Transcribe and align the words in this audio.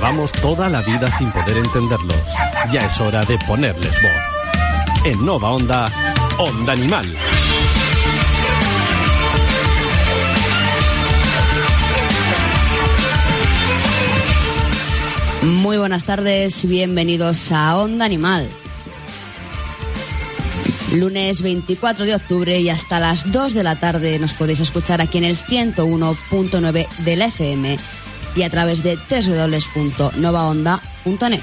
Llevamos 0.00 0.32
toda 0.32 0.70
la 0.70 0.80
vida 0.80 1.10
sin 1.10 1.30
poder 1.30 1.58
entenderlos. 1.58 2.16
Ya 2.72 2.86
es 2.86 2.98
hora 3.02 3.22
de 3.26 3.36
ponerles 3.46 4.00
voz. 4.00 5.04
En 5.04 5.26
Nova 5.26 5.50
Onda, 5.50 5.92
Onda 6.38 6.72
Animal. 6.72 7.14
Muy 15.42 15.76
buenas 15.76 16.04
tardes, 16.04 16.66
bienvenidos 16.66 17.52
a 17.52 17.76
Onda 17.76 18.06
Animal. 18.06 18.48
Lunes 20.94 21.42
24 21.42 22.06
de 22.06 22.14
octubre 22.14 22.58
y 22.58 22.70
hasta 22.70 23.00
las 23.00 23.30
2 23.30 23.52
de 23.52 23.62
la 23.62 23.76
tarde 23.76 24.18
nos 24.18 24.32
podéis 24.32 24.60
escuchar 24.60 25.02
aquí 25.02 25.18
en 25.18 25.24
el 25.24 25.36
101.9 25.36 26.88
del 27.04 27.20
FM 27.20 27.99
y 28.34 28.42
a 28.42 28.50
través 28.50 28.82
de 28.82 28.96
www.novaonda.net. 28.96 31.40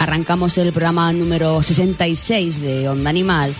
Arrancamos 0.00 0.58
el 0.58 0.72
programa 0.72 1.12
número 1.12 1.62
66 1.62 2.60
de 2.60 2.88
Onda 2.88 3.10
Animal 3.10 3.54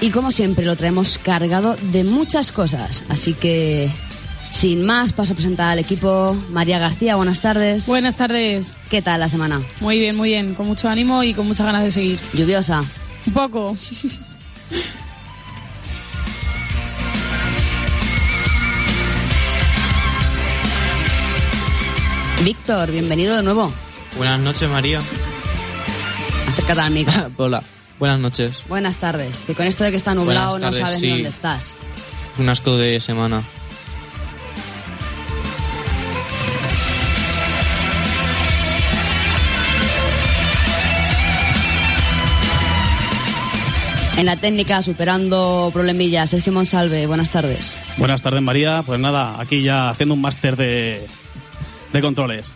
y 0.00 0.10
como 0.10 0.30
siempre 0.32 0.64
lo 0.64 0.76
traemos 0.76 1.18
cargado 1.18 1.76
de 1.92 2.04
muchas 2.04 2.52
cosas, 2.52 3.02
así 3.08 3.34
que 3.34 3.90
sin 4.52 4.84
más 4.84 5.12
paso 5.12 5.32
a 5.32 5.34
presentar 5.34 5.70
al 5.70 5.78
equipo 5.78 6.36
María 6.50 6.78
García, 6.78 7.16
buenas 7.16 7.40
tardes. 7.40 7.86
Buenas 7.86 8.16
tardes. 8.16 8.66
¿Qué 8.90 9.02
tal 9.02 9.20
la 9.20 9.28
semana? 9.28 9.60
Muy 9.80 9.98
bien, 9.98 10.14
muy 10.14 10.28
bien, 10.30 10.54
con 10.54 10.66
mucho 10.66 10.88
ánimo 10.88 11.22
y 11.24 11.34
con 11.34 11.46
muchas 11.48 11.66
ganas 11.66 11.82
de 11.82 11.92
seguir. 11.92 12.20
Lluviosa. 12.34 12.82
Un 13.26 13.32
poco. 13.32 13.76
Víctor, 22.44 22.90
bienvenido 22.90 23.36
de 23.36 23.42
nuevo. 23.42 23.72
Buenas 24.16 24.40
noches, 24.40 24.68
María. 24.68 25.00
Acércate 26.48 26.80
al 26.80 26.90
micro. 26.90 27.30
Hola. 27.36 27.62
Buenas 27.98 28.18
noches. 28.18 28.62
Buenas 28.68 28.96
tardes. 28.96 29.42
Que 29.46 29.54
con 29.54 29.66
esto 29.66 29.84
de 29.84 29.92
que 29.92 29.96
está 29.96 30.12
nublado 30.14 30.58
tardes, 30.58 30.80
no 30.80 30.86
sabes 30.86 31.00
sí. 31.00 31.08
dónde 31.08 31.28
estás. 31.28 31.72
Un 32.38 32.48
asco 32.48 32.76
de 32.76 32.98
semana. 32.98 33.42
En 44.22 44.26
la 44.26 44.36
técnica, 44.36 44.84
superando 44.84 45.68
problemillas, 45.72 46.30
Sergio 46.30 46.52
Monsalve, 46.52 47.08
buenas 47.08 47.30
tardes. 47.30 47.76
Buenas 47.96 48.22
tardes, 48.22 48.40
María. 48.40 48.84
Pues 48.86 49.00
nada, 49.00 49.34
aquí 49.40 49.64
ya 49.64 49.90
haciendo 49.90 50.14
un 50.14 50.20
máster 50.20 50.54
de, 50.54 51.04
de 51.92 52.00
controles. 52.00 52.52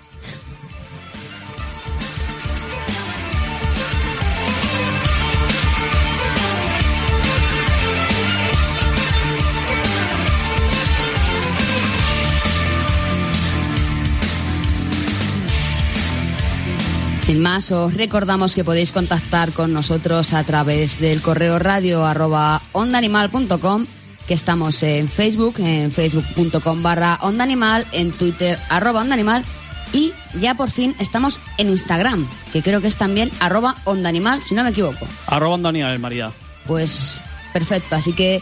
Sin 17.27 17.43
más, 17.43 17.73
os 17.73 17.93
recordamos 17.93 18.55
que 18.55 18.63
podéis 18.63 18.93
contactar 18.93 19.51
con 19.51 19.73
nosotros 19.73 20.33
a 20.33 20.45
través 20.45 21.01
del 21.01 21.21
correo 21.21 21.59
radio 21.59 22.05
arroba 22.05 22.63
ondaanimal.com, 22.71 23.85
que 24.29 24.35
estamos 24.35 24.81
en 24.85 25.09
Facebook, 25.09 25.57
en 25.59 25.91
facebook.com 25.91 26.85
barra 26.85 27.19
ondaanimal, 27.23 27.85
en 27.91 28.13
Twitter 28.13 28.57
arroba 28.69 29.01
ondaanimal 29.01 29.45
y 29.93 30.13
ya 30.41 30.55
por 30.55 30.71
fin 30.71 30.95
estamos 31.01 31.41
en 31.59 31.71
Instagram, 31.71 32.29
que 32.53 32.63
creo 32.63 32.81
que 32.81 32.87
es 32.87 32.95
también 32.95 33.33
arroba 33.41 33.75
ondaanimal, 33.87 34.41
si 34.41 34.55
no 34.55 34.63
me 34.63 34.71
equivoco. 34.71 35.05
Arroba 35.27 35.59
Daniel, 35.59 35.99
María. 35.99 36.31
Pues 36.69 37.21
perfecto, 37.53 37.97
así 37.97 38.13
que 38.13 38.41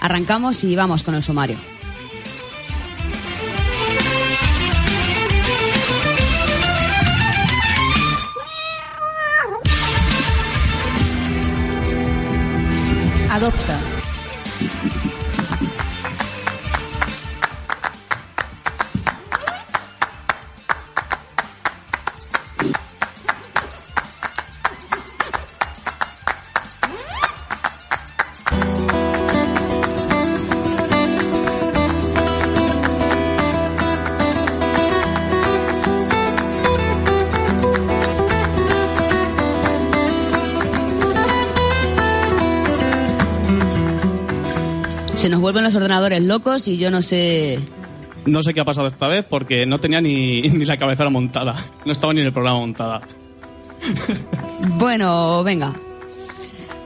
arrancamos 0.00 0.64
y 0.64 0.74
vamos 0.74 1.04
con 1.04 1.14
el 1.14 1.22
sumario. 1.22 1.73
Adopta. 13.34 13.74
Vuelven 45.54 45.64
los 45.64 45.74
ordenadores 45.76 46.20
locos 46.20 46.66
y 46.66 46.76
yo 46.76 46.90
no 46.90 47.00
sé... 47.00 47.60
No 48.26 48.42
sé 48.42 48.52
qué 48.52 48.60
ha 48.60 48.64
pasado 48.64 48.88
esta 48.88 49.06
vez 49.06 49.24
porque 49.28 49.66
no 49.66 49.78
tenía 49.78 50.00
ni, 50.00 50.42
ni 50.50 50.64
la 50.64 50.76
cabecera 50.76 51.10
montada. 51.10 51.54
No 51.84 51.92
estaba 51.92 52.12
ni 52.12 52.20
en 52.20 52.26
el 52.26 52.32
programa 52.32 52.58
montada. 52.58 53.00
Bueno, 54.78 55.44
venga. 55.44 55.74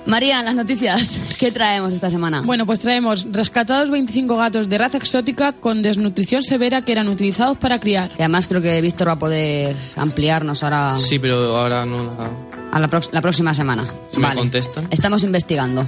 María, 0.04 0.42
las 0.42 0.56
noticias, 0.56 1.20
¿qué 1.38 1.52
traemos 1.52 1.92
esta 1.92 2.10
semana? 2.10 2.42
Bueno, 2.42 2.66
pues 2.66 2.80
traemos 2.80 3.24
rescatados 3.30 3.88
25 3.90 4.36
gatos 4.36 4.68
de 4.68 4.78
raza 4.78 4.96
exótica 4.96 5.52
con 5.52 5.80
desnutrición 5.80 6.42
severa 6.42 6.82
que 6.82 6.90
eran 6.90 7.06
utilizados 7.06 7.56
para 7.56 7.78
criar. 7.78 8.10
Y 8.18 8.22
además 8.22 8.48
creo 8.48 8.60
que 8.60 8.80
Víctor 8.80 9.08
va 9.08 9.12
a 9.12 9.18
poder 9.18 9.76
ampliarnos 9.96 10.64
ahora 10.64 10.98
Sí, 10.98 11.20
pero 11.20 11.56
ahora 11.56 11.86
no 11.86 12.04
la... 12.04 12.30
a 12.72 12.80
la, 12.80 13.00
la 13.12 13.22
próxima 13.22 13.54
semana. 13.54 13.84
Si 14.12 14.18
me 14.18 14.34
contestan. 14.34 14.88
Estamos 14.90 15.22
investigando. 15.22 15.86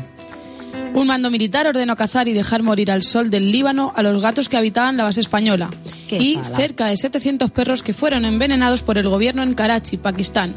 Un 0.95 1.07
mando 1.07 1.31
militar 1.31 1.67
ordenó 1.67 1.97
cazar 1.97 2.29
y 2.29 2.33
dejar 2.33 2.63
morir 2.63 2.91
al 2.91 3.03
sol 3.03 3.31
del 3.31 3.51
Líbano 3.51 3.93
a 3.97 4.03
los 4.03 4.21
gatos 4.23 4.49
que 4.49 4.57
habitaban 4.57 4.97
la 4.97 5.05
base 5.05 5.21
española. 5.21 5.71
Qué 6.09 6.19
y 6.19 6.39
cerca 6.57 6.87
de 6.87 6.97
700 6.97 7.51
perros 7.51 7.83
que 7.83 7.93
fueron 7.93 8.25
envenenados 8.25 8.83
por 8.83 8.99
el 8.99 9.09
gobierno 9.09 9.43
en 9.43 9.55
Karachi, 9.55 9.97
Pakistán. 9.97 10.55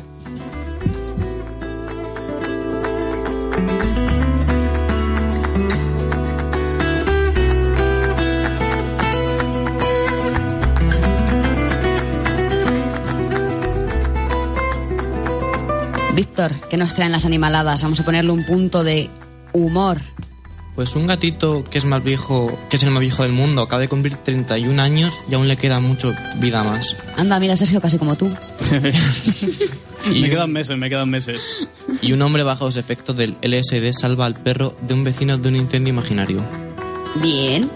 Víctor, 16.15 16.51
¿qué 16.69 16.77
nos 16.77 16.93
traen 16.93 17.11
las 17.11 17.25
animaladas? 17.25 17.81
Vamos 17.81 17.99
a 17.99 18.05
ponerle 18.05 18.31
un 18.31 18.45
punto 18.45 18.83
de 18.83 19.09
humor. 19.53 20.01
Pues 20.75 20.95
un 20.95 21.05
gatito 21.05 21.63
que 21.63 21.77
es 21.77 21.85
más 21.85 22.03
viejo, 22.03 22.51
que 22.69 22.77
es 22.77 22.83
el 22.83 22.89
más 22.89 23.01
viejo 23.01 23.21
del 23.23 23.31
mundo, 23.31 23.61
acaba 23.61 23.79
de 23.81 23.87
cumplir 23.87 24.17
31 24.17 24.81
años 24.81 25.13
y 25.29 25.35
aún 25.35 25.47
le 25.47 25.55
queda 25.55 25.79
mucho 25.79 26.13
vida 26.37 26.63
más. 26.63 26.95
Anda, 27.15 27.39
mira, 27.39 27.55
Sergio, 27.55 27.79
casi 27.79 27.97
como 27.97 28.15
tú. 28.15 28.31
Y, 30.11 30.21
Me 30.21 30.29
quedan 30.29 30.51
meses, 30.51 30.77
me 30.77 30.89
quedan 30.89 31.09
meses. 31.09 31.41
y 32.01 32.11
un 32.11 32.21
hombre 32.21 32.43
bajo 32.43 32.65
los 32.65 32.75
efectos 32.75 33.15
del 33.15 33.37
LSD 33.41 33.93
salva 33.93 34.25
al 34.25 34.33
perro 34.33 34.75
de 34.81 34.93
un 34.93 35.05
vecino 35.05 35.37
de 35.37 35.47
un 35.47 35.55
incendio 35.55 35.93
imaginario. 35.93 36.43
Bien. 37.21 37.69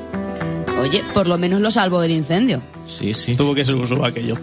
Oye, 0.82 1.02
por 1.14 1.26
lo 1.26 1.38
menos 1.38 1.62
lo 1.62 1.72
salvo 1.72 2.02
del 2.02 2.12
incendio. 2.12 2.62
Sí, 2.86 3.14
sí. 3.14 3.34
Tuvo 3.34 3.56
que 3.56 3.64
ser 3.64 3.76
un 3.76 4.06
aquello. 4.06 4.36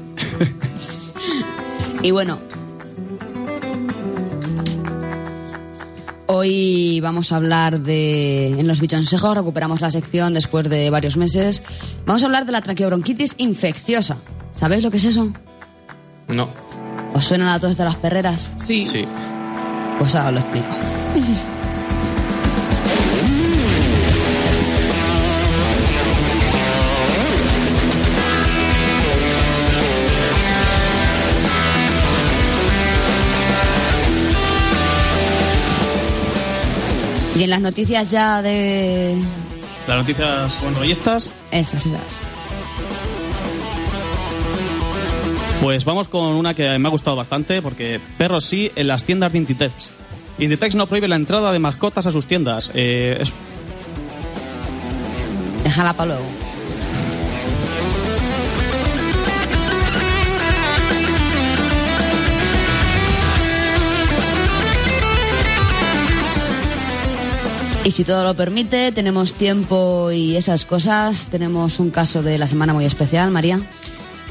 Y 2.03 2.11
bueno, 2.11 2.39
hoy 6.35 7.01
vamos 7.01 7.33
a 7.33 7.37
hablar 7.37 7.81
de. 7.81 8.49
En 8.59 8.67
los 8.67 8.81
bichonsejos 8.81 9.37
recuperamos 9.37 9.81
la 9.81 9.91
sección 9.91 10.35
después 10.35 10.69
de 10.69 10.91
varios 10.91 11.17
meses. 11.17 11.63
Vamos 12.07 12.23
a 12.23 12.27
hablar 12.27 12.47
de 12.47 12.53
la 12.53 12.63
traqueobronquitis 12.63 13.35
infecciosa. 13.39 14.19
¿Sabéis 14.55 14.83
lo 14.83 14.91
que 14.91 14.99
es 14.99 15.05
eso? 15.05 15.33
No. 16.29 16.49
¿Os 17.13 17.25
suenan 17.25 17.49
a 17.49 17.61
todos 17.61 17.77
de 17.77 17.85
las 17.85 17.97
perreras? 17.97 18.51
Sí. 18.59 18.87
Sí. 18.87 19.05
Pues 19.99 20.15
ahora 20.15 20.29
os 20.29 20.35
lo 20.35 20.41
explico. 20.41 20.69
Y 37.37 37.43
en 37.43 37.51
las 37.51 37.61
noticias 37.61 38.11
ya 38.11 38.43
de... 38.43 39.17
Las 39.89 39.99
noticias 39.99 40.61
buenrollistas, 40.63 41.31
Esas, 41.51 41.85
esas. 41.87 42.21
pues 45.61 45.85
vamos 45.87 46.09
con 46.09 46.35
una 46.35 46.53
que 46.53 46.79
me 46.79 46.89
ha 46.89 46.91
gustado 46.91 47.17
bastante, 47.17 47.63
porque 47.63 47.99
perros 48.19 48.45
sí 48.45 48.71
en 48.77 48.87
las 48.87 49.05
tiendas 49.05 49.33
de 49.33 49.39
Inditex. 49.39 49.93
Inditex 50.39 50.75
no 50.75 50.87
prohíbe 50.87 51.09
la 51.09 51.17
entrada 51.17 51.53
de 51.53 51.59
mascotas 51.59 52.07
a 52.07 52.13
sus 52.13 52.27
tiendas. 52.27 52.71
Eh, 52.75 53.17
es 53.21 53.33
Déjala 55.65 55.95
para 55.95 56.15
luego. 56.15 56.44
Y 67.85 67.91
si 67.91 68.03
todo 68.03 68.25
lo 68.25 68.35
permite, 68.35 68.93
tenemos 68.93 69.35
tiempo 69.35 70.11
y 70.11 70.37
esas 70.37 70.65
cosas. 70.65 71.27
Tenemos 71.27 71.79
un 71.81 71.91
caso 71.91 72.23
de 72.23 72.39
la 72.39 72.47
semana 72.47 72.73
muy 72.73 72.87
especial, 72.87 73.31
María. 73.31 73.61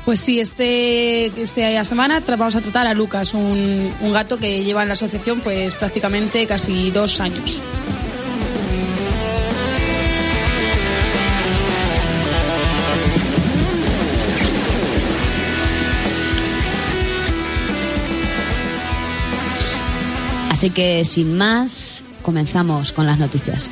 Pues 0.05 0.19
sí, 0.19 0.39
este, 0.39 1.27
esta 1.27 1.85
semana 1.85 2.21
vamos 2.27 2.55
a 2.55 2.61
tratar 2.61 2.87
a 2.87 2.95
Lucas, 2.95 3.35
un, 3.35 3.93
un 4.01 4.11
gato 4.11 4.37
que 4.37 4.63
lleva 4.63 4.81
en 4.81 4.89
la 4.89 4.95
asociación 4.95 5.39
pues 5.41 5.75
prácticamente 5.75 6.45
casi 6.47 6.89
dos 6.89 7.21
años. 7.21 7.61
Así 20.63 20.71
que 20.71 21.03
sin 21.03 21.35
más, 21.35 21.92
comenzamos 22.23 22.91
con 22.91 23.05
las 23.05 23.19
noticias. 23.19 23.69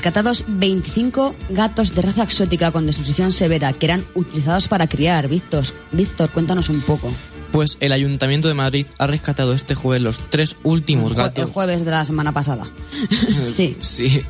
Rescatados 0.00 0.44
25 0.48 1.34
gatos 1.50 1.94
de 1.94 2.00
raza 2.00 2.22
exótica 2.22 2.72
con 2.72 2.86
desnutrición 2.86 3.32
severa 3.32 3.70
que 3.74 3.84
eran 3.84 4.02
utilizados 4.14 4.66
para 4.66 4.86
criar. 4.86 5.28
Víctor, 5.28 5.66
Víctor, 5.92 6.30
cuéntanos 6.30 6.70
un 6.70 6.80
poco. 6.80 7.12
Pues 7.52 7.76
el 7.80 7.92
Ayuntamiento 7.92 8.48
de 8.48 8.54
Madrid 8.54 8.86
ha 8.96 9.06
rescatado 9.06 9.52
este 9.52 9.74
jueves 9.74 10.02
los 10.02 10.18
tres 10.30 10.56
últimos 10.62 11.12
gatos. 11.12 11.44
El 11.44 11.52
jueves 11.52 11.84
de 11.84 11.90
la 11.90 12.06
semana 12.06 12.32
pasada. 12.32 12.66
sí. 13.46 13.76
Sí. 13.82 14.22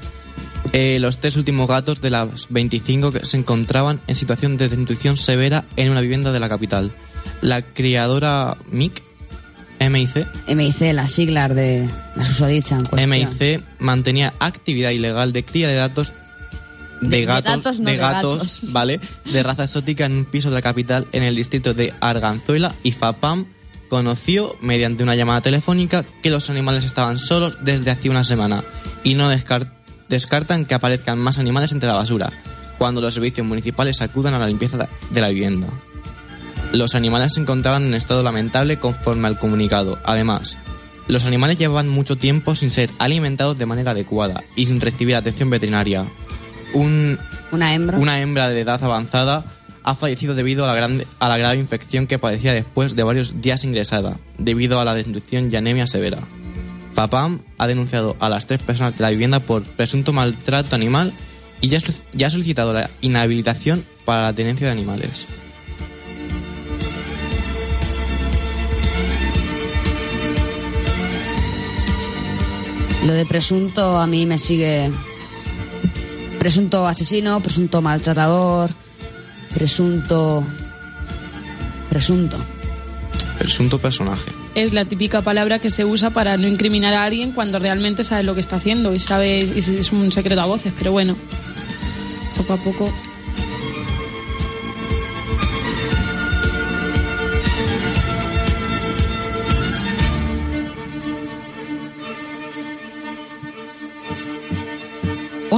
Eh, 0.72 0.98
los 0.98 1.18
tres 1.18 1.36
últimos 1.36 1.68
gatos 1.68 2.00
de 2.00 2.10
las 2.10 2.48
25 2.48 3.12
que 3.12 3.24
se 3.24 3.36
encontraban 3.36 4.00
en 4.08 4.16
situación 4.16 4.56
de 4.56 4.68
desnutrición 4.68 5.16
severa 5.16 5.66
en 5.76 5.92
una 5.92 6.00
vivienda 6.00 6.32
de 6.32 6.40
la 6.40 6.48
capital. 6.48 6.90
La 7.42 7.62
criadora 7.62 8.56
MIC, 8.72 9.04
MIC, 9.80 10.26
MIC, 10.54 10.92
las 10.92 11.10
siglas 11.12 11.54
de 11.54 11.88
la 12.14 12.24
susodicha 12.26 12.76
en 12.76 12.84
cuestión. 12.84 13.10
MIC 13.10 13.62
mantenía 13.78 14.34
actividad 14.38 14.90
ilegal 14.90 15.32
de 15.32 15.44
cría 15.44 15.68
de 15.68 15.74
datos 15.74 16.12
de, 17.00 17.08
De- 17.08 17.16
de 17.16 17.24
gatos, 17.24 17.78
no 17.80 17.90
de 17.90 17.96
gatos, 17.96 18.38
gatos. 18.38 18.58
¿vale? 18.72 19.00
De 19.24 19.42
raza 19.42 19.64
exótica 19.64 20.04
en 20.04 20.12
un 20.12 20.24
piso 20.26 20.50
de 20.50 20.56
la 20.56 20.62
capital 20.62 21.06
en 21.12 21.22
el 21.22 21.34
distrito 21.34 21.72
de 21.72 21.94
Arganzuela 22.00 22.74
y 22.82 22.92
FAPAM 22.92 23.46
conoció 23.88 24.54
mediante 24.60 25.02
una 25.02 25.16
llamada 25.16 25.40
telefónica 25.40 26.04
que 26.22 26.30
los 26.30 26.50
animales 26.50 26.84
estaban 26.84 27.18
solos 27.18 27.56
desde 27.62 27.90
hace 27.90 28.10
una 28.10 28.22
semana 28.22 28.62
y 29.02 29.14
no 29.14 29.32
descar- 29.32 29.72
descartan 30.10 30.66
que 30.66 30.74
aparezcan 30.74 31.18
más 31.18 31.38
animales 31.38 31.72
entre 31.72 31.88
la 31.88 31.96
basura 31.96 32.30
cuando 32.78 33.00
los 33.00 33.14
servicios 33.14 33.46
municipales 33.46 34.00
acudan 34.02 34.34
a 34.34 34.38
la 34.38 34.46
limpieza 34.46 34.88
de 35.10 35.20
la 35.20 35.28
vivienda. 35.28 35.66
Los 36.72 36.94
animales 36.94 37.32
se 37.34 37.40
encontraban 37.40 37.84
en 37.86 37.94
estado 37.94 38.22
lamentable 38.22 38.76
conforme 38.78 39.26
al 39.28 39.38
comunicado. 39.38 39.98
Además, 40.04 40.56
los 41.08 41.24
animales 41.24 41.58
llevaban 41.58 41.88
mucho 41.88 42.16
tiempo 42.16 42.54
sin 42.54 42.70
ser 42.70 42.90
alimentados 42.98 43.58
de 43.58 43.66
manera 43.66 43.90
adecuada 43.92 44.44
y 44.54 44.66
sin 44.66 44.80
recibir 44.80 45.16
atención 45.16 45.50
veterinaria. 45.50 46.04
Un- 46.72 47.18
Una 47.50 47.74
hembra. 47.74 47.98
una 47.98 48.20
hembra 48.20 48.48
de 48.48 48.60
edad 48.60 48.82
avanzada 48.84 49.44
ha 49.82 49.94
fallecido 49.96 50.34
debido 50.36 50.64
a 50.64 50.68
la, 50.68 50.74
grande- 50.74 51.06
a 51.18 51.28
la 51.28 51.38
grave 51.38 51.56
infección 51.56 52.06
que 52.06 52.18
padecía 52.20 52.52
después 52.52 52.94
de 52.94 53.02
varios 53.02 53.40
días 53.42 53.64
ingresada, 53.64 54.18
debido 54.38 54.78
a 54.78 54.84
la 54.84 54.94
desnutrición 54.94 55.50
y 55.52 55.56
anemia 55.56 55.86
severa. 55.88 56.18
Papam 56.94 57.40
ha 57.58 57.66
denunciado 57.66 58.14
a 58.20 58.28
las 58.28 58.46
tres 58.46 58.60
personas 58.60 58.96
de 58.96 59.02
la 59.02 59.10
vivienda 59.10 59.40
por 59.40 59.62
presunto 59.64 60.12
maltrato 60.12 60.76
animal 60.76 61.12
y 61.60 61.68
ya 61.68 61.78
ha 61.78 62.30
solicitado 62.30 62.72
la 62.72 62.90
inhabilitación 63.00 63.84
para 64.04 64.22
la 64.22 64.32
tenencia 64.32 64.66
de 64.66 64.72
animales. 64.72 65.26
Lo 73.06 73.14
de 73.14 73.24
presunto 73.24 73.98
a 73.98 74.06
mí 74.06 74.26
me 74.26 74.38
sigue. 74.38 74.90
Presunto 76.38 76.86
asesino, 76.86 77.40
presunto 77.40 77.80
maltratador, 77.80 78.70
presunto. 79.54 80.44
Presunto. 81.88 82.38
Presunto 83.38 83.78
personaje. 83.78 84.30
Es 84.54 84.74
la 84.74 84.84
típica 84.84 85.22
palabra 85.22 85.58
que 85.58 85.70
se 85.70 85.84
usa 85.84 86.10
para 86.10 86.36
no 86.36 86.46
incriminar 86.46 86.92
a 86.92 87.04
alguien 87.04 87.32
cuando 87.32 87.58
realmente 87.58 88.04
sabe 88.04 88.22
lo 88.22 88.34
que 88.34 88.42
está 88.42 88.56
haciendo 88.56 88.94
y 88.94 88.98
sabe 88.98 89.40
y 89.40 89.58
es 89.58 89.92
un 89.92 90.12
secreto 90.12 90.40
a 90.42 90.46
voces, 90.46 90.72
pero 90.76 90.92
bueno, 90.92 91.16
poco 92.36 92.52
a 92.52 92.56
poco. 92.58 92.92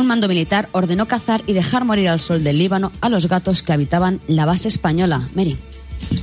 Un 0.02 0.08
mando 0.08 0.26
militar 0.26 0.68
ordenó 0.72 1.06
cazar 1.06 1.44
y 1.46 1.52
dejar 1.52 1.84
morir 1.84 2.08
al 2.08 2.18
sol 2.18 2.42
del 2.42 2.58
Líbano 2.58 2.90
a 3.00 3.08
los 3.08 3.28
gatos 3.28 3.62
que 3.62 3.72
habitaban 3.72 4.20
la 4.26 4.44
base 4.46 4.66
española. 4.66 5.28
Mary. 5.36 5.56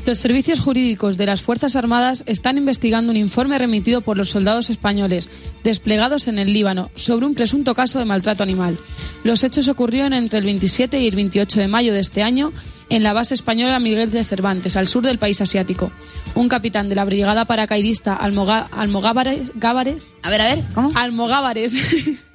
Los 0.05 0.17
servicios 0.19 0.59
jurídicos 0.59 1.15
de 1.15 1.25
las 1.25 1.41
Fuerzas 1.41 1.77
Armadas 1.77 2.23
están 2.25 2.57
investigando 2.57 3.09
un 3.09 3.15
informe 3.17 3.57
remitido 3.57 4.01
por 4.01 4.17
los 4.17 4.31
soldados 4.31 4.69
españoles 4.69 5.29
desplegados 5.63 6.27
en 6.27 6.39
el 6.39 6.51
Líbano 6.51 6.91
sobre 6.95 7.25
un 7.25 7.35
presunto 7.35 7.73
caso 7.73 7.99
de 7.99 8.05
maltrato 8.05 8.43
animal. 8.43 8.77
Los 9.23 9.45
hechos 9.45 9.69
ocurrieron 9.69 10.11
entre 10.11 10.39
el 10.39 10.45
27 10.45 10.99
y 10.99 11.07
el 11.07 11.15
28 11.15 11.61
de 11.61 11.67
mayo 11.69 11.93
de 11.93 12.01
este 12.01 12.21
año 12.21 12.51
en 12.89 13.03
la 13.03 13.13
base 13.13 13.33
española 13.33 13.79
Miguel 13.79 14.11
de 14.11 14.25
Cervantes, 14.25 14.75
al 14.75 14.89
sur 14.89 15.03
del 15.05 15.19
país 15.19 15.39
asiático. 15.39 15.89
Un 16.35 16.49
capitán 16.49 16.89
de 16.89 16.95
la 16.95 17.05
brigada 17.05 17.45
paracaidista 17.45 18.13
Almogávares, 18.13 19.51
Gávares- 19.55 20.07
A 20.21 20.29
ver, 20.29 20.41
a 20.41 20.55
ver, 20.55 20.63
¿cómo? 20.75 20.91
Almogávares. 20.95 21.71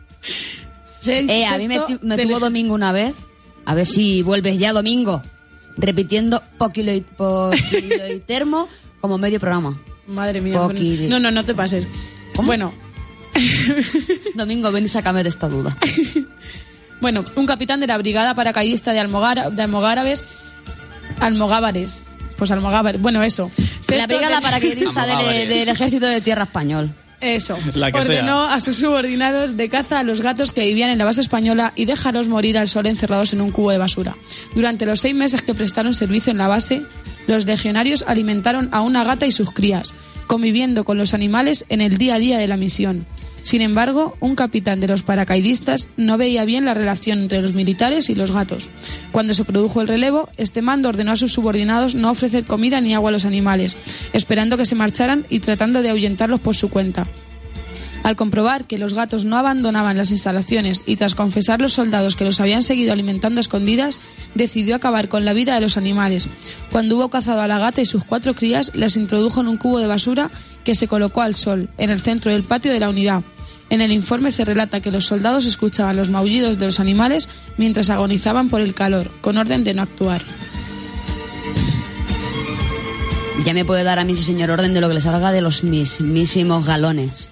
Seis- 1.04 1.30
Eh, 1.30 1.46
a 1.46 1.58
mí 1.58 1.68
me, 1.68 1.78
tuvo 2.18 2.38
domingo 2.40 2.74
una 2.74 2.92
vez. 2.92 3.14
A 3.66 3.74
ver 3.74 3.86
si 3.86 4.22
vuelves 4.22 4.58
ya 4.58 4.72
domingo. 4.72 5.22
Repitiendo 5.76 6.42
poquilo 6.58 6.92
y, 6.92 7.00
poquilo 7.00 8.08
y 8.14 8.20
termo 8.20 8.68
como 9.00 9.18
medio 9.18 9.40
programa. 9.40 9.80
Madre 10.06 10.40
mía. 10.40 10.60
No, 11.08 11.18
no, 11.18 11.30
no 11.30 11.44
te 11.44 11.54
pases. 11.54 11.88
Bueno, 12.42 12.72
Domingo, 14.34 14.70
ven 14.72 14.84
y 14.84 14.88
sácame 14.88 15.22
de 15.22 15.28
esta 15.28 15.48
duda. 15.48 15.76
Bueno, 17.00 17.22
un 17.36 17.44
capitán 17.44 17.80
de 17.80 17.86
la 17.86 17.98
brigada 17.98 18.34
paracaidista 18.34 18.94
de, 18.94 19.00
Almogar, 19.00 19.52
de 19.52 19.62
Almogárabes, 19.62 20.24
Almogávares, 21.20 22.02
pues 22.38 22.50
Almogávares, 22.50 22.98
bueno, 23.02 23.22
eso. 23.22 23.50
La 23.88 24.06
brigada 24.06 24.40
paracaidista 24.40 25.04
del 25.20 25.68
ejército 25.68 26.06
de 26.06 26.22
tierra 26.22 26.44
español. 26.44 26.94
Eso. 27.24 27.56
La 27.74 27.90
que 27.90 27.98
Ordenó 27.98 28.46
sea. 28.46 28.54
a 28.54 28.60
sus 28.60 28.76
subordinados 28.76 29.56
de 29.56 29.68
caza 29.70 30.00
a 30.00 30.04
los 30.04 30.20
gatos 30.20 30.52
que 30.52 30.66
vivían 30.66 30.90
en 30.90 30.98
la 30.98 31.06
base 31.06 31.22
española 31.22 31.72
y 31.74 31.86
déjalos 31.86 32.28
morir 32.28 32.58
al 32.58 32.68
sol 32.68 32.86
encerrados 32.86 33.32
en 33.32 33.40
un 33.40 33.50
cubo 33.50 33.70
de 33.70 33.78
basura. 33.78 34.16
Durante 34.54 34.84
los 34.84 35.00
seis 35.00 35.14
meses 35.14 35.40
que 35.40 35.54
prestaron 35.54 35.94
servicio 35.94 36.30
en 36.30 36.38
la 36.38 36.48
base, 36.48 36.82
los 37.26 37.46
legionarios 37.46 38.04
alimentaron 38.06 38.68
a 38.72 38.82
una 38.82 39.04
gata 39.04 39.26
y 39.26 39.32
sus 39.32 39.50
crías, 39.52 39.94
conviviendo 40.26 40.84
con 40.84 40.98
los 40.98 41.14
animales 41.14 41.64
en 41.70 41.80
el 41.80 41.96
día 41.96 42.16
a 42.16 42.18
día 42.18 42.38
de 42.38 42.48
la 42.48 42.58
misión. 42.58 43.06
Sin 43.44 43.60
embargo, 43.60 44.16
un 44.20 44.36
capitán 44.36 44.80
de 44.80 44.88
los 44.88 45.02
paracaidistas 45.02 45.86
no 45.98 46.16
veía 46.16 46.46
bien 46.46 46.64
la 46.64 46.72
relación 46.72 47.18
entre 47.20 47.42
los 47.42 47.52
militares 47.52 48.08
y 48.08 48.14
los 48.14 48.32
gatos. 48.32 48.68
Cuando 49.12 49.34
se 49.34 49.44
produjo 49.44 49.82
el 49.82 49.86
relevo, 49.86 50.30
este 50.38 50.62
mando 50.62 50.88
ordenó 50.88 51.12
a 51.12 51.18
sus 51.18 51.34
subordinados 51.34 51.94
no 51.94 52.10
ofrecer 52.10 52.44
comida 52.44 52.80
ni 52.80 52.94
agua 52.94 53.10
a 53.10 53.12
los 53.12 53.26
animales, 53.26 53.76
esperando 54.14 54.56
que 54.56 54.64
se 54.64 54.74
marcharan 54.74 55.26
y 55.28 55.40
tratando 55.40 55.82
de 55.82 55.90
ahuyentarlos 55.90 56.40
por 56.40 56.56
su 56.56 56.70
cuenta. 56.70 57.06
Al 58.04 58.16
comprobar 58.16 58.66
que 58.66 58.76
los 58.76 58.92
gatos 58.92 59.24
no 59.24 59.38
abandonaban 59.38 59.96
las 59.96 60.10
instalaciones 60.10 60.82
y 60.84 60.96
tras 60.96 61.14
confesar 61.14 61.62
los 61.62 61.72
soldados 61.72 62.16
que 62.16 62.26
los 62.26 62.38
habían 62.38 62.62
seguido 62.62 62.92
alimentando 62.92 63.40
a 63.40 63.40
escondidas, 63.40 63.98
decidió 64.34 64.76
acabar 64.76 65.08
con 65.08 65.24
la 65.24 65.32
vida 65.32 65.54
de 65.54 65.62
los 65.62 65.78
animales. 65.78 66.28
Cuando 66.70 66.96
hubo 66.96 67.08
cazado 67.08 67.40
a 67.40 67.48
la 67.48 67.58
gata 67.58 67.80
y 67.80 67.86
sus 67.86 68.04
cuatro 68.04 68.34
crías, 68.34 68.72
las 68.74 68.96
introdujo 68.96 69.40
en 69.40 69.48
un 69.48 69.56
cubo 69.56 69.78
de 69.78 69.86
basura 69.86 70.30
que 70.64 70.74
se 70.74 70.86
colocó 70.86 71.22
al 71.22 71.34
sol, 71.34 71.70
en 71.78 71.88
el 71.88 72.02
centro 72.02 72.30
del 72.30 72.44
patio 72.44 72.72
de 72.72 72.80
la 72.80 72.90
unidad. 72.90 73.22
En 73.70 73.80
el 73.80 73.90
informe 73.90 74.32
se 74.32 74.44
relata 74.44 74.80
que 74.80 74.90
los 74.90 75.06
soldados 75.06 75.46
escuchaban 75.46 75.96
los 75.96 76.10
maullidos 76.10 76.58
de 76.58 76.66
los 76.66 76.80
animales 76.80 77.30
mientras 77.56 77.88
agonizaban 77.88 78.50
por 78.50 78.60
el 78.60 78.74
calor, 78.74 79.10
con 79.22 79.38
orden 79.38 79.64
de 79.64 79.72
no 79.72 79.80
actuar. 79.80 80.20
Ya 83.46 83.54
me 83.54 83.64
puede 83.64 83.82
dar 83.82 83.98
a 83.98 84.04
mí, 84.04 84.14
señor, 84.14 84.50
orden 84.50 84.74
de 84.74 84.82
lo 84.82 84.88
que 84.88 84.94
le 84.94 85.00
salga 85.00 85.32
de 85.32 85.40
los 85.40 85.64
mismísimos 85.64 86.66
galones. 86.66 87.30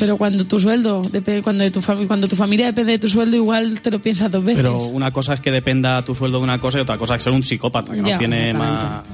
Pero 0.00 0.16
cuando 0.16 0.46
tu 0.46 0.58
sueldo, 0.58 1.02
cuando, 1.44 1.62
de 1.62 1.70
tu 1.70 1.82
cuando 1.82 2.26
tu 2.26 2.34
familia 2.34 2.66
depende 2.66 2.92
de 2.92 2.98
tu 2.98 3.08
sueldo, 3.08 3.36
igual 3.36 3.82
te 3.82 3.90
lo 3.90 4.00
piensas 4.00 4.30
dos 4.30 4.42
veces. 4.42 4.62
Pero 4.62 4.84
una 4.84 5.12
cosa 5.12 5.34
es 5.34 5.40
que 5.40 5.50
dependa 5.50 6.02
tu 6.02 6.14
sueldo 6.14 6.38
de 6.38 6.44
una 6.44 6.58
cosa 6.58 6.78
y 6.78 6.80
otra 6.80 6.96
cosa 6.96 7.16
es 7.16 7.22
ser 7.22 7.34
un 7.34 7.42
psicópata, 7.44 7.92
que 7.92 8.02
Ya, 8.02 8.14
no 8.14 8.18
tiene 8.18 8.54
más... 8.54 9.04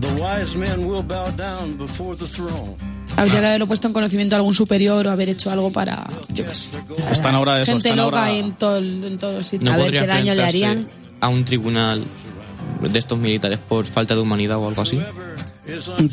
The 0.00 0.08
wise 0.14 0.58
men 0.58 0.84
will 0.86 1.02
bow 1.02 1.30
down 1.36 1.78
before 1.78 2.16
the 2.16 2.26
throne. 2.26 2.74
Habría 3.16 3.40
que 3.40 3.46
haberlo 3.46 3.66
puesto 3.66 3.86
en 3.86 3.92
conocimiento 3.92 4.34
de 4.34 4.36
algún 4.38 4.54
superior 4.54 5.06
o 5.06 5.10
haber 5.10 5.28
hecho 5.28 5.50
algo 5.50 5.70
para, 5.70 6.08
yo 6.32 6.46
qué 6.46 6.54
sé, 6.54 6.70
Están 7.10 7.34
ahora 7.34 7.60
eso, 7.60 7.72
gente 7.72 7.88
están 7.90 8.04
loca 8.04 8.20
ahora... 8.26 8.32
en, 8.32 8.52
todo 8.52 8.78
en 8.78 9.18
todos 9.18 9.34
los 9.36 9.46
sitios. 9.46 9.64
No 9.64 9.72
A 9.72 9.84
ver 9.84 9.92
qué 9.92 10.06
daño 10.06 10.34
le 10.34 10.42
harían. 10.42 10.86
a 11.20 11.28
un 11.28 11.44
tribunal 11.44 12.04
de 12.80 12.98
estos 12.98 13.18
militares 13.18 13.58
por 13.68 13.84
falta 13.84 14.14
de 14.14 14.20
humanidad 14.20 14.58
o 14.58 14.66
algo 14.66 14.82
así. 14.82 15.00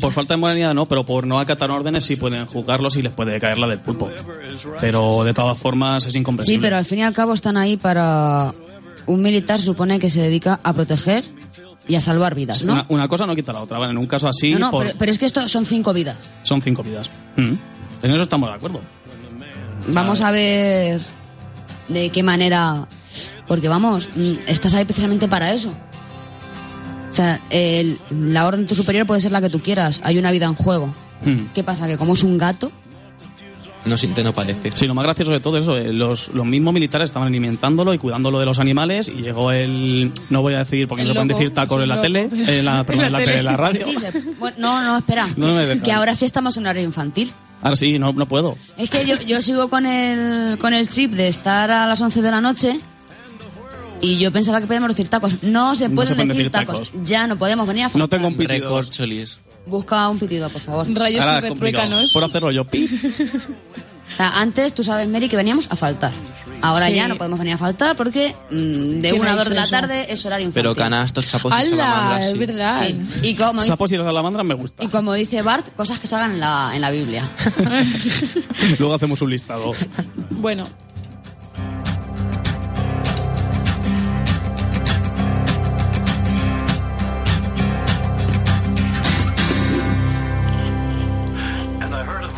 Por 0.00 0.12
falta 0.12 0.34
de 0.34 0.38
moralidad 0.38 0.74
no, 0.74 0.86
pero 0.86 1.04
por 1.06 1.26
no 1.26 1.38
acatar 1.38 1.70
órdenes 1.70 2.04
sí 2.04 2.16
pueden 2.16 2.46
juzgarlos 2.46 2.96
y 2.96 3.02
les 3.02 3.12
puede 3.12 3.38
caer 3.40 3.58
la 3.58 3.66
del 3.66 3.78
pulpo. 3.80 4.10
Pero 4.80 5.24
de 5.24 5.32
todas 5.34 5.56
formas 5.58 6.06
es 6.06 6.14
incomprensible. 6.14 6.58
Sí, 6.58 6.62
pero 6.62 6.76
al 6.76 6.84
fin 6.84 6.98
y 6.98 7.02
al 7.02 7.14
cabo 7.14 7.32
están 7.34 7.56
ahí 7.56 7.76
para... 7.76 8.52
Un 9.06 9.22
militar 9.22 9.58
supone 9.58 9.98
que 9.98 10.10
se 10.10 10.20
dedica 10.20 10.60
a 10.62 10.72
proteger 10.74 11.24
y 11.88 11.94
a 11.94 12.00
salvar 12.02 12.34
vidas, 12.34 12.62
¿no? 12.62 12.74
Una, 12.74 12.86
una 12.88 13.08
cosa 13.08 13.24
no 13.26 13.34
quita 13.34 13.54
la 13.54 13.62
otra, 13.62 13.78
¿vale? 13.78 13.92
En 13.92 13.96
un 13.98 14.06
caso 14.06 14.28
así 14.28 14.52
no, 14.52 14.58
no, 14.58 14.70
por- 14.70 14.84
pero, 14.86 14.98
pero 14.98 15.12
es 15.12 15.18
que 15.18 15.24
esto 15.24 15.48
son 15.48 15.64
cinco 15.64 15.94
vidas. 15.94 16.28
son 16.42 16.60
cinco 16.60 16.82
vidas. 16.82 17.08
Mm. 17.36 17.52
En 18.02 18.10
eso 18.10 18.22
estamos 18.22 18.50
de 18.50 18.54
acuerdo. 18.56 18.80
Vamos 19.88 20.20
a 20.20 20.30
ver 20.30 21.00
de 21.88 22.10
qué 22.10 22.22
manera... 22.22 22.86
Porque 23.46 23.66
vamos, 23.68 24.10
mm, 24.14 24.32
estás 24.46 24.74
ahí 24.74 24.84
precisamente 24.84 25.26
para 25.26 25.54
eso. 25.54 25.72
O 27.10 27.14
sea, 27.14 27.40
el- 27.50 27.98
la 28.10 28.46
orden 28.46 28.62
de 28.62 28.66
tu 28.68 28.74
superior 28.74 29.06
puede 29.06 29.20
ser 29.20 29.32
la 29.32 29.40
que 29.40 29.50
tú 29.50 29.60
quieras. 29.60 30.00
Hay 30.04 30.18
una 30.18 30.30
vida 30.30 30.46
en 30.46 30.54
juego. 30.54 30.94
Mm. 31.24 31.46
¿Qué 31.54 31.64
pasa? 31.64 31.86
Que 31.86 31.96
como 31.96 32.12
es 32.14 32.22
un 32.22 32.38
gato, 32.38 32.70
No 33.84 33.96
siente, 33.96 34.22
no 34.22 34.34
parece. 34.34 34.70
Sí, 34.74 34.86
lo 34.86 34.94
más 34.94 35.04
gracioso 35.04 35.30
de 35.32 35.40
todo 35.40 35.56
eso, 35.56 35.76
eh, 35.78 35.92
los, 35.92 36.28
los 36.34 36.44
mismos 36.44 36.74
militares 36.74 37.08
estaban 37.08 37.28
alimentándolo 37.28 37.94
y 37.94 37.98
cuidándolo 37.98 38.38
de 38.38 38.44
los 38.44 38.58
animales 38.58 39.08
y 39.08 39.22
llegó 39.22 39.50
el, 39.50 40.12
no 40.28 40.42
voy 40.42 40.54
a 40.54 40.58
decir 40.58 40.86
porque 40.88 41.04
no 41.04 41.08
El 41.10 41.14
se 41.14 41.14
pueden 41.14 41.28
decir 41.28 41.54
tacos 41.54 41.82
en 41.82 41.88
la 41.88 42.02
tele, 42.02 42.28
en 42.30 42.64
la, 42.64 42.84
perdón, 42.84 43.06
en 43.06 43.12
la, 43.12 43.18
tele, 43.20 43.38
en 43.38 43.44
la 43.46 43.56
radio. 43.56 43.86
Sí, 43.86 43.96
se- 43.96 44.10
bueno, 44.38 44.56
no, 44.58 44.82
no, 44.82 44.98
espera. 44.98 45.28
No 45.36 45.82
que 45.82 45.92
ahora 45.92 46.14
sí 46.14 46.24
estamos 46.26 46.56
en 46.58 46.64
horario 46.66 46.82
infantil. 46.82 47.32
Ahora 47.62 47.76
sí, 47.76 47.98
no, 47.98 48.12
no 48.12 48.26
puedo. 48.26 48.58
Es 48.76 48.90
que 48.90 49.06
yo, 49.06 49.14
yo 49.22 49.40
sigo 49.40 49.68
con 49.68 49.86
el, 49.86 50.58
con 50.58 50.74
el 50.74 50.88
chip 50.90 51.12
de 51.12 51.28
estar 51.28 51.70
a 51.70 51.86
las 51.86 52.00
11 52.00 52.20
de 52.20 52.30
la 52.30 52.40
noche 52.42 52.78
y 54.00 54.18
yo 54.18 54.30
pensaba 54.32 54.60
que 54.60 54.66
podíamos 54.66 54.88
decir 54.90 55.08
tacos. 55.08 55.42
No 55.42 55.74
se 55.76 55.88
No 55.88 55.94
pueden 55.96 56.08
se 56.08 56.14
pueden 56.14 56.28
decir 56.28 56.50
decir 56.50 56.52
tacos. 56.66 56.88
tacos. 56.90 57.06
Ya 57.08 57.26
no 57.26 57.36
podemos 57.36 57.66
venir 57.66 57.84
a 57.84 57.86
No 57.88 57.92
faltar. 57.92 58.08
tengo 58.08 58.28
un 58.28 58.36
pitido. 58.36 58.80
Busca 59.66 60.08
un 60.08 60.18
pitido, 60.18 60.48
por 60.50 60.62
favor. 60.62 60.86
Rayos 60.92 61.24
retruécanos. 61.42 62.12
Por 62.12 62.24
hacerlo 62.24 62.50
yo. 62.52 62.64
pi. 62.64 62.88
O 64.10 64.14
sea, 64.14 64.40
antes 64.40 64.72
tú 64.74 64.82
sabes, 64.82 65.06
Mary, 65.08 65.28
que 65.28 65.36
veníamos 65.36 65.66
a 65.70 65.76
faltar. 65.76 66.12
Ahora 66.62 66.88
Sí. 66.88 66.94
ya 66.94 67.06
no 67.06 67.16
podemos 67.18 67.38
venir 67.38 67.54
a 67.54 67.58
faltar 67.58 67.94
porque 67.94 68.34
mm, 68.50 69.00
de 69.00 69.10
¿Quién 69.10 69.20
una 69.20 69.32
a 69.32 69.36
dos 69.36 69.48
de 69.50 69.54
la 69.54 69.62
eso? 69.64 69.70
tarde 69.70 70.06
es 70.10 70.24
horario 70.24 70.46
infantil. 70.46 70.62
Pero 70.62 70.74
canastos, 70.74 71.26
sapos 71.26 71.52
y 71.52 71.66
salamandras. 71.68 72.24
Es 72.24 72.32
sí. 72.32 72.38
verdad. 72.38 72.86
Sí. 72.88 73.00
Y 73.22 73.34
como, 73.34 73.60
Sapos 73.60 73.92
y 73.92 73.96
las 73.98 74.06
salamandras 74.06 74.46
me 74.46 74.54
gusta. 74.54 74.82
y 74.82 74.88
como 74.88 75.12
dice 75.12 75.42
Bart, 75.42 75.68
cosas 75.76 75.98
que 75.98 76.06
salgan 76.06 76.32
en 76.32 76.40
la, 76.40 76.72
en 76.74 76.80
la 76.80 76.90
Biblia. 76.90 77.28
Luego 78.78 78.94
hacemos 78.94 79.20
un 79.22 79.30
listado. 79.30 79.72
Bueno, 80.30 80.66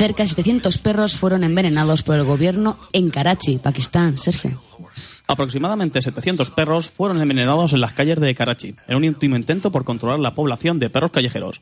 Cerca 0.00 0.23
de 0.23 0.30
700 0.30 0.78
perros 0.78 1.14
fueron 1.14 1.45
envenenados 1.45 2.02
por 2.02 2.14
el 2.14 2.25
gobierno 2.25 2.78
en 2.95 3.11
Karachi, 3.11 3.59
Pakistán. 3.59 4.16
Sergio. 4.16 4.62
Aproximadamente 5.26 6.00
700 6.00 6.49
perros 6.52 6.88
fueron 6.88 7.21
envenenados 7.21 7.75
en 7.75 7.83
las 7.83 7.92
calles 7.92 8.19
de 8.19 8.35
Karachi, 8.35 8.75
en 8.88 8.97
un 8.97 9.04
último 9.04 9.37
intento 9.37 9.71
por 9.71 9.85
controlar 9.85 10.19
la 10.19 10.35
población 10.35 10.78
de 10.78 10.88
perros 10.88 11.11
callejeros, 11.11 11.61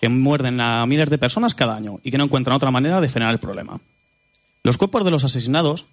que 0.00 0.08
muerden 0.08 0.60
a 0.60 0.84
miles 0.86 1.08
de 1.08 1.18
personas 1.18 1.54
cada 1.54 1.76
año 1.76 2.00
y 2.02 2.10
que 2.10 2.18
no 2.18 2.24
encuentran 2.24 2.56
otra 2.56 2.72
manera 2.72 3.00
de 3.00 3.08
frenar 3.08 3.32
el 3.32 3.38
problema. 3.38 3.80
Los 4.64 4.76
cuerpos 4.76 5.04
de 5.04 5.12
los 5.12 5.22
asesinados, 5.22 5.84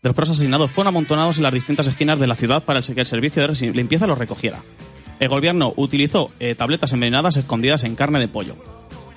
de 0.00 0.10
los 0.10 0.14
perros 0.14 0.30
asesinados, 0.30 0.70
fueron 0.70 0.94
amontonados 0.94 1.38
en 1.38 1.42
las 1.42 1.54
distintas 1.54 1.88
esquinas 1.88 2.20
de 2.20 2.28
la 2.28 2.36
ciudad 2.36 2.62
para 2.62 2.82
que 2.82 3.00
el 3.00 3.06
servicio 3.06 3.44
de 3.44 3.72
limpieza 3.72 4.06
los 4.06 4.16
recogiera. 4.16 4.62
El 5.18 5.28
gobierno 5.28 5.74
utilizó 5.76 6.30
eh, 6.38 6.54
tabletas 6.54 6.92
envenenadas 6.92 7.36
escondidas 7.36 7.82
en 7.82 7.96
carne 7.96 8.20
de 8.20 8.28
pollo, 8.28 8.54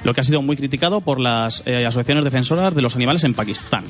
lo 0.05 0.13
que 0.13 0.21
ha 0.21 0.23
sido 0.23 0.41
muy 0.43 0.55
criticado 0.55 1.01
por 1.01 1.19
las 1.19 1.63
eh, 1.65 1.85
asociaciones 1.85 2.23
defensoras 2.23 2.75
de 2.75 2.81
los 2.83 2.95
animales 2.95 3.23
en 3.23 3.33
Pakistán. 3.33 3.83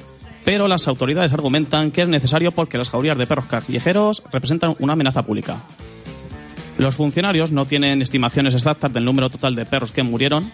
Pero 0.45 0.67
las 0.67 0.87
autoridades 0.87 1.33
argumentan 1.33 1.91
que 1.91 2.03
es 2.03 2.07
necesario 2.07 2.51
porque 2.51 2.77
las 2.77 2.89
jaurías 2.89 3.17
de 3.17 3.27
perros 3.27 3.45
callejeros 3.45 4.23
representan 4.31 4.75
una 4.79 4.93
amenaza 4.93 5.23
pública. 5.23 5.57
Los 6.77 6.95
funcionarios 6.95 7.51
no 7.51 7.65
tienen 7.65 8.01
estimaciones 8.01 8.53
exactas 8.53 8.93
del 8.93 9.03
número 9.03 9.29
total 9.29 9.55
de 9.55 9.65
perros 9.65 9.91
que 9.91 10.03
murieron, 10.03 10.51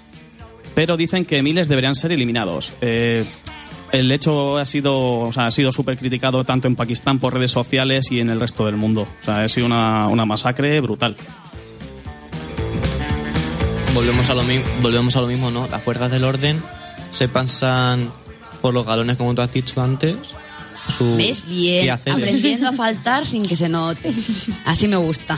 pero 0.73 0.97
dicen 0.97 1.25
que 1.25 1.43
miles 1.43 1.67
deberían 1.67 1.93
ser 1.93 2.11
eliminados. 2.11 2.73
Eh, 2.81 3.23
el 3.91 4.11
hecho 4.11 4.57
ha 4.57 4.65
sido, 4.65 4.95
o 4.97 5.31
ha 5.35 5.51
súper 5.51 5.97
criticado 5.97 6.43
tanto 6.43 6.67
en 6.67 6.75
Pakistán 6.75 7.19
por 7.19 7.35
redes 7.35 7.51
sociales 7.51 8.11
y 8.11 8.19
en 8.19 8.31
el 8.31 8.39
resto 8.39 8.65
del 8.65 8.77
mundo. 8.77 9.07
Ha 9.27 9.47
sido 9.47 9.67
una, 9.67 10.07
una 10.07 10.25
masacre 10.25 10.79
brutal. 10.81 11.15
Volvemos 13.93 14.29
a, 14.29 14.33
lo 14.33 14.43
mi- 14.43 14.61
volvemos 14.81 15.15
a 15.15 15.21
lo 15.21 15.27
mismo, 15.27 15.51
¿no? 15.51 15.67
Las 15.67 15.81
fuerzas 15.83 16.09
del 16.11 16.23
orden 16.23 16.61
se 17.11 17.27
pasan 17.27 18.09
por 18.61 18.73
los 18.73 18.85
galones, 18.85 19.17
como 19.17 19.35
tú 19.35 19.41
has 19.41 19.51
dicho 19.53 19.81
antes. 19.81 20.15
Su 20.97 21.15
¿Ves? 21.17 21.43
Bien. 21.47 21.83
quehaceres. 21.85 22.15
Aprendiendo 22.17 22.67
a 22.69 22.73
faltar 22.73 23.27
sin 23.27 23.45
que 23.45 23.55
se 23.55 23.67
note. 23.69 24.13
Así 24.65 24.87
me 24.87 24.95
gusta. 24.95 25.37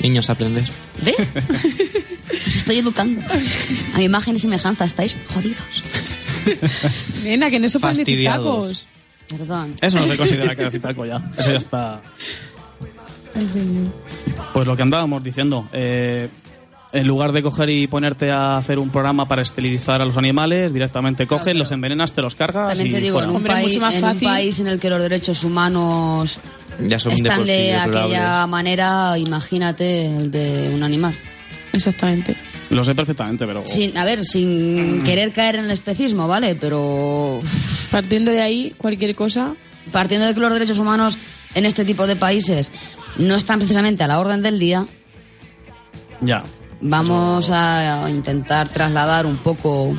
Niños, 0.00 0.28
aprender. 0.30 0.68
¿Ves? 1.02 1.16
Os 2.48 2.56
estoy 2.56 2.78
educando. 2.78 3.20
A 3.94 3.98
mi 3.98 4.04
imagen 4.04 4.36
y 4.36 4.38
semejanza 4.38 4.84
estáis 4.84 5.16
jodidos. 5.32 5.62
nena, 7.24 7.50
que 7.50 7.58
no 7.60 7.68
se 7.68 7.78
pueden 7.78 7.96
decir 7.98 8.14
Fastidiados. 8.14 8.86
tacos. 8.86 8.86
Perdón. 9.28 9.74
Eso 9.80 10.00
no 10.00 10.06
se 10.06 10.16
considera 10.16 10.54
que 10.56 10.78
taco 10.78 11.04
ya. 11.04 11.20
Eso 11.36 11.50
ya 11.50 11.58
está. 11.58 12.00
Pues 14.54 14.66
lo 14.66 14.76
que 14.76 14.82
andábamos 14.82 15.22
diciendo. 15.22 15.68
eh, 15.72 16.28
en 16.96 17.06
lugar 17.06 17.32
de 17.32 17.42
coger 17.42 17.68
y 17.70 17.86
ponerte 17.86 18.30
a 18.30 18.56
hacer 18.56 18.78
un 18.78 18.90
programa 18.90 19.26
para 19.28 19.42
esterilizar 19.42 20.00
a 20.00 20.04
los 20.04 20.16
animales, 20.16 20.72
directamente 20.72 21.26
coges, 21.26 21.54
los 21.54 21.70
envenenas, 21.72 22.12
te 22.12 22.22
los 22.22 22.34
cargas 22.34 22.68
También 22.68 22.88
y 22.88 22.92
te 22.92 23.00
digo, 23.00 23.14
fuera. 23.14 23.24
en, 23.26 23.30
un 23.30 23.36
Hombre, 23.36 23.52
país, 23.52 23.68
mucho 23.68 23.80
más 23.80 23.94
en 23.94 24.04
un 24.04 24.20
país 24.20 24.58
en 24.60 24.66
el 24.68 24.78
que 24.80 24.90
los 24.90 25.00
derechos 25.00 25.44
humanos 25.44 26.38
Ya 26.86 26.98
son 26.98 27.12
de 27.16 27.16
están 27.16 27.44
de 27.44 27.74
aquella 27.74 28.46
manera, 28.46 29.16
imagínate 29.18 30.06
el 30.06 30.30
de 30.30 30.70
un 30.74 30.82
animal. 30.82 31.14
Exactamente. 31.72 32.36
Lo 32.70 32.82
sé 32.82 32.94
perfectamente, 32.94 33.46
pero... 33.46 33.62
Sin, 33.66 33.96
a 33.96 34.04
ver, 34.04 34.24
sin 34.24 35.02
querer 35.04 35.32
caer 35.32 35.56
en 35.56 35.66
el 35.66 35.70
especismo, 35.70 36.26
¿vale? 36.26 36.54
Pero 36.56 37.40
Partiendo 37.90 38.30
de 38.32 38.40
ahí, 38.42 38.74
cualquier 38.76 39.14
cosa. 39.14 39.54
partiendo 39.92 40.26
de 40.26 40.34
que 40.34 40.40
los 40.40 40.52
derechos 40.52 40.78
humanos 40.78 41.18
en 41.54 41.64
este 41.66 41.84
tipo 41.84 42.06
de 42.06 42.16
países 42.16 42.72
no 43.18 43.34
están 43.36 43.58
precisamente 43.58 44.02
a 44.04 44.08
la 44.08 44.18
orden 44.18 44.42
del 44.42 44.58
día, 44.58 44.86
Ya. 46.20 46.42
Vamos 46.80 47.50
a 47.50 48.08
intentar 48.10 48.68
trasladar 48.68 49.26
un 49.26 49.36
poco 49.38 49.96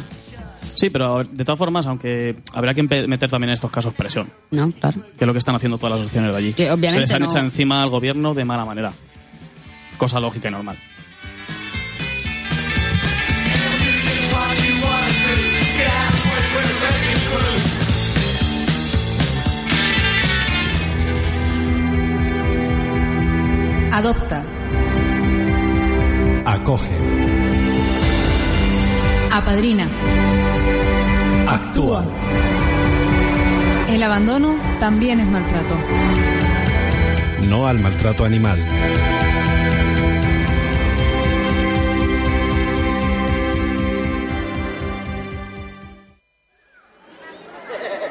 Sí, 0.75 0.91
pero 0.91 1.23
de 1.23 1.43
todas 1.43 1.57
formas, 1.57 1.87
aunque 1.87 2.35
habrá 2.53 2.73
que 2.73 2.83
meter 2.83 3.29
también 3.31 3.49
en 3.49 3.53
estos 3.55 3.71
casos 3.71 3.95
presión, 3.95 4.29
No, 4.51 4.71
claro. 4.71 5.01
que 5.17 5.23
es 5.23 5.27
lo 5.27 5.33
que 5.33 5.39
están 5.39 5.55
haciendo 5.55 5.77
todas 5.79 5.91
las 5.93 6.01
asociaciones 6.01 6.31
de 6.33 6.37
allí. 6.37 6.53
Que 6.53 6.69
obviamente 6.69 6.93
Se 6.93 6.99
les 6.99 7.11
han 7.13 7.21
no- 7.23 7.25
echado 7.29 7.45
encima 7.45 7.81
al 7.81 7.89
gobierno 7.89 8.33
de 8.35 8.45
mala 8.45 8.63
manera. 8.65 8.91
Cosa 9.97 10.19
lógica 10.19 10.49
y 10.49 10.51
normal. 10.51 10.77
Adopta. 23.91 24.43
Acoge. 26.49 26.97
Apadrina. 29.33 29.85
Actúa. 31.45 32.05
El 33.89 34.01
abandono 34.01 34.55
también 34.79 35.19
es 35.19 35.27
maltrato. 35.27 35.75
No 37.49 37.67
al 37.67 37.79
maltrato 37.79 38.23
animal. 38.23 38.65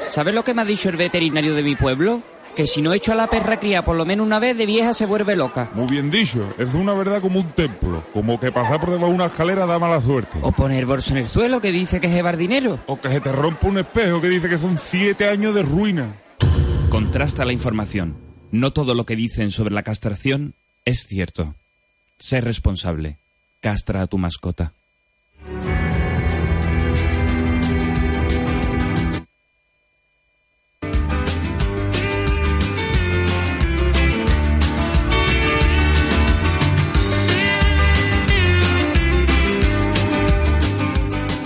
¿Sabes 0.09 0.35
lo 0.35 0.43
que 0.43 0.53
me 0.53 0.61
ha 0.61 0.65
dicho 0.65 0.89
el 0.89 0.97
veterinario 0.97 1.55
de 1.55 1.63
mi 1.63 1.75
pueblo? 1.75 2.21
Que 2.57 2.65
si 2.65 2.81
no 2.81 2.91
echo 2.91 3.11
a 3.11 3.15
la 3.15 3.27
perra 3.27 3.59
cría 3.59 3.83
por 3.83 3.95
lo 3.95 4.03
menos 4.03 4.25
una 4.25 4.39
vez, 4.39 4.57
de 4.57 4.65
vieja 4.65 4.91
se 4.91 5.05
vuelve 5.05 5.35
loca. 5.35 5.69
Muy 5.75 5.85
bien 5.85 6.09
dicho, 6.09 6.55
es 6.57 6.73
una 6.73 6.95
verdad 6.95 7.21
como 7.21 7.39
un 7.39 7.45
templo, 7.51 8.03
como 8.11 8.39
que 8.39 8.51
pasar 8.51 8.79
por 8.79 8.89
debajo 8.89 9.09
de 9.09 9.13
una 9.13 9.25
escalera 9.27 9.67
da 9.67 9.77
mala 9.77 10.01
suerte. 10.01 10.39
O 10.41 10.51
poner 10.51 10.87
bolso 10.87 11.11
en 11.11 11.17
el 11.17 11.27
suelo, 11.27 11.61
que 11.61 11.71
dice 11.71 11.99
que 11.99 12.07
es 12.07 12.13
llevar 12.13 12.35
dinero. 12.35 12.79
O 12.87 12.99
que 12.99 13.09
se 13.09 13.21
te 13.21 13.31
rompa 13.31 13.67
un 13.67 13.77
espejo 13.77 14.21
que 14.21 14.29
dice 14.29 14.49
que 14.49 14.57
son 14.57 14.79
siete 14.79 15.29
años 15.29 15.53
de 15.53 15.61
ruina. 15.61 16.15
Contrasta 16.89 17.45
la 17.45 17.53
información. 17.53 18.17
No 18.49 18.73
todo 18.73 18.95
lo 18.95 19.05
que 19.05 19.15
dicen 19.15 19.51
sobre 19.51 19.75
la 19.75 19.83
castración 19.83 20.55
es 20.83 21.05
cierto. 21.05 21.53
Sé 22.17 22.41
responsable. 22.41 23.17
Castra 23.59 24.01
a 24.01 24.07
tu 24.07 24.17
mascota. 24.17 24.73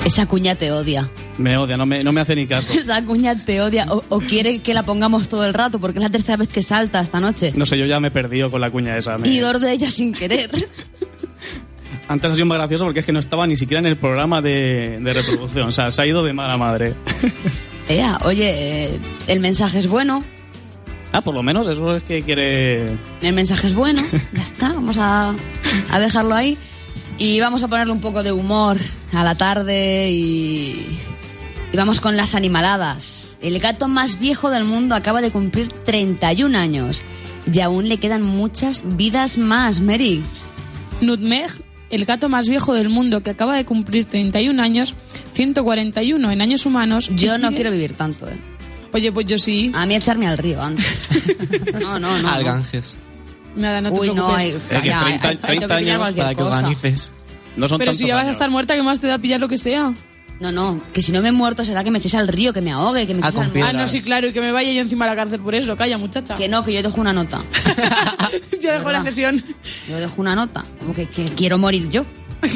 Esa 0.05 0.25
cuña 0.25 0.55
te 0.55 0.71
odia. 0.71 1.09
Me 1.37 1.55
odia, 1.57 1.77
no 1.77 1.85
me, 1.85 2.03
no 2.03 2.11
me 2.11 2.21
hace 2.21 2.35
ni 2.35 2.47
caso. 2.47 2.67
Esa 2.73 3.03
cuña 3.03 3.35
te 3.45 3.61
odia. 3.61 3.85
O, 3.91 4.03
o 4.09 4.19
quiere 4.19 4.59
que 4.59 4.73
la 4.73 4.83
pongamos 4.83 5.29
todo 5.29 5.45
el 5.45 5.53
rato, 5.53 5.79
porque 5.79 5.99
es 5.99 6.03
la 6.03 6.09
tercera 6.09 6.37
vez 6.37 6.49
que 6.49 6.63
salta 6.63 6.99
esta 7.01 7.19
noche. 7.19 7.53
No 7.55 7.65
sé, 7.65 7.77
yo 7.77 7.85
ya 7.85 7.99
me 7.99 8.07
he 8.07 8.11
perdido 8.11 8.49
con 8.49 8.61
la 8.61 8.69
cuña 8.69 8.93
esa. 8.93 9.17
me- 9.17 9.27
Y 9.27 9.39
dos 9.39 9.61
de 9.61 9.71
ellas 9.71 9.93
sin 9.93 10.11
querer. 10.13 10.49
Antes 12.07 12.31
ha 12.31 12.33
sido 12.35 12.45
más 12.47 12.57
gracioso 12.57 12.83
porque 12.83 12.99
es 13.01 13.05
que 13.05 13.13
no 13.13 13.19
estaba 13.19 13.47
ni 13.47 13.55
siquiera 13.55 13.79
en 13.79 13.85
el 13.85 13.95
programa 13.95 14.41
de, 14.41 14.99
de 14.99 15.13
reproducción. 15.13 15.67
O 15.67 15.71
sea, 15.71 15.91
se 15.91 16.01
ha 16.01 16.05
ido 16.05 16.23
de 16.23 16.33
mala 16.33 16.57
madre. 16.57 16.93
Ea, 17.87 18.17
oye, 18.25 18.49
eh, 18.85 18.99
el 19.27 19.39
mensaje 19.39 19.79
es 19.79 19.87
bueno. 19.87 20.23
Ah, 21.13 21.21
por 21.21 21.33
lo 21.35 21.43
menos 21.43 21.67
eso 21.67 21.95
es 21.95 22.03
que 22.03 22.21
quiere... 22.21 22.97
El 23.21 23.33
mensaje 23.33 23.67
es 23.67 23.73
bueno. 23.75 24.01
Ya 24.33 24.41
está, 24.43 24.69
vamos 24.69 24.97
a, 24.97 25.33
a 25.89 25.99
dejarlo 25.99 26.33
ahí. 26.35 26.57
Y 27.17 27.39
vamos 27.39 27.63
a 27.63 27.67
ponerle 27.67 27.93
un 27.93 28.01
poco 28.01 28.23
de 28.23 28.31
humor 28.31 28.77
a 29.13 29.23
la 29.23 29.35
tarde 29.35 30.09
y, 30.11 30.99
y 31.71 31.77
vamos 31.77 31.99
con 32.01 32.17
las 32.17 32.33
animaladas. 32.33 33.37
El 33.41 33.59
gato 33.59 33.87
más 33.87 34.19
viejo 34.19 34.49
del 34.49 34.63
mundo 34.65 34.95
acaba 34.95 35.21
de 35.21 35.29
cumplir 35.31 35.69
31 35.85 36.57
años 36.57 37.03
y 37.51 37.59
aún 37.59 37.89
le 37.89 37.97
quedan 37.97 38.23
muchas 38.23 38.81
vidas 38.97 39.37
más, 39.37 39.79
Mary. 39.81 40.23
Nutmeg, 41.01 41.51
el 41.91 42.05
gato 42.05 42.27
más 42.29 42.47
viejo 42.47 42.73
del 42.73 42.89
mundo 42.89 43.21
que 43.21 43.31
acaba 43.31 43.55
de 43.55 43.65
cumplir 43.65 44.05
31 44.05 44.61
años, 44.61 44.93
141 45.33 46.31
en 46.31 46.41
años 46.41 46.65
humanos. 46.65 47.09
Yo 47.15 47.37
no 47.37 47.47
sigue- 47.49 47.55
quiero 47.55 47.71
vivir 47.71 47.93
tanto, 47.95 48.27
¿eh? 48.27 48.37
Oye, 48.93 49.11
pues 49.11 49.25
yo 49.27 49.39
sí. 49.39 49.71
A 49.73 49.85
mí 49.85 49.95
echarme 49.95 50.27
al 50.27 50.37
río 50.37 50.61
antes. 50.61 50.85
No, 51.81 51.97
no, 51.99 52.17
no. 52.19 52.27
Al 52.29 52.43
no. 52.45 52.51
Nada, 53.55 53.81
no 53.81 53.91
te 53.91 53.99
Uy, 53.99 54.07
no, 54.07 54.13
preocupes. 54.13 54.37
hay, 54.39 54.49
Es 54.49 54.81
que 54.81 54.87
ya, 54.87 54.99
30 55.01 55.03
hay- 55.05 55.11
hay 55.31 55.37
que 55.37 55.47
30 55.47 55.67
pillar 55.67 55.79
años 55.79 55.97
cualquier 55.99 56.25
Para 56.25 56.35
que 56.35 56.41
cosa. 56.43 56.57
organices. 56.57 57.11
No 57.57 57.67
son 57.67 57.77
Pero 57.79 57.93
si 57.93 58.05
ya 58.05 58.15
vas 58.15 58.21
a 58.21 58.25
años. 58.27 58.35
estar 58.35 58.49
muerta, 58.49 58.75
¿qué 58.75 58.83
más 58.83 58.99
te 58.99 59.07
da 59.07 59.17
pillar 59.17 59.39
lo 59.41 59.47
que 59.49 59.57
sea? 59.57 59.93
No, 60.39 60.51
no, 60.51 60.81
que 60.93 61.03
si 61.03 61.11
no 61.11 61.21
me 61.21 61.29
he 61.29 61.31
muerto 61.31 61.63
será 61.65 61.83
que 61.83 61.91
me 61.91 61.99
eches 61.99 62.15
al 62.15 62.27
río, 62.27 62.51
que 62.53 62.61
me 62.61 62.71
ahogue, 62.71 63.05
que 63.05 63.13
me 63.13 63.19
Ah, 63.21 63.25
eches 63.27 63.35
con 63.35 63.41
al 63.43 63.47
mar. 63.49 63.53
piedras. 63.53 63.73
Ah, 63.75 63.77
no, 63.77 63.87
sí, 63.87 64.01
claro, 64.01 64.27
y 64.27 64.33
que 64.33 64.41
me 64.41 64.51
vaya 64.51 64.71
yo 64.71 64.81
encima 64.81 65.05
de 65.05 65.11
la 65.11 65.15
cárcel 65.15 65.39
por 65.41 65.53
eso. 65.53 65.75
Calla, 65.77 65.97
muchacha. 65.99 66.35
Que 66.35 66.47
no, 66.49 66.63
que 66.65 66.73
yo 66.73 66.81
dejo 66.81 66.99
una 66.99 67.13
nota. 67.13 67.41
ya 68.61 68.73
dejo 68.73 68.85
la 68.91 68.99
¿Verdad? 68.99 69.03
sesión. 69.05 69.43
Yo 69.87 69.99
dejo 69.99 70.15
una 70.17 70.33
nota. 70.35 70.65
Como 70.79 70.95
que, 70.95 71.07
que 71.07 71.25
quiero 71.25 71.57
morir 71.57 71.89
yo. 71.89 72.05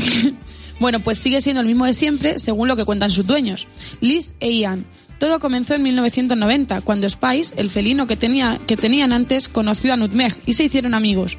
Bueno, 0.78 1.00
pues 1.00 1.20
sigue 1.20 1.42
siendo 1.42 1.62
el 1.62 1.68
mismo 1.68 1.86
de 1.86 1.94
siempre, 1.94 2.38
según 2.38 2.68
lo 2.68 2.76
que 2.76 2.84
cuentan 2.84 3.10
sus 3.10 3.26
dueños, 3.26 3.66
Liz 4.02 4.34
e 4.42 4.52
Ian. 4.58 4.86
Todo 5.20 5.40
comenzó 5.40 5.76
en 5.76 5.84
1990, 5.84 6.82
cuando 6.82 7.10
Spice, 7.10 7.56
el 7.58 7.70
felino 7.70 8.06
que, 8.06 8.18
tenía, 8.18 8.60
que 8.68 8.76
tenían 8.76 9.14
antes, 9.14 9.48
conoció 9.48 9.94
a 9.94 9.98
Nutmeg 9.98 10.38
y 10.46 10.54
se 10.54 10.66
hicieron 10.66 10.94
amigos. 10.94 11.38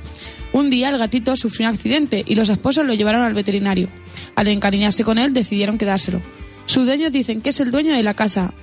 Un 0.53 0.71
día 0.71 0.89
el 0.89 0.99
gatito 0.99 1.37
sufrió 1.37 1.69
un 1.69 1.75
accidente 1.75 2.25
y 2.27 2.35
los 2.35 2.49
esposos 2.49 2.87
lo 2.87 2.95
llevaron 2.95 3.23
al 3.23 3.35
veterinario. 3.35 3.89
Al 4.35 4.49
encariñarse 4.49 5.05
con 5.05 5.19
él, 5.19 5.35
decidieron 5.35 5.77
quedárselo. 5.77 6.23
Sus 6.65 6.87
dueños 6.87 7.13
dicen 7.13 7.43
que 7.43 7.51
es 7.51 7.61
el 7.61 7.71
dueño 7.71 7.95
de 7.95 8.03
la 8.03 8.15
casa. 8.15 8.55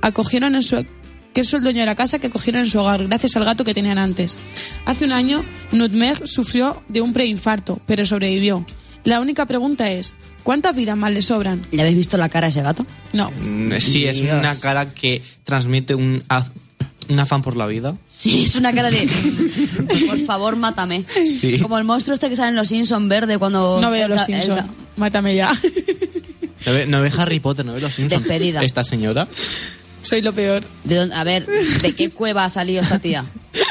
Acogieron 0.00 0.60
su 0.62 0.84
que 1.32 1.40
es 1.42 1.54
el 1.54 1.62
dueño 1.62 1.80
de 1.80 1.86
la 1.86 1.94
casa 1.94 2.18
que 2.18 2.30
cogieron 2.30 2.62
en 2.62 2.70
su 2.70 2.78
hogar 2.78 3.06
gracias 3.06 3.36
al 3.36 3.44
gato 3.44 3.64
que 3.64 3.74
tenían 3.74 3.98
antes. 3.98 4.36
Hace 4.84 5.06
un 5.06 5.12
año, 5.12 5.44
Nutmeg 5.72 6.26
sufrió 6.28 6.82
de 6.88 7.00
un 7.00 7.12
preinfarto, 7.12 7.80
pero 7.86 8.04
sobrevivió. 8.04 8.66
La 9.04 9.20
única 9.20 9.46
pregunta 9.46 9.90
es, 9.90 10.12
¿cuántas 10.42 10.74
vidas 10.76 10.96
más 10.96 11.12
le 11.12 11.22
sobran? 11.22 11.60
¿Le 11.72 11.82
habéis 11.82 11.96
visto 11.96 12.16
la 12.16 12.28
cara 12.28 12.46
a 12.46 12.50
ese 12.50 12.62
gato? 12.62 12.86
No. 13.12 13.30
Mm, 13.32 13.72
Sí, 13.80 14.06
es 14.06 14.20
Dios. 14.20 14.38
una 14.38 14.58
cara 14.60 14.92
que 14.94 15.22
transmite 15.44 15.94
un, 15.94 16.22
af- 16.28 16.50
un 17.08 17.18
afán 17.18 17.42
por 17.42 17.56
la 17.56 17.66
vida. 17.66 17.96
Sí, 18.08 18.44
es 18.44 18.54
una 18.54 18.72
cara 18.72 18.90
de... 18.90 19.08
Por 20.06 20.18
favor, 20.24 20.56
mátame. 20.56 21.04
Sí. 21.26 21.58
Como 21.58 21.78
el 21.78 21.84
monstruo 21.84 22.14
este 22.14 22.28
que 22.28 22.36
sale 22.36 22.50
en 22.50 22.56
Los 22.56 22.68
Simpsons 22.68 23.08
verde 23.08 23.38
cuando... 23.38 23.80
No 23.80 23.90
veo 23.90 24.06
los 24.08 24.24
Simpsons. 24.24 24.64
Mátame 24.96 25.34
ya. 25.34 25.50
¿No 26.64 26.72
ve, 26.72 26.86
no 26.86 27.00
ve 27.00 27.10
Harry 27.18 27.40
Potter? 27.40 27.66
¿No 27.66 27.72
ve 27.72 27.80
los 27.80 27.94
Simpsons? 27.94 28.22
Despedida. 28.22 28.62
Esta 28.62 28.84
señora. 28.84 29.26
Soy 30.02 30.22
lo 30.22 30.32
peor. 30.32 30.62
¿De 30.84 30.94
dónde- 30.96 31.14
a 31.16 31.24
ver, 31.24 31.44
¿de 31.46 31.94
qué 31.94 32.10
cueva 32.10 32.44
ha 32.44 32.50
salido 32.50 32.82
esta 32.82 33.00
tía? 33.00 33.24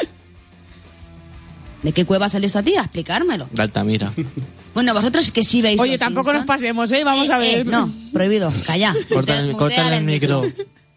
¿De 1.82 1.92
qué 1.92 2.04
cueva 2.04 2.26
ha 2.26 2.28
salido 2.28 2.46
esta 2.46 2.62
tía? 2.62 2.82
Explicármelo. 2.82 3.48
De 3.50 3.62
Altamira. 3.62 4.12
Bueno, 4.74 4.94
vosotros 4.94 5.30
que 5.30 5.44
sí 5.44 5.60
veis 5.62 5.78
Oye, 5.80 5.92
Los 5.92 6.00
tampoco 6.00 6.32
nos 6.32 6.46
pasemos, 6.46 6.90
¿eh? 6.92 7.04
Vamos 7.04 7.28
a 7.30 7.36
Eh, 7.44 7.56
ver. 7.56 7.66
no, 7.66 7.92
prohibido, 8.12 8.52
calla. 8.66 8.94
Corta 9.12 9.38
el- 9.38 10.04
micro. 10.04 10.42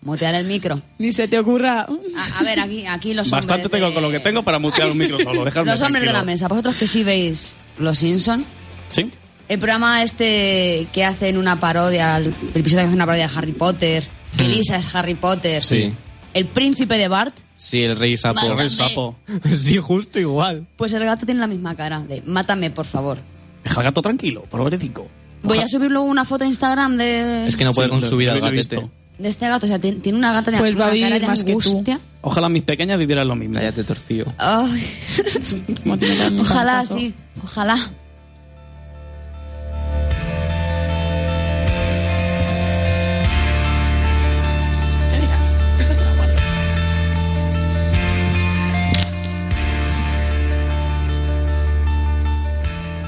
Mutear 0.02 0.36
el 0.36 0.46
micro. 0.46 0.82
Ni 1.00 1.12
se 1.14 1.28
te 1.28 1.40
ocurra. 1.40 1.82
A, 2.16 2.40
a 2.40 2.44
ver, 2.44 2.60
aquí, 2.60 2.86
aquí 2.86 3.14
los 3.16 3.30
Bastante 3.30 3.66
hombres 3.66 3.72
tengo 3.72 3.88
de- 3.88 3.94
con 3.96 4.04
lo 4.04 4.12
que 4.12 4.20
tengo 4.20 4.44
para 4.44 4.60
mutear 4.60 4.92
un 4.92 4.98
micro 4.98 5.18
solo. 5.18 5.44
Dejadme 5.44 5.72
Los 5.72 5.82
hombres 5.82 6.06
de 6.06 6.14
la 6.14 6.24
mesa, 6.24 6.48
vosotros 6.48 6.76
que 6.76 6.86
sí 6.88 7.04
veis 7.04 7.54
Los 7.80 7.98
Simpson, 8.00 8.46
Sí. 8.92 9.10
el 9.50 9.60
programa 9.60 10.04
este 10.04 10.88
que 10.94 11.04
hacen 11.04 11.38
una 11.38 11.60
parodia, 11.60 12.18
el 12.18 12.28
episodio 12.54 12.84
que 12.84 12.88
hace 12.88 12.96
una 12.96 13.06
parodia 13.08 13.28
de 13.28 13.36
Harry 13.36 13.52
Potter, 13.54 14.04
que 14.38 14.44
Mm. 14.44 14.48
Lisa 14.48 14.78
es 14.78 14.94
Harry 14.96 15.16
Potter, 15.16 15.64
Sí. 15.64 15.92
el 16.36 16.46
príncipe 16.46 16.98
de 16.98 17.08
Bart, 17.08 17.36
Sí, 17.58 17.82
el 17.84 17.98
rey 17.98 18.16
sapo. 18.18 18.42
Mátame. 18.42 18.62
El 18.64 18.70
sapo. 18.70 19.16
sí, 19.56 19.78
justo 19.78 20.20
igual. 20.20 20.68
pues 20.76 20.94
el 20.94 21.04
gato 21.04 21.26
tiene 21.26 21.40
la 21.40 21.48
misma 21.48 21.74
cara 21.76 22.02
de 22.02 22.22
mátame, 22.26 22.70
por 22.70 22.86
favor. 22.86 23.18
Deja 23.66 23.80
al 23.82 23.84
gato 23.84 24.02
tranquilo, 24.02 24.44
pobrecito. 24.44 25.06
Voy 25.44 25.58
a 25.60 25.68
subir 25.68 25.92
luego 25.92 26.08
una 26.08 26.24
foto 26.24 26.44
a 26.46 26.48
Instagram 26.48 26.96
de, 26.98 27.48
Es 27.48 27.56
que 27.58 27.66
no 27.66 27.74
puede 27.74 27.88
Sí, 27.88 27.92
con 27.92 28.02
lo- 28.02 28.10
su 28.10 28.16
vida 28.18 28.32
lo 28.32 28.38
el 28.38 28.44
he 28.44 28.58
gatete. 28.58 28.76
visto. 28.78 28.92
de 29.18 29.30
este 29.30 29.48
gato. 29.48 29.66
O 29.66 29.70
sea, 29.70 29.80
tiene, 29.80 30.00
tiene 30.02 30.18
una 30.18 30.32
gata 30.34 30.52
de 30.52 30.58
Pues 30.58 30.80
va 30.80 30.88
a 30.88 30.92
vivir 30.92 31.08
cara 31.08 31.20
de 31.20 31.28
más 31.28 31.44
que 31.44 31.54
tú. 31.54 31.60
angustia. 31.70 32.00
Ojalá 32.22 32.50
mis 32.50 32.64
pequeñas 32.64 32.98
vivieran 32.98 33.28
lo 33.28 33.36
mismo. 33.36 33.56
Cállate, 33.56 33.84
torcido. 33.84 34.34
Ay. 34.38 34.88
Como 35.84 35.98
tiene 35.98 36.16
tan- 36.18 36.40
Ojalá, 36.40 36.86
sí, 36.86 37.14
ojalá. 37.44 37.78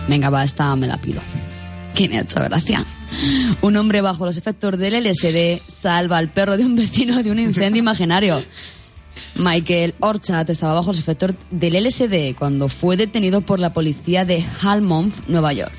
Venga, 0.08 0.30
va, 0.30 0.44
esta 0.44 0.76
me 0.76 0.88
la 0.88 0.98
pido. 0.98 1.22
Que 1.94 2.08
me 2.08 2.18
ha 2.18 2.22
hecho 2.22 2.40
gracia. 2.42 2.84
Un 3.62 3.78
hombre 3.78 4.02
bajo 4.02 4.26
los 4.26 4.38
efectos 4.38 4.78
del 4.78 5.04
LSD 5.04 5.62
salva 5.68 6.18
al 6.18 6.30
perro 6.30 6.58
de 6.58 6.66
un 6.66 6.76
vecino 6.76 7.22
de 7.24 7.32
un 7.32 7.40
incendio 7.40 7.80
imaginario. 7.80 8.42
Michael 9.36 9.96
Orchard 10.00 10.50
estaba 10.50 10.74
bajo 10.74 10.90
los 10.92 11.00
efectos 11.00 11.36
del 11.52 11.84
LSD 11.84 12.36
cuando 12.38 12.70
fue 12.70 12.98
detenido 12.98 13.42
por 13.42 13.60
la 13.60 13.74
policía 13.74 14.26
de 14.26 14.44
Halmont, 14.62 15.14
Nueva 15.28 15.54
York, 15.54 15.74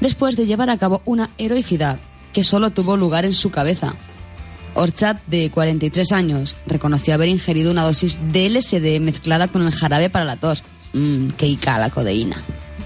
después 0.00 0.36
de 0.36 0.46
llevar 0.46 0.70
a 0.70 0.78
cabo 0.78 1.02
una 1.04 1.30
heroicidad 1.38 1.98
que 2.32 2.44
solo 2.44 2.70
tuvo 2.70 2.96
lugar 2.96 3.24
en 3.24 3.34
su 3.34 3.50
cabeza. 3.50 3.94
Orchard, 4.74 5.18
de 5.28 5.50
43 5.50 6.12
años, 6.12 6.56
reconoció 6.66 7.14
haber 7.14 7.28
ingerido 7.28 7.70
una 7.70 7.84
dosis 7.84 8.18
de 8.32 8.48
LSD 8.48 9.00
mezclada 9.00 9.48
con 9.48 9.62
el 9.62 9.72
jarabe 9.72 10.10
para 10.10 10.24
la 10.24 10.36
tos. 10.36 10.62
Mmm, 10.94 11.28
qué 11.36 11.46
ica 11.46 11.78
la 11.78 11.90
codeína. 11.90 12.42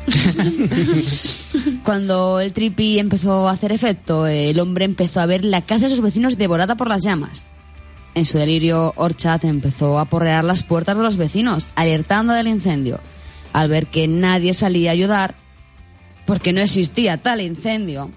Cuando 1.84 2.40
el 2.40 2.52
tripi 2.52 2.98
empezó 2.98 3.48
a 3.48 3.52
hacer 3.52 3.72
efecto, 3.72 4.26
el 4.26 4.58
hombre 4.60 4.84
empezó 4.84 5.20
a 5.20 5.26
ver 5.26 5.44
la 5.44 5.62
casa 5.62 5.84
de 5.88 5.90
sus 5.90 6.02
vecinos 6.02 6.38
devorada 6.38 6.76
por 6.76 6.88
las 6.88 7.02
llamas. 7.02 7.44
En 8.14 8.24
su 8.24 8.38
delirio, 8.38 8.94
Orchard 8.96 9.44
empezó 9.44 9.98
a 9.98 10.06
porrear 10.06 10.44
las 10.44 10.62
puertas 10.62 10.96
de 10.96 11.02
los 11.02 11.16
vecinos, 11.16 11.70
alertando 11.74 12.32
del 12.32 12.48
incendio. 12.48 13.00
Al 13.52 13.68
ver 13.68 13.86
que 13.86 14.08
nadie 14.08 14.54
salía 14.54 14.90
a 14.90 14.94
ayudar, 14.94 15.34
porque 16.26 16.52
no 16.52 16.60
existía 16.60 17.18
tal 17.18 17.40
incendio, 17.40 18.10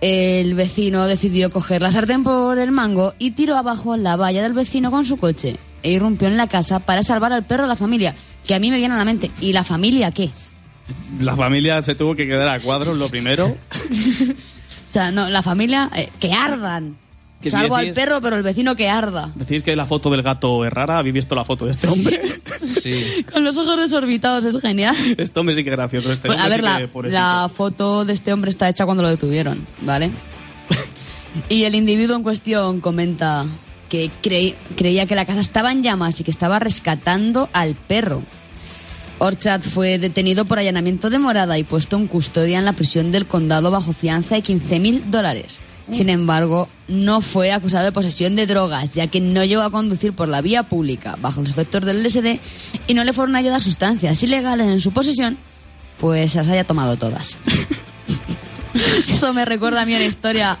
el 0.00 0.54
vecino 0.54 1.06
decidió 1.06 1.50
coger 1.50 1.80
la 1.80 1.90
sartén 1.90 2.22
por 2.22 2.58
el 2.58 2.70
mango 2.70 3.14
y 3.18 3.30
tiró 3.30 3.56
abajo 3.56 3.96
la 3.96 4.16
valla 4.16 4.42
del 4.42 4.52
vecino 4.52 4.90
con 4.90 5.06
su 5.06 5.16
coche 5.16 5.56
e 5.82 5.92
irrumpió 5.92 6.28
en 6.28 6.36
la 6.36 6.46
casa 6.46 6.80
para 6.80 7.02
salvar 7.02 7.32
al 7.32 7.44
perro 7.44 7.62
de 7.62 7.68
la 7.68 7.76
familia, 7.76 8.14
que 8.46 8.54
a 8.54 8.58
mí 8.58 8.70
me 8.70 8.76
viene 8.76 8.94
a 8.94 8.98
la 8.98 9.04
mente. 9.04 9.30
¿Y 9.40 9.52
la 9.52 9.64
familia 9.64 10.10
qué? 10.10 10.30
La 11.20 11.34
familia 11.36 11.82
se 11.82 11.94
tuvo 11.94 12.14
que 12.14 12.26
quedar 12.26 12.48
a 12.48 12.60
cuadros, 12.60 12.96
lo 12.96 13.08
primero. 13.08 13.56
O 14.88 14.92
sea, 14.98 15.10
no, 15.10 15.28
la 15.28 15.42
familia, 15.42 15.90
eh, 15.94 16.08
que 16.18 16.32
ardan. 16.32 16.96
¿Qué 17.42 17.50
Salvo 17.50 17.76
al 17.76 17.92
perro, 17.92 18.22
pero 18.22 18.36
el 18.36 18.42
vecino 18.42 18.74
que 18.74 18.88
arda. 18.88 19.30
Decir 19.34 19.62
que 19.62 19.76
la 19.76 19.84
foto 19.84 20.08
del 20.08 20.22
gato 20.22 20.64
es 20.64 20.72
rara, 20.72 20.96
¿habéis 20.96 21.12
visto 21.16 21.34
la 21.34 21.44
foto 21.44 21.66
de 21.66 21.72
este 21.72 21.86
hombre? 21.86 22.22
Sí. 22.82 23.26
Con 23.32 23.44
los 23.44 23.58
ojos 23.58 23.78
desorbitados, 23.78 24.46
es 24.46 24.58
genial. 24.58 24.96
Este 25.18 25.38
hombre 25.38 25.54
sí 25.54 25.64
que 25.64 25.68
es 25.70 25.76
gracioso. 25.76 26.10
Este 26.10 26.28
Pues, 26.28 26.40
a 26.40 26.48
ver, 26.48 26.60
sí 26.60 26.62
la, 26.62 26.78
que, 26.78 27.08
la 27.10 27.50
foto 27.54 28.06
de 28.06 28.14
este 28.14 28.32
hombre 28.32 28.50
está 28.50 28.70
hecha 28.70 28.86
cuando 28.86 29.02
lo 29.02 29.10
detuvieron, 29.10 29.66
¿vale? 29.82 30.10
y 31.50 31.64
el 31.64 31.74
individuo 31.74 32.16
en 32.16 32.22
cuestión 32.22 32.80
comenta 32.80 33.44
que 33.90 34.10
cre- 34.22 34.54
creía 34.78 35.04
que 35.04 35.14
la 35.14 35.26
casa 35.26 35.40
estaba 35.40 35.72
en 35.72 35.82
llamas 35.82 36.18
y 36.20 36.24
que 36.24 36.30
estaba 36.30 36.58
rescatando 36.58 37.50
al 37.52 37.74
perro. 37.74 38.22
Orchard 39.18 39.62
fue 39.62 39.98
detenido 39.98 40.44
por 40.44 40.58
allanamiento 40.58 41.10
de 41.10 41.18
morada 41.18 41.58
y 41.58 41.64
puesto 41.64 41.96
en 41.96 42.06
custodia 42.06 42.58
en 42.58 42.64
la 42.64 42.74
prisión 42.74 43.12
del 43.12 43.26
condado 43.26 43.70
bajo 43.70 43.92
fianza 43.92 44.34
de 44.34 44.42
15 44.42 44.80
mil 44.80 45.10
dólares. 45.10 45.60
Sin 45.90 46.10
embargo, 46.10 46.68
no 46.88 47.20
fue 47.20 47.52
acusado 47.52 47.84
de 47.84 47.92
posesión 47.92 48.34
de 48.34 48.46
drogas, 48.46 48.94
ya 48.94 49.06
que 49.06 49.20
no 49.20 49.44
llegó 49.44 49.62
a 49.62 49.70
conducir 49.70 50.12
por 50.12 50.28
la 50.28 50.40
vía 50.40 50.64
pública 50.64 51.16
bajo 51.20 51.40
los 51.40 51.50
efectos 51.50 51.84
del 51.84 52.02
LSD 52.02 52.40
y 52.88 52.94
no 52.94 53.04
le 53.04 53.12
fueron 53.12 53.36
halladas 53.36 53.62
sustancias 53.62 54.20
ilegales 54.22 54.66
en 54.66 54.80
su 54.80 54.90
posesión, 54.90 55.38
pues 56.00 56.34
las 56.34 56.48
haya 56.48 56.64
tomado 56.64 56.96
todas. 56.96 57.36
Eso 59.08 59.32
me 59.32 59.44
recuerda 59.44 59.82
a 59.82 59.86
mí 59.86 59.94
una 59.94 60.04
historia 60.04 60.58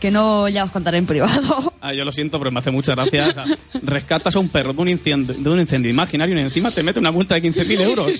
que 0.00 0.10
no 0.10 0.48
ya 0.48 0.64
os 0.64 0.70
contaré 0.70 0.98
en 0.98 1.06
privado. 1.06 1.72
Ah, 1.80 1.94
yo 1.94 2.04
lo 2.04 2.10
siento, 2.10 2.38
pero 2.40 2.50
me 2.50 2.58
hace 2.58 2.72
mucha 2.72 2.94
gracia. 2.96 3.28
O 3.28 3.32
sea, 3.32 3.44
rescatas 3.82 4.34
a 4.34 4.40
un 4.40 4.48
perro 4.48 4.72
de 4.72 4.82
un 4.82 4.88
incendio, 4.88 5.32
de 5.32 5.48
un 5.48 5.60
incendio 5.60 5.88
imaginario 5.88 6.36
y 6.36 6.40
encima 6.40 6.72
te 6.72 6.82
mete 6.82 6.98
una 6.98 7.12
multa 7.12 7.36
de 7.36 7.42
15.000 7.42 7.80
euros. 7.80 8.12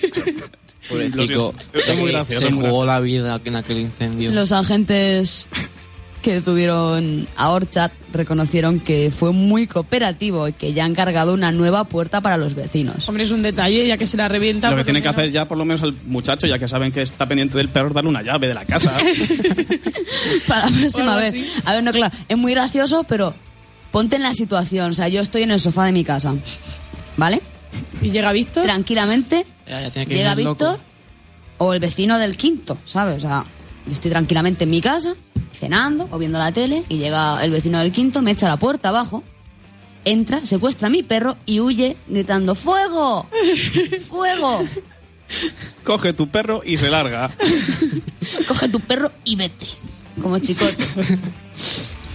Pobrecito, 0.88 1.54
es 1.74 1.96
muy 1.96 2.12
gracioso. 2.12 2.46
Se 2.46 2.52
muy 2.52 2.66
jugó 2.66 2.86
la 2.86 3.00
vida 3.00 3.40
en 3.44 3.56
aquel 3.56 3.78
incendio. 3.78 4.30
Los 4.30 4.52
agentes 4.52 5.46
que 6.22 6.35
detuvieron 6.35 7.26
a 7.37 7.50
Orchard 7.50 7.92
reconocieron 8.12 8.81
que 8.81 9.12
fue 9.16 9.33
muy 9.33 9.66
cooperativo 9.66 10.48
y 10.48 10.52
que 10.52 10.72
ya 10.72 10.85
han 10.85 10.94
cargado 10.94 11.35
una 11.35 11.52
nueva 11.52 11.85
puerta 11.85 12.20
para 12.20 12.37
los 12.37 12.54
vecinos. 12.54 13.09
Hombre, 13.09 13.24
es 13.24 13.31
un 13.31 13.42
detalle, 13.42 13.87
ya 13.87 13.96
que 13.96 14.07
se 14.07 14.16
la 14.16 14.28
revienta. 14.28 14.68
Lo 14.68 14.76
que 14.76 14.78
pues, 14.78 14.87
tiene 14.87 15.02
que 15.02 15.09
hacer 15.09 15.31
ya, 15.31 15.44
por 15.44 15.59
lo 15.59 15.64
menos 15.64 15.83
al 15.83 15.94
muchacho, 16.07 16.46
ya 16.46 16.59
que 16.59 16.68
saben 16.68 16.92
que 16.92 17.02
está 17.02 17.26
pendiente 17.26 17.57
del 17.57 17.68
perro, 17.68 17.90
darle 17.90 18.11
una 18.11 18.22
llave 18.22 18.48
de 18.48 18.54
la 18.54 18.64
casa. 18.64 18.96
Para 20.48 20.70
la 20.70 20.76
próxima 20.76 21.16
vez. 21.16 21.35
A 21.64 21.74
ver, 21.74 21.85
no, 21.85 21.92
claro, 21.92 22.14
es 22.28 22.37
muy 22.37 22.52
gracioso, 22.52 23.04
pero 23.04 23.35
ponte 23.90 24.16
en 24.16 24.22
la 24.22 24.35
situación. 24.35 24.90
O 24.90 24.94
sea, 24.94 25.09
yo 25.09 25.20
estoy 25.20 25.42
en 25.42 25.50
el 25.50 25.61
sofá 25.61 25.85
de 25.85 25.92
mi 25.92 26.04
casa, 26.04 26.35
¿vale? 27.16 27.40
Y 28.02 28.11
llega 28.11 28.33
Víctor. 28.33 28.64
Tranquilamente 28.64 29.44
Ya, 29.68 29.83
ya 29.83 29.90
tiene 29.90 30.07
que 30.07 30.14
llega 30.14 30.35
loco. 30.35 30.50
Víctor 30.50 30.88
o 31.59 31.74
el 31.74 31.81
vecino 31.81 32.18
del 32.18 32.37
quinto, 32.37 32.78
¿sabes? 32.87 33.16
O 33.16 33.20
sea, 33.20 33.44
yo 33.87 33.92
estoy 33.92 34.11
tranquilamente 34.11 34.64
en 34.64 34.70
mi 34.70 34.81
casa, 34.81 35.14
cenando 35.59 36.09
o 36.11 36.18
viendo 36.18 36.38
la 36.38 36.53
tele, 36.53 36.83
y 36.88 36.99
llega 36.99 37.42
el 37.44 37.51
vecino 37.51 37.79
del 37.79 37.92
quinto, 37.92 38.23
me 38.23 38.33
echa 38.33 38.49
la 38.49 38.57
puerta 38.57 38.88
abajo, 38.88 39.23
entra, 40.05 40.44
secuestra 40.47 40.88
a 40.88 40.90
mi 40.90 41.03
perro 41.03 41.37
y 41.47 41.61
huye 41.61 41.97
gritando 42.07 42.55
¡Fuego! 42.55 43.27
¡Fuego! 44.09 44.64
Coge 45.85 46.12
tu 46.12 46.29
perro 46.29 46.62
y 46.64 46.77
se 46.77 46.90
larga. 46.90 47.31
Coge 48.49 48.68
tu 48.68 48.81
perro 48.81 49.12
y 49.25 49.37
vete. 49.37 49.66
Como 50.23 50.38
chicote. 50.38 50.87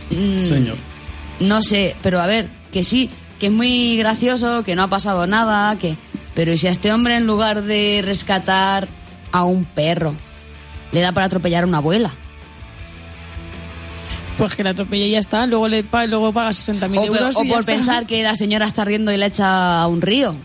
Mm, 0.10 0.38
Señor. 0.38 0.78
No 1.40 1.62
sé, 1.62 1.96
pero 2.02 2.20
a 2.20 2.26
ver, 2.26 2.48
que 2.72 2.84
sí, 2.84 3.10
que 3.40 3.48
es 3.48 3.52
muy 3.52 3.98
gracioso, 3.98 4.64
que 4.64 4.76
no 4.76 4.84
ha 4.84 4.90
pasado 4.90 5.28
nada, 5.28 5.76
que... 5.78 5.96
Pero 6.34 6.52
¿y 6.52 6.58
si 6.58 6.68
a 6.68 6.72
este 6.72 6.92
hombre 6.92 7.16
en 7.16 7.28
lugar 7.28 7.62
de 7.62 8.02
rescatar 8.04 8.88
a 9.32 9.44
un 9.44 9.66
perro, 9.66 10.16
le 10.92 11.02
da 11.02 11.12
para 11.12 11.28
atropellar 11.28 11.64
a 11.64 11.68
una 11.68 11.78
abuela? 11.78 12.12
Pues 14.38 14.56
que 14.56 14.64
la 14.64 14.72
atropella 14.72 15.06
y 15.06 15.12
ya 15.12 15.20
está. 15.20 15.46
Luego 15.46 15.68
le 15.68 15.84
pa- 15.84 16.06
luego 16.08 16.32
paga 16.34 16.50
60.000 16.52 16.98
O, 16.98 17.02
pe- 17.02 17.08
euros. 17.08 17.36
o 17.38 17.44
y 17.44 17.48
ya 17.48 17.54
por 17.54 17.60
está. 17.62 17.72
pensar 17.74 18.06
que 18.08 18.24
la 18.24 18.36
señora 18.36 18.66
está 18.66 18.84
riendo 18.86 19.12
y 19.12 19.18
le 19.18 19.28
echa 19.28 19.82
a 19.82 19.88
un 19.88 20.02
río. 20.02 20.36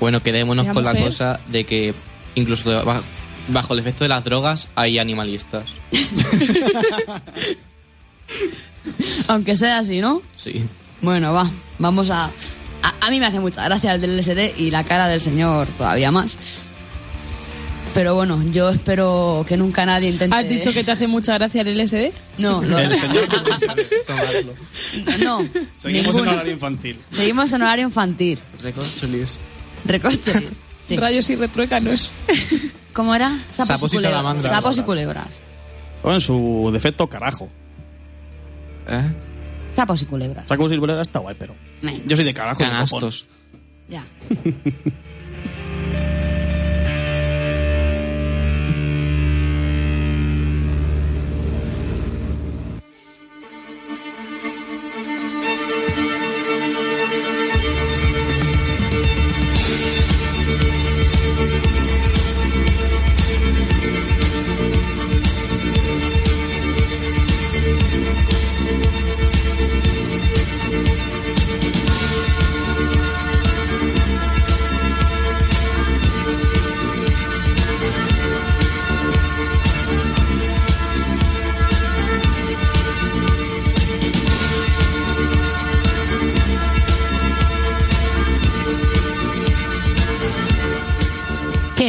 Bueno, 0.00 0.20
quedémonos 0.20 0.66
La 0.66 0.72
con 0.72 0.84
la 0.84 0.94
cosa 0.94 1.40
de 1.48 1.64
que 1.64 1.94
incluso 2.34 2.70
de- 2.70 2.82
ba- 2.84 3.02
bajo 3.48 3.74
el 3.74 3.80
efecto 3.80 4.04
de 4.04 4.08
las 4.08 4.22
drogas 4.24 4.68
hay 4.74 4.98
animalistas. 4.98 5.64
Aunque 9.28 9.56
sea 9.56 9.78
así, 9.78 10.00
¿no? 10.00 10.22
Sí. 10.36 10.64
Bueno, 11.00 11.32
va, 11.32 11.50
vamos 11.78 12.10
a... 12.10 12.24
A, 12.84 12.94
a 13.06 13.10
mí 13.10 13.20
me 13.20 13.26
hace 13.26 13.38
mucha 13.38 13.64
gracia 13.64 13.94
el 13.94 14.00
del 14.00 14.16
LSD 14.18 14.58
y 14.58 14.70
la 14.70 14.82
cara 14.84 15.06
del 15.06 15.20
señor 15.20 15.68
todavía 15.78 16.10
más. 16.10 16.36
Pero 17.94 18.14
bueno, 18.14 18.42
yo 18.50 18.70
espero 18.70 19.44
que 19.46 19.56
nunca 19.56 19.84
nadie 19.84 20.08
intente... 20.08 20.34
¿Has 20.34 20.48
dicho 20.48 20.72
que 20.72 20.82
te 20.82 20.92
hace 20.92 21.06
mucha 21.06 21.34
gracia 21.36 21.60
el 21.62 21.76
LSD? 21.78 22.12
No, 22.38 22.62
no. 22.62 22.78
El 22.78 22.92
señor. 22.94 23.28
No, 25.20 25.46
Seguimos 25.78 26.16
en 26.16 26.28
horario 26.28 26.52
infantil. 26.52 26.98
Seguimos 27.12 27.52
en 27.52 27.62
horario 27.62 27.86
infantil. 27.86 28.38
Recorcholis. 28.62 29.36
Recortes. 29.84 30.42
Sí. 30.88 30.96
Rayos 30.96 31.30
y 31.30 31.36
retruécanos. 31.36 32.10
¿Cómo 32.92 33.14
era? 33.14 33.38
Sapos 33.52 33.84
y 33.94 33.96
culebras. 33.96 34.02
salamandras. 34.02 34.52
Sapos 34.52 34.78
y 34.78 34.82
culebras. 34.82 35.40
O 36.02 36.12
en 36.12 36.20
su 36.20 36.70
defecto, 36.72 37.06
carajo. 37.06 37.48
¿Eh? 38.88 39.12
Sapos 39.74 40.02
y 40.02 40.06
culebras. 40.06 40.46
Saco 40.46 40.68
silbolera 40.68 41.02
está 41.02 41.20
guay, 41.20 41.36
pero. 41.38 41.54
Yo 42.06 42.16
soy 42.16 42.24
de 42.24 42.34
carajo. 42.34 42.62
de. 42.62 42.68
Canastos. 42.68 43.26
ya. 43.88 44.04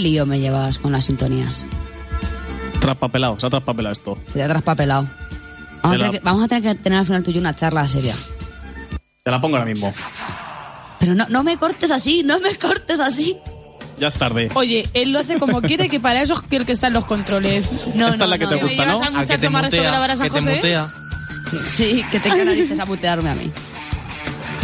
Lío 0.03 0.25
me 0.25 0.39
llevas 0.39 0.77
con 0.79 0.91
las 0.91 1.05
sintonías? 1.05 1.65
Traspapelado, 2.79 3.39
se 3.39 3.47
ha 3.47 3.49
traspapelado 3.49 3.93
esto. 3.93 4.17
Se 4.27 4.33
te 4.33 4.43
ha 4.43 4.47
traspapelado. 4.47 5.07
Vamos, 5.81 5.83
a 5.83 5.91
Te 5.91 5.97
la- 5.97 6.05
tener 6.05 6.11
que, 6.21 6.25
vamos 6.25 6.43
a 6.43 6.47
tener 6.47 6.63
que 6.63 6.75
tener 6.83 6.99
al 6.99 7.05
final 7.05 7.23
tuyo 7.23 7.39
una 7.39 7.55
charla 7.55 7.87
seria. 7.87 8.15
Te 9.23 9.31
la 9.31 9.39
pongo 9.39 9.55
ahora 9.57 9.65
mismo. 9.69 9.93
Pero 10.99 11.15
no, 11.15 11.25
no 11.29 11.43
me 11.43 11.57
cortes 11.57 11.91
así, 11.91 12.23
no 12.23 12.39
me 12.39 12.55
cortes 12.57 12.99
así. 12.99 13.37
Ya 13.99 14.07
es 14.07 14.13
tarde. 14.13 14.49
Oye, 14.55 14.89
él 14.93 15.11
lo 15.11 15.19
hace 15.19 15.37
como 15.37 15.61
quiere, 15.61 15.87
que 15.87 15.99
para 15.99 16.21
eso 16.21 16.33
es 16.33 16.41
que 16.41 16.55
el 16.57 16.65
que 16.65 16.71
está 16.71 16.87
en 16.87 16.93
los 16.93 17.05
controles. 17.05 17.71
No, 17.95 18.07
Esta 18.09 18.17
no, 18.17 18.23
es 18.25 18.29
la 18.29 18.37
que 18.37 18.43
no, 18.45 18.49
te 18.51 18.55
gusta, 18.61 18.85
¿no? 18.85 19.01
al 19.03 19.15
Al 19.15 19.25
que 19.27 19.37
te 19.37 19.49
muchacho 19.49 19.51
más 19.51 19.61
resto 19.63 19.77
de 19.77 19.83
la 19.83 19.99
mutea. 19.99 20.17
San 20.17 20.23
Que 20.27 20.33
te 20.33 20.39
José. 20.39 20.55
mutea. 20.55 20.87
Sí, 21.71 22.05
que 22.11 22.19
te 22.19 22.29
narices 22.45 22.79
a 22.79 22.85
putearme 22.85 23.29
a 23.29 23.35
mí. 23.35 23.51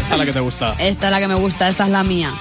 Esta 0.02 0.14
es 0.14 0.20
la 0.20 0.26
que 0.26 0.34
te 0.34 0.40
gusta. 0.40 0.76
Esta 0.80 1.08
es 1.08 1.12
la 1.12 1.20
que 1.20 1.28
me 1.28 1.36
gusta, 1.36 1.70
esta 1.70 1.86
es 1.86 1.92
la 1.92 2.04
mía. 2.04 2.32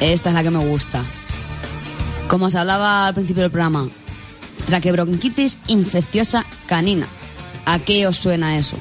Esta 0.00 0.30
es 0.30 0.34
la 0.34 0.42
que 0.42 0.50
me 0.50 0.66
gusta. 0.66 1.02
Como 2.28 2.46
os 2.46 2.54
hablaba 2.54 3.06
al 3.06 3.14
principio 3.14 3.42
del 3.42 3.50
programa, 3.50 3.86
traquebronquitis 4.66 5.58
infecciosa 5.66 6.44
canina. 6.66 7.06
¿A 7.66 7.78
qué 7.78 8.06
os 8.06 8.16
suena 8.16 8.56
eso? 8.56 8.76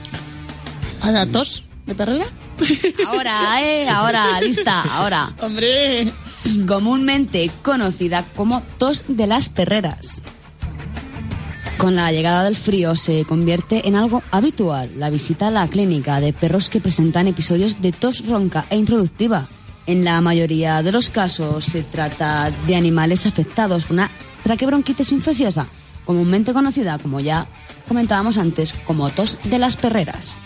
¿A 1.01 1.11
la 1.11 1.25
tos 1.25 1.63
de 1.85 1.95
perrera? 1.95 2.25
Ahora, 3.07 3.61
eh, 3.61 3.89
ahora, 3.89 4.39
lista, 4.39 4.81
ahora. 4.81 5.33
Hombre. 5.41 6.11
Comúnmente 6.67 7.51
conocida 7.61 8.23
como 8.35 8.61
tos 8.77 9.03
de 9.07 9.27
las 9.27 9.49
perreras. 9.49 10.21
Con 11.77 11.95
la 11.95 12.11
llegada 12.11 12.43
del 12.43 12.55
frío 12.55 12.95
se 12.95 13.25
convierte 13.25 13.87
en 13.87 13.95
algo 13.95 14.23
habitual 14.31 14.89
la 14.97 15.09
visita 15.09 15.47
a 15.47 15.51
la 15.51 15.67
clínica 15.67 16.19
de 16.21 16.31
perros 16.31 16.69
que 16.69 16.79
presentan 16.79 17.27
episodios 17.27 17.81
de 17.81 17.91
tos 17.91 18.25
ronca 18.27 18.65
e 18.69 18.75
improductiva. 18.75 19.47
En 19.87 20.05
la 20.05 20.21
mayoría 20.21 20.83
de 20.83 20.91
los 20.91 21.09
casos 21.09 21.65
se 21.65 21.83
trata 21.83 22.51
de 22.67 22.75
animales 22.75 23.25
afectados 23.25 23.85
por 23.85 23.93
una 23.93 24.11
traquebronquitis 24.43 25.11
infecciosa, 25.11 25.67
comúnmente 26.05 26.53
conocida, 26.53 26.99
como 26.99 27.19
ya 27.19 27.47
comentábamos 27.87 28.37
antes, 28.37 28.73
como 28.85 29.09
tos 29.09 29.37
de 29.43 29.59
las 29.59 29.75
perreras. 29.77 30.37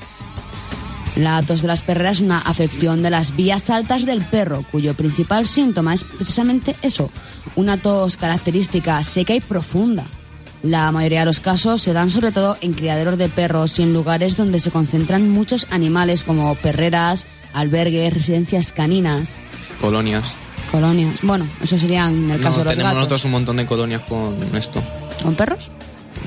La 1.15 1.41
tos 1.43 1.61
de 1.61 1.67
las 1.67 1.81
perreras 1.81 2.17
es 2.17 2.23
una 2.23 2.39
afección 2.39 3.01
de 3.01 3.09
las 3.09 3.35
vías 3.35 3.69
altas 3.69 4.05
del 4.05 4.23
perro, 4.23 4.65
cuyo 4.71 4.93
principal 4.93 5.47
síntoma 5.47 5.93
es 5.93 6.03
precisamente 6.03 6.75
eso, 6.81 7.09
una 7.55 7.77
tos 7.77 8.17
característica 8.17 9.03
seca 9.03 9.33
y 9.33 9.39
profunda. 9.39 10.05
La 10.63 10.91
mayoría 10.91 11.19
de 11.19 11.27
los 11.27 11.39
casos 11.39 11.81
se 11.83 11.93
dan 11.93 12.09
sobre 12.09 12.31
todo 12.31 12.57
en 12.61 12.73
criaderos 12.73 13.17
de 13.17 13.29
perros 13.29 13.77
y 13.79 13.83
en 13.83 13.93
lugares 13.93 14.35
donde 14.35 14.59
se 14.59 14.71
concentran 14.71 15.29
muchos 15.29 15.67
animales 15.69 16.23
como 16.23 16.55
perreras, 16.55 17.27
albergues, 17.55 18.13
residencias 18.13 18.71
caninas, 18.71 19.37
Colonias. 19.81 20.25
colonias. 20.71 21.15
Bueno, 21.21 21.47
eso 21.63 21.77
sería 21.79 22.05
en 22.07 22.29
el 22.31 22.41
caso 22.41 22.59
de 22.59 22.65
los 22.65 22.73
tenemos 22.73 22.93
gatos. 22.93 22.95
nosotros 22.95 23.25
un 23.25 23.31
montón 23.31 23.57
de 23.57 23.65
colonias 23.65 24.01
con 24.07 24.37
esto. 24.55 24.83
¿Con 25.23 25.35
perros? 25.35 25.71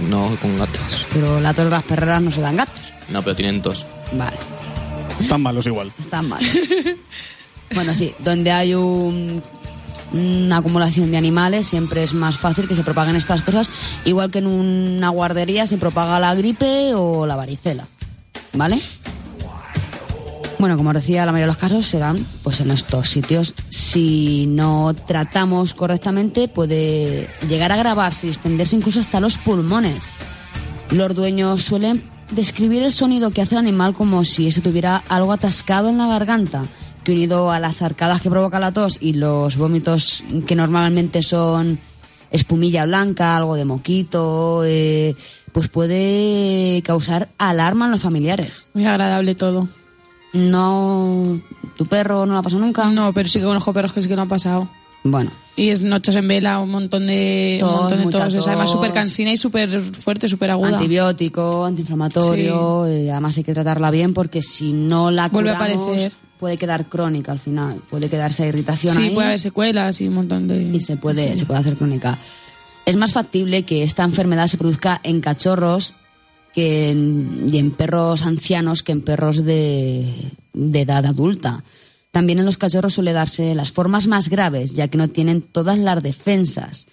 No 0.09 0.29
con 0.43 0.59
gatos. 0.59 1.07
Pero 1.13 1.41
la 1.41 1.53
tos 1.55 1.65
de 1.67 1.71
las 1.73 1.83
perreras 1.85 2.23
no 2.23 2.31
se 2.33 2.41
dan 2.41 2.57
gatos. 2.57 2.81
No, 3.09 3.23
pero 3.23 3.35
tienen 3.37 3.63
tos. 3.63 3.87
Vale. 4.13 4.37
Están 5.21 5.43
malos 5.43 5.67
igual. 5.67 5.91
Están 5.99 6.29
malos. 6.29 6.49
bueno, 7.75 7.95
sí, 7.95 8.15
donde 8.21 8.51
hay 8.53 8.75
un- 8.75 9.43
una 10.13 10.59
acumulación 10.59 11.11
de 11.11 11.19
animales 11.19 11.67
siempre 11.67 12.03
es 12.03 12.15
más 12.15 12.39
fácil 12.39 12.67
que 12.67 12.75
se 12.77 12.83
propaguen 12.85 13.17
estas 13.17 13.43
cosas, 13.43 13.69
igual 14.07 14.31
que 14.31 14.39
en 14.39 14.47
una 14.47 15.11
guardería 15.11 15.67
se 15.67 15.77
propaga 15.77 16.19
la 16.21 16.35
gripe 16.35 16.95
o 16.95 17.27
la 17.27 17.37
varicela. 17.37 17.85
¿Vale? 18.55 18.81
Bueno, 20.59 20.77
como 20.77 20.93
decía, 20.93 21.25
la 21.25 21.31
mayoría 21.31 21.47
de 21.47 21.53
los 21.53 21.57
casos 21.57 21.87
se 21.87 21.99
dan 21.99 22.19
pues 22.43 22.61
en 22.61 22.73
estos 22.73 23.09
sitios. 23.09 23.55
Si 23.69 24.47
no 24.47 24.93
tratamos 25.07 25.73
correctamente, 25.73 26.49
puede 26.49 27.29
llegar 27.49 27.71
a 27.71 27.77
agravarse 27.77 28.27
y 28.27 28.31
extenderse 28.31 28.75
incluso 28.75 28.99
hasta 28.99 29.21
los 29.21 29.39
pulmones. 29.39 30.03
Los 30.91 31.15
dueños 31.15 31.63
suelen 31.63 32.03
describir 32.33 32.83
el 32.83 32.93
sonido 32.93 33.31
que 33.31 33.41
hace 33.41 33.55
el 33.55 33.61
animal 33.61 33.95
como 33.95 34.25
si 34.25 34.51
se 34.51 34.61
tuviera 34.61 35.03
algo 35.09 35.33
atascado 35.33 35.91
en 35.91 35.99
la 35.99 36.09
garganta, 36.09 36.63
que 37.05 37.13
unido 37.13 37.53
a 37.53 37.61
las 37.61 37.81
arcadas 37.81 38.21
que 38.21 38.31
provoca 38.31 38.59
la 38.59 38.73
tos 38.73 38.99
y 39.01 39.13
los 39.13 39.57
vómitos 39.57 40.25
que 40.47 40.57
normalmente 40.57 41.23
son 41.23 41.79
espumilla 42.31 42.85
blanca, 42.85 43.37
algo 43.37 43.55
de 43.55 43.65
moquito, 43.65 44.63
eh, 44.65 45.15
pues 45.53 45.69
puede 45.69 46.83
causar 46.85 47.29
alarma 47.39 47.87
en 47.87 47.93
los 47.93 48.01
familiares. 48.01 48.67
Muy 48.75 48.87
agradable 48.87 49.35
todo. 49.35 49.69
No, 50.33 51.41
tu 51.77 51.87
perro 51.87 52.27
no 52.27 52.33
lo 52.35 52.39
ha 52.39 52.43
pasado 52.43 52.63
nunca. 52.63 52.91
No, 52.91 53.13
pero 53.13 53.29
sí 53.29 53.39
que 53.39 53.45
conozco 53.45 53.73
perros 53.73 53.93
que 53.93 54.03
sí 54.03 54.09
que 54.09 54.17
lo 54.17 54.23
han 54.23 54.29
pasado. 54.29 54.69
Bueno, 55.05 55.31
Y 55.57 55.69
es 55.69 55.81
noches 55.81 56.17
en 56.17 56.27
vela, 56.27 56.59
un 56.59 56.71
montón 56.71 57.07
de, 57.07 57.61
un 57.63 57.69
Tos, 57.69 57.81
montón 57.81 57.99
de 57.99 58.05
mucha 58.05 58.25
tos. 58.25 58.35
Es 58.35 58.47
además 58.49 58.71
súper 58.71 58.93
cansina 58.93 59.33
y 59.33 59.37
súper 59.37 59.81
fuerte, 59.95 60.29
súper 60.29 60.51
aguda. 60.51 60.71
antibiótico, 60.71 61.65
antiinflamatorio, 61.65 62.85
eh, 62.87 63.11
además 63.11 63.37
hay 63.39 63.45
que 63.45 63.55
tratarla 63.55 63.91
bien 63.93 64.13
porque 64.13 64.43
si 64.43 64.73
no 64.73 65.11
la 65.13 65.29
Vuelve 65.29 65.51
a 65.53 65.55
aparecer. 65.57 66.13
puede 66.39 66.57
quedar 66.59 66.87
crónica 66.87 67.31
al 67.33 67.39
final, 67.39 67.81
puede 67.89 68.11
quedarse 68.11 68.49
irritación 68.49 68.95
Sí, 68.97 69.03
ahí 69.05 69.11
puede 69.11 69.29
haber 69.29 69.41
secuelas 69.41 70.01
y 70.01 70.09
un 70.09 70.15
montón 70.15 70.49
de... 70.49 70.59
y 70.63 70.81
se 70.81 70.97
puede, 70.97 71.31
Sí. 71.31 71.37
se 71.39 71.47
puede 71.47 71.61
hacer 71.61 71.77
crónica. 71.77 72.19
Es 72.85 72.97
más 72.97 73.13
factible 73.13 73.63
que 73.63 73.85
esta 73.85 74.03
enfermedad 74.03 74.49
se 74.49 74.59
produzca 74.59 75.01
en 75.05 75.21
cachorros 75.21 75.95
que 76.55 76.91
en, 76.91 77.47
y 77.51 77.59
en 77.59 77.71
perros 77.71 78.23
ancianos 78.23 78.83
que 78.83 78.93
en 78.93 79.03
perros 79.03 79.45
de, 79.45 80.33
edad 80.55 81.07
adulta. 81.07 81.65
También 82.11 82.39
en 82.39 82.47
los 82.47 82.59
cachorros 82.59 82.95
suele 82.95 83.13
darse 83.13 83.55
las 83.55 83.73
formas 83.73 84.07
más 84.07 84.29
graves, 84.29 84.75
ya 84.75 84.89
que 84.89 84.99
no 84.99 85.09
tienen 85.09 85.43
todas 85.43 85.79
las 85.79 86.03
defensas 86.03 86.87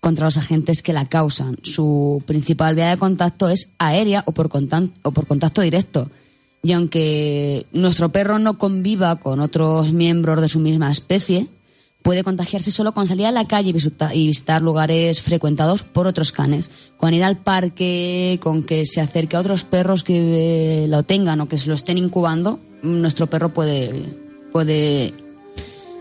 contra 0.00 0.26
los 0.26 0.36
agentes 0.36 0.82
que 0.82 0.92
la 0.92 1.08
causan. 1.08 1.58
Su 1.62 2.22
principal 2.26 2.74
vía 2.74 2.90
de 2.90 2.98
contacto 2.98 3.48
es 3.48 3.68
aérea 3.78 4.24
o 4.26 4.32
por 4.32 4.48
contacto 4.48 5.60
directo. 5.62 6.10
Y 6.62 6.72
aunque 6.72 7.66
nuestro 7.72 8.08
perro 8.08 8.38
no 8.38 8.58
conviva 8.58 9.16
con 9.16 9.40
otros 9.40 9.92
miembros 9.92 10.40
de 10.40 10.48
su 10.48 10.60
misma 10.60 10.90
especie, 10.90 11.48
puede 12.04 12.22
contagiarse 12.22 12.70
solo 12.70 12.92
con 12.92 13.08
salir 13.08 13.24
a 13.24 13.30
la 13.32 13.46
calle 13.46 13.70
y 13.70 13.72
visita- 13.72 14.14
y 14.14 14.26
visitar 14.26 14.60
lugares 14.60 15.22
frecuentados 15.22 15.82
por 15.82 16.06
otros 16.06 16.32
canes. 16.32 16.70
Con 16.98 17.14
ir 17.14 17.24
al 17.24 17.38
parque, 17.38 18.38
con 18.42 18.62
que 18.62 18.84
se 18.84 19.00
acerque 19.00 19.36
a 19.36 19.40
otros 19.40 19.64
perros 19.64 20.04
que 20.04 20.84
eh, 20.84 20.86
lo 20.86 21.02
tengan 21.02 21.40
o 21.40 21.48
que 21.48 21.58
se 21.58 21.66
lo 21.68 21.74
estén 21.74 21.96
incubando, 21.96 22.60
nuestro 22.82 23.26
perro 23.28 23.54
puede, 23.54 24.04
puede 24.52 25.14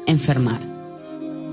enfermar. 0.05 0.59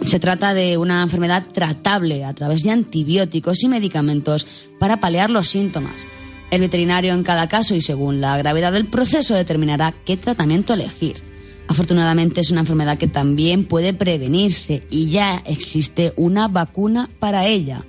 Se 0.05 0.19
trata 0.19 0.53
de 0.53 0.77
una 0.79 1.05
enfermedad 1.05 1.45
tratable 1.53 2.25
a 2.25 2.35
través 2.35 2.63
de 2.65 2.73
antibióticos 2.73 3.63
y 3.63 3.69
medicamentos 3.69 4.49
para 4.81 4.99
paliar 4.99 5.31
los 5.31 5.47
síntomas. 5.49 6.07
El 6.51 6.63
veterinario 6.63 7.15
en 7.15 7.23
cada 7.23 7.49
caso 7.49 7.77
y 7.77 7.83
según 7.83 8.21
la 8.21 8.37
gravedad 8.37 8.73
del 8.73 8.87
proceso 8.87 9.37
determinará 9.37 9.95
qué 10.05 10.17
tratamiento 10.17 10.75
elegir. 10.75 11.30
Afortunadamente 11.70 12.40
es 12.40 12.50
una 12.50 12.62
enfermedad 12.62 12.98
que 12.98 13.06
también 13.06 13.64
puede 13.64 13.94
prevenirse 13.94 14.83
y 14.90 15.09
ya 15.11 15.40
existe 15.46 16.12
una 16.16 16.48
vacuna 16.48 17.09
para 17.20 17.46
ella 17.46 17.85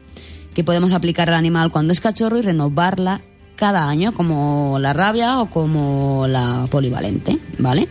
que 0.54 0.64
podemos 0.64 0.94
aplicar 0.94 1.30
al 1.30 1.36
animal 1.36 1.72
cuando 1.72 1.92
es 1.92 2.00
cachorro 2.00 2.38
y 2.38 2.44
renovarla 2.44 3.22
cada 3.56 3.90
año 3.90 4.14
como 4.14 4.78
la 4.78 4.94
rabia 4.94 5.42
o 5.42 5.50
como 5.50 6.28
la 6.28 6.68
polivalente, 6.70 7.40
¿vale? 7.58 7.88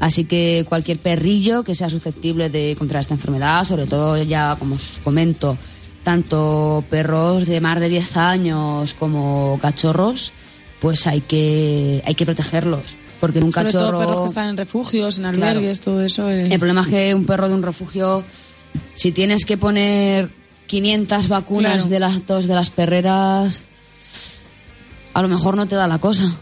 Así 0.00 0.24
que 0.24 0.66
cualquier 0.68 0.98
perrillo 0.98 1.62
que 1.62 1.76
sea 1.76 1.90
susceptible 1.90 2.50
de 2.50 2.74
contraer 2.76 3.02
esta 3.02 3.14
enfermedad, 3.14 3.64
sobre 3.64 3.86
todo 3.86 4.20
ya 4.20 4.56
como 4.58 4.74
os 4.74 4.98
comento, 5.04 5.56
tanto 6.02 6.82
perros 6.90 7.46
de 7.46 7.60
más 7.60 7.78
de 7.78 7.88
10 7.88 8.16
años 8.16 8.94
como 8.94 9.60
cachorros, 9.62 10.32
pues 10.80 11.06
hay 11.06 11.20
que 11.20 12.02
hay 12.04 12.16
que 12.16 12.24
protegerlos, 12.24 12.96
porque 13.20 13.38
en 13.38 13.44
un 13.44 13.52
Sobre 13.52 13.66
cachorro 13.66 13.90
todo 13.90 13.98
perros 14.00 14.20
que 14.22 14.26
están 14.28 14.48
en 14.48 14.56
refugios, 14.56 15.18
en 15.18 15.26
albergues, 15.26 15.80
todo 15.80 16.02
eso. 16.02 16.28
es- 16.30 16.50
el 16.50 16.58
problema 16.58 16.80
es 16.82 16.88
que 16.88 17.14
un 17.14 17.26
perro 17.26 17.48
de 17.48 17.54
un 17.54 17.62
refugio, 17.62 18.24
si 18.94 19.12
tienes 19.12 19.44
que 19.44 19.56
poner 19.58 20.30
500 20.66 21.28
vacunas 21.28 21.72
Claro. 21.74 21.88
de 21.90 22.00
las 22.00 22.26
dos 22.26 22.46
de 22.46 22.54
las 22.54 22.70
perreras, 22.70 23.60
a 25.14 25.22
lo 25.22 25.28
mejor 25.28 25.56
no 25.56 25.66
te 25.66 25.74
da 25.76 25.86
la 25.88 25.98
cosa. 25.98 26.32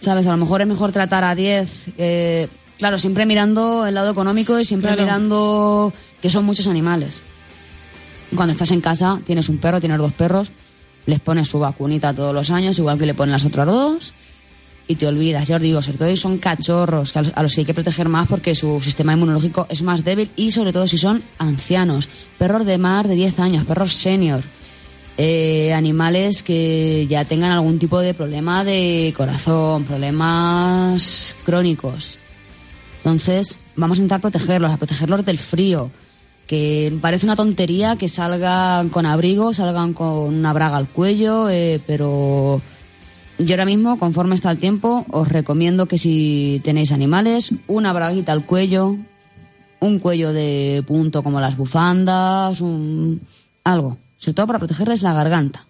¿Sabes? 0.00 0.26
A 0.26 0.32
lo 0.32 0.36
mejor 0.36 0.60
es 0.60 0.66
mejor 0.66 0.92
tratar 0.92 1.24
a 1.24 1.34
10. 1.34 1.68
eh, 1.96 2.48
claro, 2.78 2.98
siempre 2.98 3.24
mirando 3.24 3.86
el 3.86 3.94
lado 3.94 4.10
económico 4.10 4.58
y 4.60 4.64
siempre 4.66 4.88
Claro. 4.90 5.02
mirando 5.02 5.92
que 6.20 6.30
son 6.30 6.44
muchos 6.44 6.66
animales. 6.66 7.20
Cuando 8.36 8.52
estás 8.52 8.70
en 8.72 8.80
casa, 8.82 9.20
tienes 9.24 9.48
un 9.48 9.58
perro, 9.58 9.80
tienes 9.80 9.98
dos 9.98 10.12
perros, 10.12 10.48
les 11.06 11.20
pones 11.20 11.48
su 11.48 11.58
vacunita 11.58 12.12
todos 12.12 12.34
los 12.34 12.50
años, 12.50 12.78
igual 12.78 12.98
que 12.98 13.06
le 13.06 13.14
ponen 13.14 13.32
las 13.32 13.44
otras 13.44 13.66
dos 13.66 14.12
y 14.86 14.96
te 14.96 15.06
olvidas. 15.06 15.48
Ya 15.48 15.56
os 15.56 15.62
digo, 15.62 15.82
sobre 15.82 15.98
todo 15.98 16.08
si 16.08 16.16
son 16.16 16.38
cachorros, 16.38 17.12
que 17.12 17.18
a 17.18 17.22
los, 17.22 17.32
a 17.34 17.42
los 17.42 17.54
que 17.54 17.60
hay 17.62 17.66
que 17.66 17.74
proteger 17.74 18.08
más 18.08 18.28
porque 18.28 18.54
su 18.54 18.80
sistema 18.80 19.14
inmunológico 19.14 19.66
es 19.68 19.82
más 19.82 20.04
débil 20.04 20.28
y 20.36 20.50
sobre 20.50 20.72
todo 20.72 20.86
si 20.86 20.98
son 20.98 21.22
ancianos, 21.38 22.08
perros 22.38 22.66
de 22.66 22.78
más 22.78 23.08
de 23.08 23.14
10 23.14 23.38
años, 23.40 23.64
perros 23.64 23.92
senior, 23.92 24.42
eh, 25.16 25.72
animales 25.72 26.42
que 26.42 27.06
ya 27.08 27.24
tengan 27.24 27.52
algún 27.52 27.78
tipo 27.78 28.00
de 28.00 28.14
problema 28.14 28.64
de 28.64 29.14
corazón, 29.16 29.84
problemas 29.84 31.36
crónicos. 31.44 32.18
Entonces, 32.96 33.56
vamos 33.76 33.98
a 33.98 34.02
intentar 34.02 34.20
protegerlos, 34.20 34.72
a 34.72 34.76
protegerlos 34.76 35.24
del 35.24 35.38
frío. 35.38 35.90
Que 36.48 36.92
parece 37.00 37.26
una 37.26 37.36
tontería 37.36 37.96
que 37.96 38.08
salgan 38.08 38.90
con 38.90 39.06
abrigo, 39.06 39.54
salgan 39.54 39.94
con 39.94 40.34
una 40.34 40.52
braga 40.52 40.76
al 40.76 40.88
cuello, 40.88 41.48
eh, 41.48 41.80
pero 41.86 42.60
yo 43.38 43.54
ahora 43.54 43.64
mismo, 43.64 43.98
conforme 43.98 44.34
está 44.34 44.50
el 44.50 44.58
tiempo, 44.58 45.04
os 45.10 45.28
recomiendo 45.28 45.86
que 45.86 45.98
si 45.98 46.60
tenéis 46.64 46.92
animales, 46.92 47.52
una 47.66 47.92
braguita 47.92 48.32
al 48.32 48.46
cuello, 48.46 48.96
un 49.80 49.98
cuello 49.98 50.32
de 50.32 50.82
punto 50.86 51.22
como 51.22 51.40
las 51.40 51.56
bufandas, 51.56 52.60
un... 52.60 53.20
algo. 53.64 53.98
Sobre 54.18 54.34
todo 54.34 54.46
para 54.46 54.58
protegerles 54.58 55.02
la 55.02 55.12
garganta. 55.12 55.66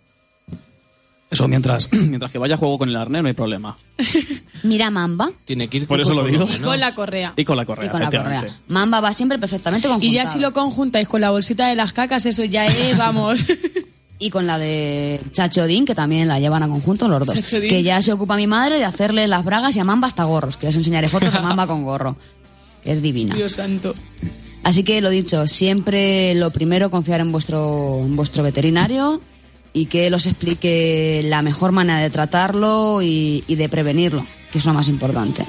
Eso 1.31 1.49
mientras, 1.49 1.93
mientras 1.93 2.31
que 2.31 2.39
vaya 2.39 2.55
a 2.55 2.59
juego 2.59 2.79
con 2.79 2.89
el 2.89 2.97
arnés 2.97 3.23
no 3.23 3.29
hay 3.29 3.35
problema. 3.35 3.77
Mira 4.63 4.91
Mamba. 4.91 5.31
Tiene 5.45 5.69
que 5.69 5.79
ir 5.79 5.87
Por 5.87 6.01
eso 6.01 6.15
lo 6.15 6.25
digo. 6.25 6.47
Con, 6.63 6.79
la 6.79 6.95
correa. 6.95 7.33
Y 7.37 7.45
con 7.45 7.57
la 7.57 7.65
correa. 7.65 7.87
Y 7.87 7.91
con 7.91 8.01
la 8.01 8.11
correa. 8.11 8.47
Mamba 8.69 9.01
va 9.01 9.13
siempre 9.13 9.39
perfectamente 9.39 9.89
conjuntada. 9.89 10.11
Y 10.11 10.15
ya 10.15 10.31
si 10.31 10.39
lo 10.39 10.53
conjuntáis 10.53 11.09
con 11.09 11.21
la 11.21 11.31
bolsita 11.31 11.67
de 11.67 11.75
las 11.75 11.93
cacas, 11.93 12.27
eso 12.27 12.45
ya 12.45 12.67
es, 12.67 12.97
vamos. 12.97 13.45
y 14.19 14.31
con 14.31 14.47
la 14.47 14.59
de 14.59 15.21
Chacho 15.33 15.67
Din, 15.67 15.85
que 15.85 15.95
también 15.95 16.29
la 16.29 16.39
llevan 16.39 16.63
a 16.63 16.69
conjunto 16.69 17.09
los 17.09 17.27
dos. 17.27 17.39
Que 17.51 17.83
ya 17.83 18.01
se 18.01 18.13
ocupa 18.13 18.37
mi 18.37 18.47
madre 18.47 18.79
de 18.79 18.85
hacerle 18.85 19.27
las 19.27 19.45
bragas 19.45 19.77
y 19.77 19.81
a 19.81 19.85
Mamba 19.85 20.07
hasta 20.07 20.25
gorros, 20.25 20.57
que 20.57 20.69
os 20.69 20.75
enseñaré 20.75 21.09
fotos 21.09 21.33
de 21.33 21.41
Mamba 21.43 21.67
con 21.67 21.85
gorro. 21.85 22.17
Es 22.85 23.03
divina. 23.03 23.35
Dios 23.35 23.55
santo. 23.55 23.95
Así 24.63 24.83
que 24.83 25.01
lo 25.01 25.11
dicho, 25.11 25.47
siempre 25.47 26.35
lo 26.35 26.51
primero 26.51 26.91
confiar 26.91 27.21
en 27.21 27.33
vuestro, 27.33 28.01
en 28.03 28.17
vuestro 28.17 28.43
veterinario 28.43 29.21
y 29.73 29.87
que 29.87 30.07
él 30.07 30.15
os 30.15 30.27
explique 30.27 31.23
la 31.27 31.43
mejor 31.43 31.73
manera 31.73 31.99
de 31.99 32.09
tratarlo 32.09 33.03
y 33.03 33.43
de 33.47 33.69
prevenirlo, 33.69 34.25
que 34.53 34.59
es 34.59 34.65
lo 34.65 34.73
más 34.73 34.89
importante. 34.89 35.45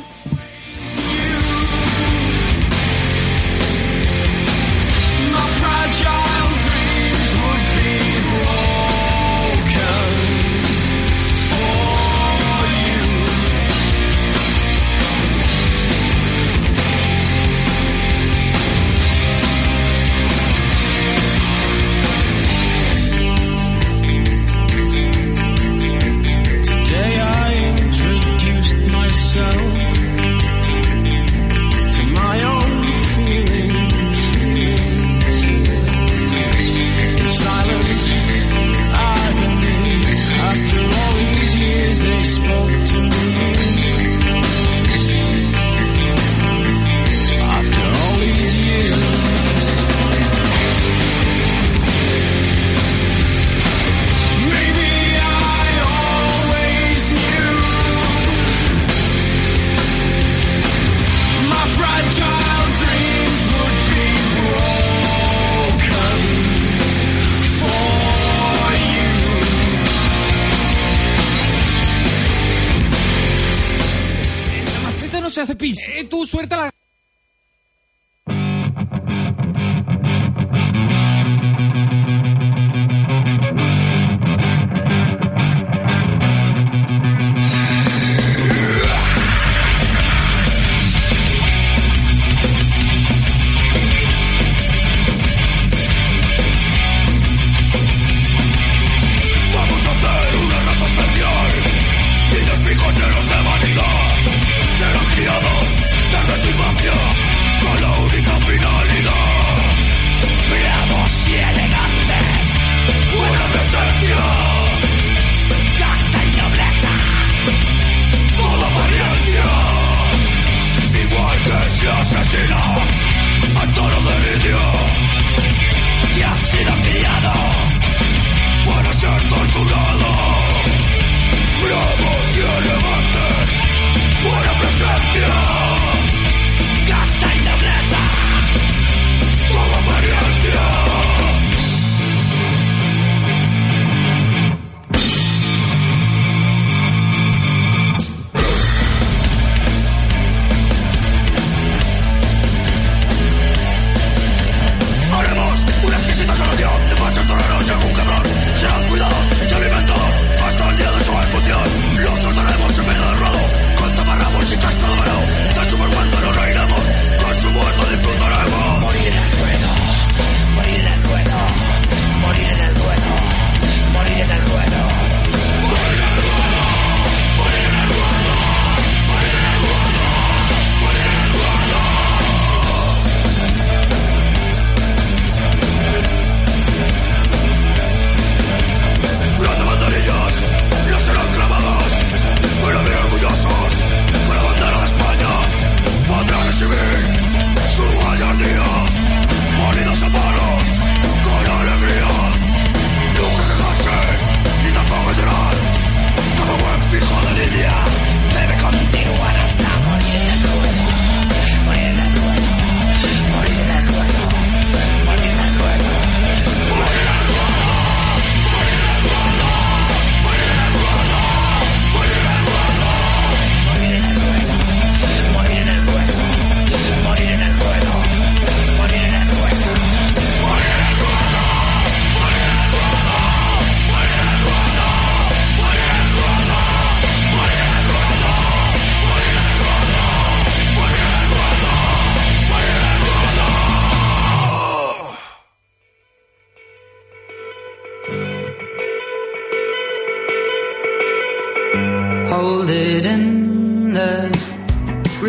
hace 75.46 75.56
pis. 75.56 75.80
Eh, 75.88 76.06
tú 76.10 76.26
suéltala 76.26 76.75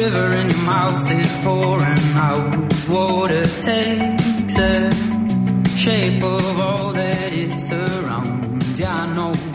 river 0.06 0.38
in 0.38 0.48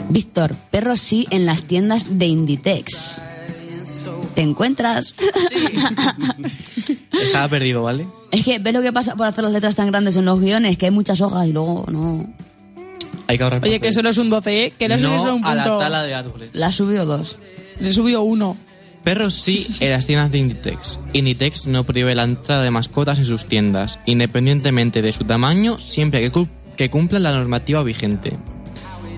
Víctor, 0.09 0.55
perros 0.71 0.99
sí 0.99 1.27
en 1.29 1.45
las 1.45 1.63
tiendas 1.63 2.17
de 2.17 2.25
Inditex. 2.25 3.21
¿Te 4.35 4.41
encuentras? 4.41 5.15
Sí. 5.49 6.97
Estaba 7.21 7.47
perdido, 7.47 7.83
¿vale? 7.83 8.07
Es 8.31 8.43
que 8.43 8.59
ves 8.59 8.73
lo 8.73 8.81
que 8.81 8.91
pasa 8.91 9.15
por 9.15 9.27
hacer 9.27 9.43
las 9.43 9.53
letras 9.53 9.75
tan 9.75 9.87
grandes 9.87 10.17
en 10.17 10.25
los 10.25 10.39
guiones, 10.39 10.77
que 10.77 10.87
hay 10.87 10.91
muchas 10.91 11.21
hojas 11.21 11.47
y 11.47 11.53
luego 11.53 11.85
no. 11.89 12.27
Hay 13.27 13.37
que 13.37 13.43
ahorrar. 13.43 13.61
Oye, 13.63 13.77
papel. 13.77 13.81
que 13.81 13.93
solo 13.93 14.09
es 14.09 14.17
un 14.17 14.29
12, 14.29 14.65
¿eh? 14.65 14.73
Que 14.77 14.89
no, 14.89 14.95
es 14.95 15.03
un 15.03 15.41
punto. 15.41 15.47
a 15.47 15.55
la 15.55 15.77
tala 15.77 16.03
de 16.03 16.13
árboles. 16.13 16.49
La 16.53 16.71
subió 16.71 17.05
dos. 17.05 17.37
Le 17.79 17.93
subió 17.93 18.21
uno. 18.21 18.57
Perros 19.03 19.33
sí 19.33 19.67
en 19.79 19.89
las 19.91 20.05
tiendas 20.05 20.31
de 20.31 20.37
Inditex. 20.37 20.99
Inditex 21.13 21.65
no 21.65 21.85
prohíbe 21.85 22.13
la 22.13 22.23
entrada 22.23 22.63
de 22.63 22.69
mascotas 22.71 23.17
en 23.17 23.25
sus 23.25 23.45
tiendas, 23.45 23.99
independientemente 24.05 25.01
de 25.01 25.11
su 25.11 25.23
tamaño, 25.23 25.79
siempre 25.79 26.21
que, 26.21 26.29
cu- 26.31 26.47
que 26.77 26.89
cumplan 26.91 27.23
la 27.23 27.31
normativa 27.33 27.81
vigente. 27.83 28.37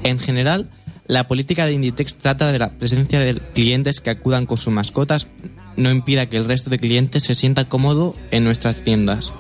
En 0.04 0.20
general, 0.20 0.70
la 1.08 1.28
política 1.28 1.66
de 1.66 1.74
Inditex 1.74 2.16
trata 2.16 2.52
de 2.52 2.60
la 2.60 2.70
presencia 2.72 3.20
de 3.20 3.36
clientes 3.36 4.00
que 4.00 4.10
acudan 4.10 4.46
con 4.46 4.58
sus 4.58 4.74
mascotas, 4.74 5.28
no 5.76 5.92
impida 5.92 6.28
que 6.28 6.38
el 6.38 6.46
resto 6.46 6.70
de 6.70 6.80
clientes 6.80 7.24
se 7.24 7.36
sienta 7.36 7.66
cómodo 7.66 8.16
en 8.32 8.46
nuestras 8.46 8.84
tiendas. 8.84 9.34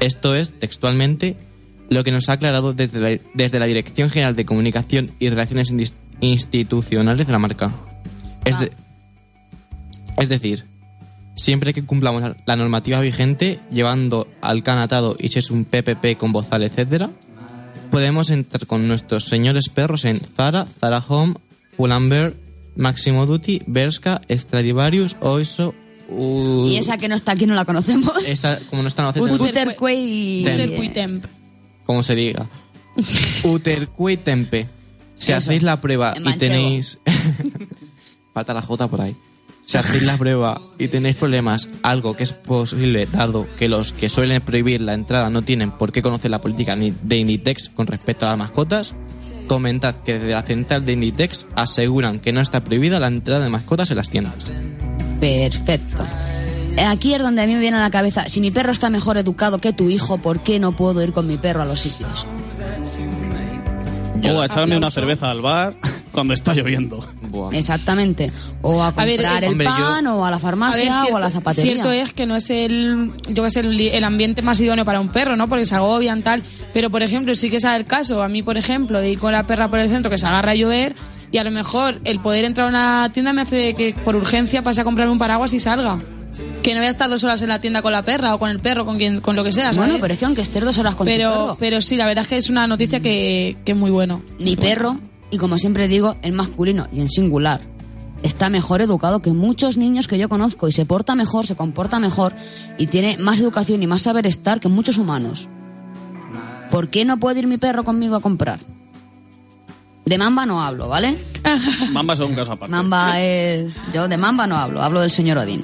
Esto 0.00 0.34
es, 0.34 0.58
textualmente, 0.58 1.36
lo 1.90 2.02
que 2.02 2.12
nos 2.12 2.28
ha 2.30 2.34
aclarado 2.34 2.72
desde 2.72 2.98
la, 3.00 3.20
desde 3.34 3.58
la 3.58 3.66
Dirección 3.66 4.08
General 4.08 4.34
de 4.34 4.46
Comunicación 4.46 5.10
y 5.18 5.28
Relaciones 5.28 5.70
Institucionales 6.20 7.26
de 7.26 7.32
la 7.32 7.38
marca. 7.38 7.72
Es, 8.46 8.58
de- 8.58 8.72
es 10.18 10.28
decir, 10.28 10.64
siempre 11.36 11.72
que 11.74 11.84
cumplamos 11.84 12.22
la- 12.46 12.56
normativa 12.56 13.00
vigente, 13.00 13.58
llevando 13.70 14.28
al 14.40 14.62
can 14.62 14.78
atado 14.78 15.16
y 15.18 15.28
si 15.30 15.38
es 15.38 15.50
un 15.50 15.64
PPP 15.64 16.16
con 16.18 16.32
bozal, 16.32 16.62
etcétera, 16.62 17.10
podemos 17.90 18.30
entrar 18.30 18.66
con 18.66 18.86
nuestros 18.88 19.24
señores 19.24 19.68
perros 19.68 20.04
en 20.04 20.20
Zara, 20.20 20.66
Zara 20.78 21.04
Home, 21.08 21.34
Pull&Bear, 21.76 22.34
Maximo 22.76 23.26
Duty, 23.26 23.62
Bershka, 23.66 24.22
Stradivarius, 24.30 25.16
Oiso, 25.20 25.74
u- 26.08 26.66
Y 26.68 26.76
esa 26.76 26.96
que 26.98 27.08
no 27.08 27.14
está 27.14 27.32
aquí 27.32 27.46
no 27.46 27.54
la 27.54 27.64
conocemos. 27.64 28.12
esa, 28.26 28.60
como 28.70 28.82
no 28.82 28.88
está 28.88 29.02
en 29.14 29.26
la 29.26 29.32
Utercue 29.34 29.94
y... 29.94 30.44
Temp. 30.94 31.24
como 31.84 32.02
se 32.02 32.14
diga. 32.14 32.46
Utercue 33.44 34.16
Tempe. 34.18 34.68
Si 35.16 35.30
Eso. 35.32 35.38
hacéis 35.38 35.62
la 35.62 35.80
prueba 35.80 36.14
y 36.18 36.36
tenéis... 36.38 36.98
Falta 38.34 38.54
la 38.54 38.62
J 38.62 38.88
por 38.88 39.00
ahí. 39.00 39.14
Si 39.64 39.78
hacéis 39.78 40.02
la 40.02 40.16
prueba 40.16 40.60
y 40.76 40.88
tenéis 40.88 41.16
problemas, 41.16 41.68
algo 41.82 42.14
que 42.14 42.24
es 42.24 42.32
posible, 42.32 43.06
dado 43.06 43.46
que 43.58 43.68
los 43.68 43.92
que 43.92 44.08
suelen 44.08 44.42
prohibir 44.42 44.80
la 44.80 44.94
entrada 44.94 45.30
no 45.30 45.42
tienen 45.42 45.70
por 45.70 45.92
qué 45.92 46.02
conocer 46.02 46.30
la 46.30 46.40
política 46.40 46.76
de 46.76 47.16
Inditex 47.16 47.70
con 47.70 47.86
respecto 47.86 48.26
a 48.26 48.30
las 48.30 48.38
mascotas, 48.38 48.94
comentad 49.46 49.96
que 50.04 50.14
desde 50.14 50.32
la 50.32 50.42
central 50.42 50.84
de 50.84 50.92
Inditex 50.92 51.46
aseguran 51.54 52.18
que 52.18 52.32
no 52.32 52.40
está 52.40 52.64
prohibida 52.64 52.98
la 52.98 53.06
entrada 53.06 53.44
de 53.44 53.50
mascotas 53.50 53.90
en 53.90 53.96
las 53.96 54.10
tiendas. 54.10 54.50
Perfecto. 55.20 56.04
Aquí 56.84 57.14
es 57.14 57.22
donde 57.22 57.42
a 57.42 57.46
mí 57.46 57.54
me 57.54 57.60
viene 57.60 57.76
a 57.76 57.80
la 57.80 57.90
cabeza, 57.90 58.28
si 58.28 58.40
mi 58.40 58.50
perro 58.50 58.72
está 58.72 58.90
mejor 58.90 59.16
educado 59.16 59.58
que 59.58 59.72
tu 59.72 59.90
hijo, 59.90 60.18
¿por 60.18 60.42
qué 60.42 60.58
no 60.58 60.74
puedo 60.74 61.02
ir 61.02 61.12
con 61.12 61.26
mi 61.26 61.36
perro 61.38 61.62
a 61.62 61.66
los 61.66 61.80
sitios? 61.80 62.26
O 64.24 64.40
a 64.40 64.46
echarme 64.46 64.76
una 64.76 64.90
cerveza 64.90 65.30
al 65.30 65.40
bar 65.40 65.76
cuando 66.12 66.34
está 66.34 66.54
lloviendo. 66.54 67.04
Exactamente. 67.52 68.30
O 68.60 68.82
a 68.82 68.88
A 68.88 69.04
ver, 69.04 69.16
comprar 69.16 69.42
eh, 69.42 69.46
el 69.46 69.52
hombre, 69.52 69.66
yo- 69.66 69.72
pan, 69.72 70.06
o 70.06 70.24
a 70.24 70.30
la 70.30 70.38
farmacia, 70.38 71.04
o 71.10 71.16
a 71.16 71.20
la 71.20 71.30
zapatería. 71.30 71.72
Cierto 71.74 71.92
es 71.92 72.12
que 72.12 72.26
no 72.26 72.36
es 72.36 72.50
el, 72.50 73.10
yo 73.28 73.42
que 73.42 73.50
sé, 73.50 73.60
el, 73.60 73.80
el 73.80 74.04
ambiente 74.04 74.42
más 74.42 74.60
idóneo 74.60 74.84
para 74.84 75.00
un 75.00 75.08
perro, 75.08 75.36
¿no? 75.36 75.48
Porque 75.48 75.66
se 75.66 75.74
agobian 75.74 76.22
tal. 76.22 76.42
Pero, 76.72 76.90
por 76.90 77.02
ejemplo, 77.02 77.34
sí 77.34 77.50
que 77.50 77.56
es 77.56 77.64
el 77.64 77.84
caso, 77.84 78.22
a 78.22 78.28
mí, 78.28 78.42
por 78.42 78.56
ejemplo, 78.56 79.00
de 79.00 79.10
ir 79.10 79.18
con 79.18 79.32
la 79.32 79.42
perra 79.44 79.68
por 79.68 79.78
el 79.78 79.88
centro 79.88 80.10
que 80.10 80.18
se 80.18 80.26
agarra 80.26 80.52
a 80.52 80.54
llover 80.54 80.94
y 81.30 81.38
a 81.38 81.44
lo 81.44 81.50
mejor 81.50 81.98
el 82.04 82.20
poder 82.20 82.44
entrar 82.44 82.66
a 82.66 82.70
una 82.70 83.10
tienda 83.12 83.32
me 83.32 83.42
hace 83.42 83.74
que 83.74 83.94
por 84.04 84.14
urgencia 84.16 84.62
pase 84.62 84.82
a 84.82 84.84
comprarme 84.84 85.12
un 85.12 85.18
paraguas 85.18 85.52
y 85.54 85.60
salga. 85.60 85.98
Que 86.62 86.72
no 86.72 86.78
voy 86.80 86.86
a 86.86 86.90
estar 86.90 87.10
dos 87.10 87.22
horas 87.24 87.42
en 87.42 87.48
la 87.50 87.58
tienda 87.58 87.82
con 87.82 87.92
la 87.92 88.02
perra 88.02 88.34
o 88.34 88.38
con 88.38 88.48
el 88.50 88.58
perro, 88.60 88.86
con 88.86 88.96
quien, 88.96 89.20
con 89.20 89.36
lo 89.36 89.44
que 89.44 89.52
sea, 89.52 89.64
¿sabes? 89.72 89.78
Bueno, 89.78 89.96
pero 90.00 90.14
es 90.14 90.18
que 90.20 90.24
aunque 90.24 90.40
estés 90.42 90.64
dos 90.64 90.78
horas 90.78 90.94
con 90.94 91.06
tu 91.06 91.12
pero, 91.12 91.30
perro. 91.30 91.56
pero 91.60 91.80
sí, 91.82 91.96
la 91.96 92.06
verdad 92.06 92.22
es 92.22 92.28
que 92.28 92.36
es 92.38 92.48
una 92.48 92.66
noticia 92.66 93.00
que, 93.00 93.56
que 93.66 93.72
es 93.72 93.78
muy 93.78 93.90
bueno. 93.90 94.22
Mi 94.38 94.56
perro, 94.56 94.98
y 95.32 95.38
como 95.38 95.58
siempre 95.58 95.88
digo, 95.88 96.14
el 96.22 96.34
masculino 96.34 96.86
y 96.92 97.00
en 97.00 97.10
singular, 97.10 97.62
está 98.22 98.50
mejor 98.50 98.82
educado 98.82 99.22
que 99.22 99.32
muchos 99.32 99.78
niños 99.78 100.06
que 100.06 100.18
yo 100.18 100.28
conozco 100.28 100.68
y 100.68 100.72
se 100.72 100.84
porta 100.84 101.14
mejor, 101.14 101.46
se 101.46 101.56
comporta 101.56 101.98
mejor 101.98 102.34
y 102.78 102.86
tiene 102.86 103.16
más 103.16 103.40
educación 103.40 103.82
y 103.82 103.86
más 103.86 104.02
saber 104.02 104.26
estar 104.26 104.60
que 104.60 104.68
muchos 104.68 104.98
humanos. 104.98 105.48
¿Por 106.70 106.90
qué 106.90 107.06
no 107.06 107.18
puede 107.18 107.40
ir 107.40 107.46
mi 107.46 107.56
perro 107.56 107.82
conmigo 107.82 108.14
a 108.14 108.20
comprar? 108.20 108.60
De 110.04 110.18
Mamba 110.18 110.44
no 110.44 110.62
hablo, 110.62 110.88
¿vale? 110.88 111.16
Mamba 111.92 112.12
es 112.12 112.20
un 112.20 112.34
caso 112.34 112.52
aparte. 112.52 112.70
Mamba 112.70 113.18
es... 113.18 113.80
Yo 113.94 114.08
de 114.08 114.18
Mamba 114.18 114.46
no 114.46 114.56
hablo, 114.56 114.82
hablo 114.82 115.00
del 115.00 115.10
señor 115.10 115.38
Odín. 115.38 115.62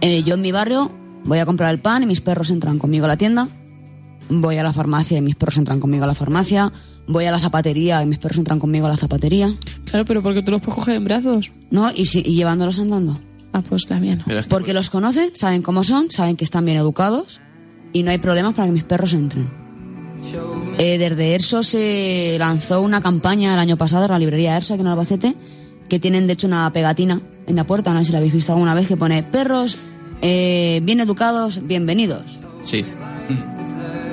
Eh, 0.00 0.24
yo 0.24 0.34
en 0.34 0.42
mi 0.42 0.50
barrio 0.50 0.90
voy 1.24 1.38
a 1.38 1.46
comprar 1.46 1.70
el 1.70 1.78
pan 1.78 2.02
y 2.02 2.06
mis 2.06 2.20
perros 2.20 2.50
entran 2.50 2.78
conmigo 2.78 3.04
a 3.04 3.08
la 3.08 3.16
tienda. 3.16 3.46
Voy 4.28 4.56
a 4.56 4.64
la 4.64 4.72
farmacia 4.72 5.18
y 5.18 5.22
mis 5.22 5.36
perros 5.36 5.58
entran 5.58 5.78
conmigo 5.78 6.04
a 6.04 6.08
la 6.08 6.14
farmacia. 6.14 6.72
Voy 7.06 7.26
a 7.26 7.30
la 7.30 7.38
zapatería 7.38 8.02
y 8.02 8.06
mis 8.06 8.18
perros 8.18 8.38
entran 8.38 8.58
conmigo 8.58 8.86
a 8.86 8.90
la 8.90 8.96
zapatería. 8.96 9.54
Claro, 9.84 10.04
pero 10.06 10.22
porque 10.22 10.42
tú 10.42 10.50
los 10.52 10.60
puedes 10.62 10.74
coger 10.76 10.96
en 10.96 11.04
brazos. 11.04 11.52
No, 11.70 11.90
y, 11.94 12.06
si- 12.06 12.20
y 12.24 12.34
llevándolos 12.34 12.78
andando. 12.78 13.20
Ah, 13.52 13.62
pues 13.68 13.88
mía 13.90 14.16
no. 14.16 14.24
Porque 14.48 14.74
los 14.74 14.90
conocen, 14.90 15.30
saben 15.34 15.62
cómo 15.62 15.84
son, 15.84 16.10
saben 16.10 16.36
que 16.36 16.44
están 16.44 16.64
bien 16.64 16.76
educados 16.78 17.40
y 17.92 18.02
no 18.02 18.10
hay 18.10 18.18
problemas 18.18 18.54
para 18.54 18.66
que 18.66 18.72
mis 18.72 18.84
perros 18.84 19.12
entren. 19.12 19.48
Eh, 20.78 20.96
desde 20.98 21.34
ERSO 21.34 21.62
se 21.62 22.36
lanzó 22.38 22.80
una 22.80 23.00
campaña 23.02 23.52
el 23.52 23.60
año 23.60 23.76
pasado 23.76 24.06
en 24.06 24.10
la 24.12 24.18
librería 24.18 24.56
ERSO 24.56 24.72
aquí 24.74 24.80
en 24.80 24.86
Albacete 24.88 25.34
que 25.88 25.98
tienen 26.00 26.26
de 26.26 26.32
hecho 26.32 26.46
una 26.46 26.72
pegatina 26.72 27.20
en 27.46 27.56
la 27.56 27.66
puerta, 27.66 27.92
no 27.92 27.98
sé 28.00 28.06
si 28.06 28.12
la 28.12 28.18
habéis 28.18 28.32
visto 28.32 28.52
alguna 28.52 28.72
vez, 28.74 28.88
que 28.88 28.96
pone 28.96 29.22
perros 29.22 29.76
eh, 30.22 30.80
bien 30.82 31.00
educados, 31.00 31.60
bienvenidos. 31.66 32.22
Sí. 32.62 32.82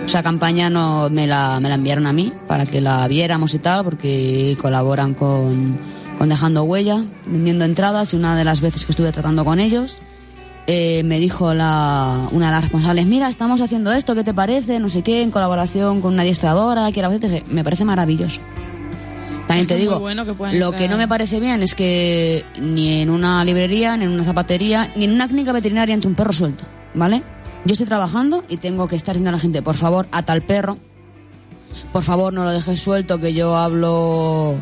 Esa 0.05 0.23
campaña 0.23 0.69
no 0.69 1.09
me 1.09 1.27
la, 1.27 1.59
me 1.59 1.69
la 1.69 1.75
enviaron 1.75 2.05
a 2.07 2.13
mí 2.13 2.33
para 2.47 2.65
que 2.65 2.81
la 2.81 3.07
viéramos 3.07 3.53
y 3.53 3.59
tal, 3.59 3.83
porque 3.83 4.57
colaboran 4.61 5.13
con, 5.13 5.79
con 6.17 6.29
Dejando 6.29 6.63
Huella, 6.63 7.03
vendiendo 7.25 7.65
entradas, 7.65 8.13
y 8.13 8.17
una 8.17 8.35
de 8.35 8.43
las 8.43 8.61
veces 8.61 8.85
que 8.85 8.91
estuve 8.91 9.11
tratando 9.11 9.45
con 9.45 9.59
ellos, 9.59 9.97
eh, 10.67 11.03
me 11.03 11.19
dijo 11.19 11.53
la, 11.53 12.27
una 12.31 12.47
de 12.47 12.51
las 12.51 12.63
responsables, 12.63 13.05
mira, 13.05 13.27
estamos 13.27 13.61
haciendo 13.61 13.91
esto, 13.91 14.13
¿qué 14.13 14.23
te 14.23 14.33
parece? 14.33 14.79
No 14.79 14.89
sé 14.89 15.01
qué, 15.01 15.21
en 15.21 15.31
colaboración 15.31 16.01
con 16.01 16.13
una 16.13 16.21
adiestradora, 16.21 16.91
que 16.91 17.43
me 17.49 17.63
parece 17.63 17.85
maravilloso. 17.85 18.41
También 19.47 19.67
te 19.67 19.75
digo, 19.75 19.99
bueno 19.99 20.23
que 20.23 20.31
lo 20.31 20.47
entrar. 20.47 20.75
que 20.75 20.87
no 20.87 20.97
me 20.97 21.07
parece 21.07 21.39
bien 21.39 21.61
es 21.61 21.75
que 21.75 22.45
ni 22.59 23.01
en 23.01 23.09
una 23.09 23.43
librería, 23.43 23.97
ni 23.97 24.05
en 24.05 24.11
una 24.11 24.23
zapatería, 24.23 24.89
ni 24.95 25.05
en 25.05 25.11
una 25.11 25.27
clínica 25.27 25.51
veterinaria 25.51 25.93
entre 25.93 26.07
un 26.07 26.15
perro 26.15 26.31
suelto, 26.31 26.63
¿vale? 26.93 27.21
Yo 27.65 27.73
estoy 27.73 27.85
trabajando 27.87 28.43
y 28.49 28.57
tengo 28.57 28.87
que 28.87 28.95
estar 28.95 29.15
diciendo 29.15 29.29
a 29.29 29.33
la 29.33 29.39
gente, 29.39 29.61
por 29.61 29.75
favor, 29.77 30.07
ata 30.11 30.33
al 30.33 30.41
perro. 30.41 30.77
Por 31.93 32.03
favor, 32.03 32.33
no 32.33 32.43
lo 32.43 32.51
dejes 32.51 32.79
suelto, 32.79 33.19
que 33.19 33.33
yo 33.33 33.55
hablo 33.55 34.55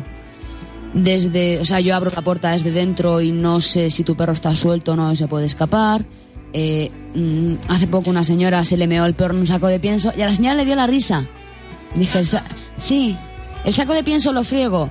desde, 0.94 1.60
o 1.60 1.64
sea, 1.64 1.80
yo 1.80 1.94
abro 1.94 2.10
la 2.14 2.22
puerta 2.22 2.50
desde 2.52 2.72
dentro 2.72 3.20
y 3.20 3.32
no 3.32 3.60
sé 3.60 3.90
si 3.90 4.04
tu 4.04 4.16
perro 4.16 4.32
está 4.32 4.54
suelto 4.54 4.92
o 4.92 4.96
no 4.96 5.12
y 5.12 5.16
se 5.16 5.28
puede 5.28 5.46
escapar. 5.46 6.04
Eh, 6.52 6.90
mm, 7.14 7.54
hace 7.68 7.86
poco 7.86 8.10
una 8.10 8.24
señora 8.24 8.64
se 8.64 8.76
le 8.76 8.86
meó 8.86 9.04
el 9.06 9.14
perro 9.14 9.34
en 9.34 9.40
un 9.40 9.46
saco 9.46 9.68
de 9.68 9.78
pienso 9.80 10.12
y 10.16 10.22
a 10.22 10.26
la 10.28 10.34
señora 10.34 10.56
le 10.56 10.64
dio 10.64 10.74
la 10.74 10.86
risa. 10.86 11.26
Dije, 11.94 12.18
"El 12.18 12.26
sa- 12.26 12.44
sí, 12.78 13.16
el 13.64 13.72
saco 13.72 13.94
de 13.94 14.02
pienso 14.04 14.32
lo 14.32 14.44
friego. 14.44 14.90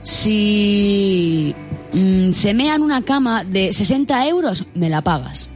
Si 0.00 1.54
mm, 1.92 2.32
se 2.32 2.54
mea 2.54 2.76
una 2.76 3.02
cama 3.02 3.44
de 3.44 3.72
60 3.72 4.26
euros, 4.26 4.64
me 4.74 4.88
la 4.90 5.02
pagas. 5.02 5.50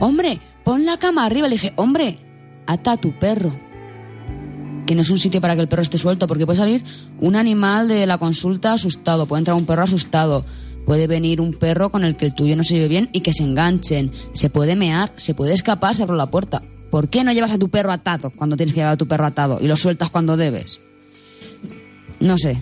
Hombre, 0.00 0.40
pon 0.64 0.84
la 0.84 0.96
cama 0.96 1.24
arriba. 1.24 1.48
Le 1.48 1.54
dije, 1.54 1.72
hombre, 1.76 2.18
ata 2.66 2.92
a 2.92 2.96
tu 2.96 3.12
perro. 3.18 3.52
Que 4.86 4.94
no 4.94 5.02
es 5.02 5.10
un 5.10 5.18
sitio 5.18 5.40
para 5.40 5.54
que 5.54 5.62
el 5.62 5.68
perro 5.68 5.82
esté 5.82 5.98
suelto, 5.98 6.26
porque 6.26 6.44
puede 6.44 6.58
salir 6.58 6.84
un 7.20 7.36
animal 7.36 7.88
de 7.88 8.06
la 8.06 8.18
consulta 8.18 8.74
asustado, 8.74 9.26
puede 9.26 9.40
entrar 9.40 9.56
un 9.56 9.64
perro 9.64 9.82
asustado, 9.82 10.44
puede 10.84 11.06
venir 11.06 11.40
un 11.40 11.54
perro 11.54 11.90
con 11.90 12.04
el 12.04 12.16
que 12.16 12.26
el 12.26 12.34
tuyo 12.34 12.54
no 12.54 12.64
se 12.64 12.74
lleve 12.74 12.88
bien 12.88 13.08
y 13.12 13.20
que 13.20 13.32
se 13.32 13.44
enganchen, 13.44 14.12
se 14.32 14.50
puede 14.50 14.76
mear, 14.76 15.12
se 15.16 15.32
puede 15.34 15.54
escapar, 15.54 15.94
se 15.94 16.06
la 16.06 16.30
puerta. 16.30 16.62
¿Por 16.90 17.08
qué 17.08 17.24
no 17.24 17.32
llevas 17.32 17.50
a 17.50 17.58
tu 17.58 17.70
perro 17.70 17.92
atado 17.92 18.30
cuando 18.30 18.56
tienes 18.56 18.74
que 18.74 18.80
llevar 18.80 18.94
a 18.94 18.98
tu 18.98 19.08
perro 19.08 19.26
atado 19.26 19.58
y 19.60 19.66
lo 19.66 19.76
sueltas 19.76 20.10
cuando 20.10 20.36
debes? 20.36 20.80
No 22.20 22.36
sé. 22.36 22.60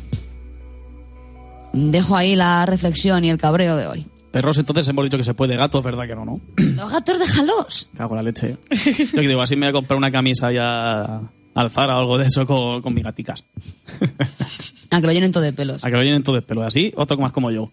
Dejo 1.73 2.17
ahí 2.17 2.37
la 2.37 2.65
reflexión 2.67 3.25
y 3.25 3.31
el 3.31 3.39
cabreo 3.39 3.77
de 3.77 3.87
hoy. 3.87 4.07
Perros, 4.33 4.57
entonces 4.57 4.89
hemos 4.89 5.05
dicho 5.05 5.19
que 5.19 5.25
se 5.25 5.35
puede, 5.35 5.57
gatos, 5.57 5.85
¿verdad 5.85 6.07
que 6.07 6.15
no, 6.15 6.25
no? 6.25 6.41
Los 6.57 6.91
gatos 6.91 7.19
déjalos. 7.19 7.89
Cago 7.97 8.15
en 8.15 8.17
la 8.17 8.23
leche. 8.23 8.57
Yo 8.71 9.21
que 9.21 9.29
digo, 9.29 9.43
así 9.43 9.57
me 9.57 9.67
voy 9.67 9.71
a 9.71 9.73
comprar 9.75 9.99
una 9.99 10.11
camisa 10.11 10.51
ya 10.51 11.21
al 11.55 11.71
Zara 11.71 11.97
o 11.97 12.01
algo 12.01 12.17
de 12.17 12.25
eso 12.25 12.47
con, 12.47 12.81
con 12.81 12.95
mis 12.95 13.05
gaticas. 13.05 13.45
A 14.91 15.01
que 15.01 15.07
lo 15.07 15.13
llenen 15.13 15.33
todo 15.33 15.43
de 15.43 15.53
pelos. 15.53 15.85
A 15.85 15.91
que 15.91 15.97
lo 15.97 16.03
llenen 16.03 16.23
todo 16.23 16.37
de 16.37 16.43
pelo. 16.43 16.63
Así, 16.65 16.93
otro 16.97 17.19
más 17.19 17.33
como 17.33 17.51
yo. 17.51 17.71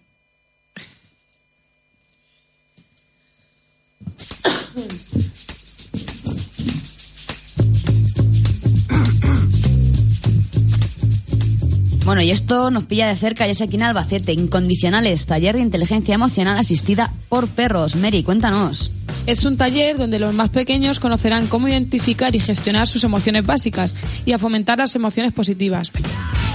Bueno, 12.10 12.22
y 12.22 12.32
esto 12.32 12.72
nos 12.72 12.86
pilla 12.86 13.06
de 13.06 13.14
cerca, 13.14 13.46
ya 13.46 13.52
es 13.52 13.60
aquí 13.60 13.76
en 13.76 13.84
Albacete. 13.84 14.32
Incondicionales, 14.32 15.26
taller 15.26 15.54
de 15.54 15.62
inteligencia 15.62 16.12
emocional 16.12 16.58
asistida 16.58 17.12
por 17.28 17.46
perros. 17.46 17.94
Mary, 17.94 18.24
cuéntanos. 18.24 18.90
Es 19.26 19.44
un 19.44 19.56
taller 19.56 19.96
donde 19.96 20.18
los 20.18 20.34
más 20.34 20.50
pequeños 20.50 20.98
conocerán 20.98 21.46
cómo 21.46 21.68
identificar 21.68 22.34
y 22.34 22.40
gestionar 22.40 22.88
sus 22.88 23.04
emociones 23.04 23.46
básicas 23.46 23.94
y 24.26 24.32
a 24.32 24.40
fomentar 24.40 24.78
las 24.78 24.96
emociones 24.96 25.32
positivas. 25.32 25.92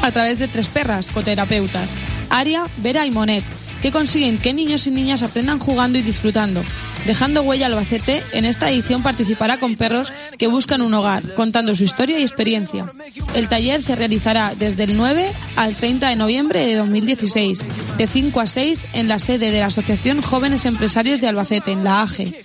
A 0.01 0.11
través 0.11 0.39
de 0.39 0.49
tres 0.49 0.67
perras, 0.67 1.07
coterapeutas, 1.07 1.87
Aria, 2.29 2.65
Vera 2.83 3.05
y 3.05 3.11
Monet, 3.11 3.45
que 3.81 3.91
consiguen 3.91 4.37
que 4.37 4.53
niños 4.53 4.87
y 4.87 4.91
niñas 4.91 5.23
aprendan 5.23 5.59
jugando 5.59 5.97
y 5.97 6.01
disfrutando. 6.01 6.63
Dejando 7.05 7.43
huella 7.43 7.67
Albacete, 7.67 8.23
en 8.33 8.45
esta 8.45 8.71
edición 8.71 9.03
participará 9.03 9.59
con 9.59 9.75
perros 9.75 10.11
que 10.39 10.47
buscan 10.47 10.81
un 10.81 10.93
hogar, 10.95 11.35
contando 11.35 11.75
su 11.75 11.83
historia 11.83 12.17
y 12.19 12.23
experiencia. 12.23 12.91
El 13.35 13.47
taller 13.47 13.83
se 13.83 13.95
realizará 13.95 14.53
desde 14.57 14.85
el 14.85 14.97
9 14.97 15.31
al 15.55 15.75
30 15.75 16.09
de 16.09 16.15
noviembre 16.15 16.65
de 16.65 16.73
2016, 16.73 17.59
de 17.97 18.07
5 18.07 18.41
a 18.41 18.47
6 18.47 18.85
en 18.93 19.07
la 19.07 19.19
sede 19.19 19.51
de 19.51 19.59
la 19.59 19.67
Asociación 19.67 20.23
Jóvenes 20.23 20.65
Empresarios 20.65 21.21
de 21.21 21.27
Albacete, 21.27 21.71
en 21.71 21.83
la 21.83 22.01
AGE. 22.01 22.43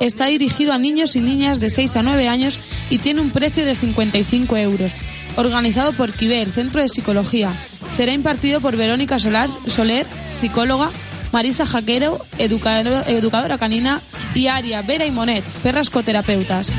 Está 0.00 0.26
dirigido 0.26 0.72
a 0.72 0.78
niños 0.78 1.14
y 1.14 1.20
niñas 1.20 1.60
de 1.60 1.70
6 1.70 1.94
a 1.94 2.02
9 2.02 2.28
años 2.28 2.58
y 2.90 2.98
tiene 2.98 3.20
un 3.20 3.30
precio 3.30 3.64
de 3.64 3.76
55 3.76 4.56
euros. 4.56 4.92
Organizado 5.36 5.92
por 5.92 6.12
Kiber, 6.12 6.50
Centro 6.50 6.80
de 6.82 6.88
Psicología. 6.88 7.50
Será 7.96 8.12
impartido 8.12 8.60
por 8.60 8.76
Verónica 8.76 9.18
Solar, 9.18 9.48
Soler, 9.66 10.06
psicóloga, 10.40 10.90
Marisa 11.32 11.66
Jaquero, 11.66 12.18
educador- 12.38 13.04
educadora 13.08 13.58
canina, 13.58 14.00
y 14.34 14.46
Aria, 14.48 14.82
Vera 14.82 15.06
y 15.06 15.10
Monet, 15.10 15.44
perras 15.62 15.90
coterapeutas. 15.90 16.72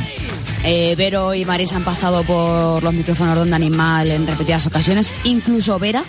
Eh, 0.63 0.93
Vero 0.97 1.33
y 1.33 1.43
Marisa 1.43 1.75
han 1.77 1.83
pasado 1.83 2.23
por 2.23 2.83
los 2.83 2.93
micrófonos 2.93 3.35
de 3.35 3.41
Onda 3.41 3.55
Animal 3.55 4.11
en 4.11 4.27
repetidas 4.27 4.65
ocasiones. 4.67 5.11
Incluso 5.23 5.79
Vera 5.79 6.03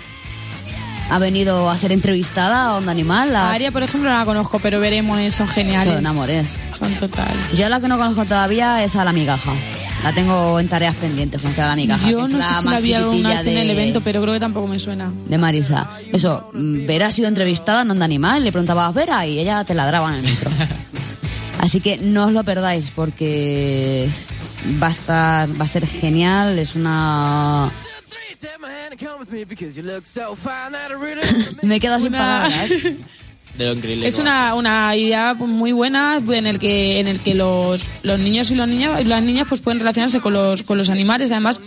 ha 1.11 1.19
venido 1.19 1.71
a 1.71 1.79
ser 1.79 1.91
entrevistada 1.93 2.67
a 2.67 2.75
Onda 2.77 2.93
Animal. 2.93 3.35
A. 3.35 3.51
Aria, 3.53 3.71
por 3.73 3.83
ejemplo, 3.83 4.11
no 4.11 4.19
la 4.19 4.25
conozco, 4.27 4.59
pero 4.59 4.79
Vera 4.79 4.97
y 4.97 5.03
Monet 5.03 5.33
son 5.33 5.49
geniales. 5.49 5.95
Son 5.95 6.07
amores. 6.07 6.51
Son 6.79 6.93
total. 6.97 7.33
Yo 7.57 7.69
la 7.69 7.81
que 7.81 7.89
no 7.89 7.97
conozco 7.97 8.25
todavía 8.27 8.85
es 8.85 8.95
a 8.95 9.05
la 9.05 9.13
migaja. 9.13 9.53
La 10.05 10.13
tengo 10.13 10.59
en 10.59 10.67
tareas 10.69 10.97
pendientes, 10.97 11.41
conocer 11.41 11.63
a 11.65 11.69
la 11.69 11.77
migaja. 11.77 12.11
Yo 12.11 12.27
no 12.27 12.43
sé 12.43 12.43
si 12.61 12.69
la 12.69 12.81
vi 12.81 12.93
alguna 12.93 13.29
vez 13.31 13.47
en 13.47 13.57
el 13.59 13.67
de- 13.69 13.73
evento, 13.73 14.01
pero 14.01 14.21
creo 14.21 14.35
que 14.35 14.41
tampoco 14.41 14.67
me 14.67 14.79
suena. 14.81 15.13
de 15.29 15.39
Marisa. 15.39 15.99
Eso, 16.13 16.51
mm, 16.53 16.87
Vera 16.87 17.07
ha 17.07 17.11
sido 17.13 17.29
entrevistada 17.29 17.83
en 17.83 17.91
Onda 17.93 18.05
Animal, 18.05 18.43
le 18.43 18.51
preguntabas 18.51 18.93
Vera 18.95 19.25
y 19.27 19.39
ella 19.39 19.63
te 19.65 19.75
ladraba 19.75 20.09
en 20.11 20.25
el 20.25 20.31
micro. 20.33 20.51
Así 21.61 21.81
que 21.81 21.99
no 21.99 22.27
os 22.27 22.33
lo 22.33 22.43
perdáis 22.43 22.91
porque 22.91 24.09
va 24.83 24.89
a 24.89 24.91
estar, 24.91 25.61
va 25.61 25.65
a 25.65 25.69
ser 25.69 25.87
genial, 25.87 26.59
es 26.59 26.75
una... 26.75 27.71
Me 31.63 31.77
he 31.77 31.81
quedado 31.81 32.03
sin 32.03 32.11
palabras. 32.13 32.71
De 33.59 33.67
lo 33.67 33.73
increíble. 33.75 34.09
Es 34.09 34.17
una, 34.19 34.55
una 34.55 34.97
idea 34.97 35.35
muy 35.35 35.73
buena 35.73 36.19
en 36.31 36.47
el 36.47 36.59
que 36.59 37.01
en 37.01 37.07
el 37.09 37.21
que 37.21 37.35
los, 37.35 37.83
los 38.03 38.19
niños 38.19 38.51
y 38.51 38.55
los 38.55 38.67
niños, 38.67 39.05
las 39.07 39.23
niñas 39.23 39.47
pues 39.49 39.61
pueden 39.61 39.79
relacionarse 39.81 40.21
con 40.21 40.33
los, 40.33 40.63
con 40.63 40.79
los 40.79 40.89
animales. 40.89 41.31
Además, 41.31 41.61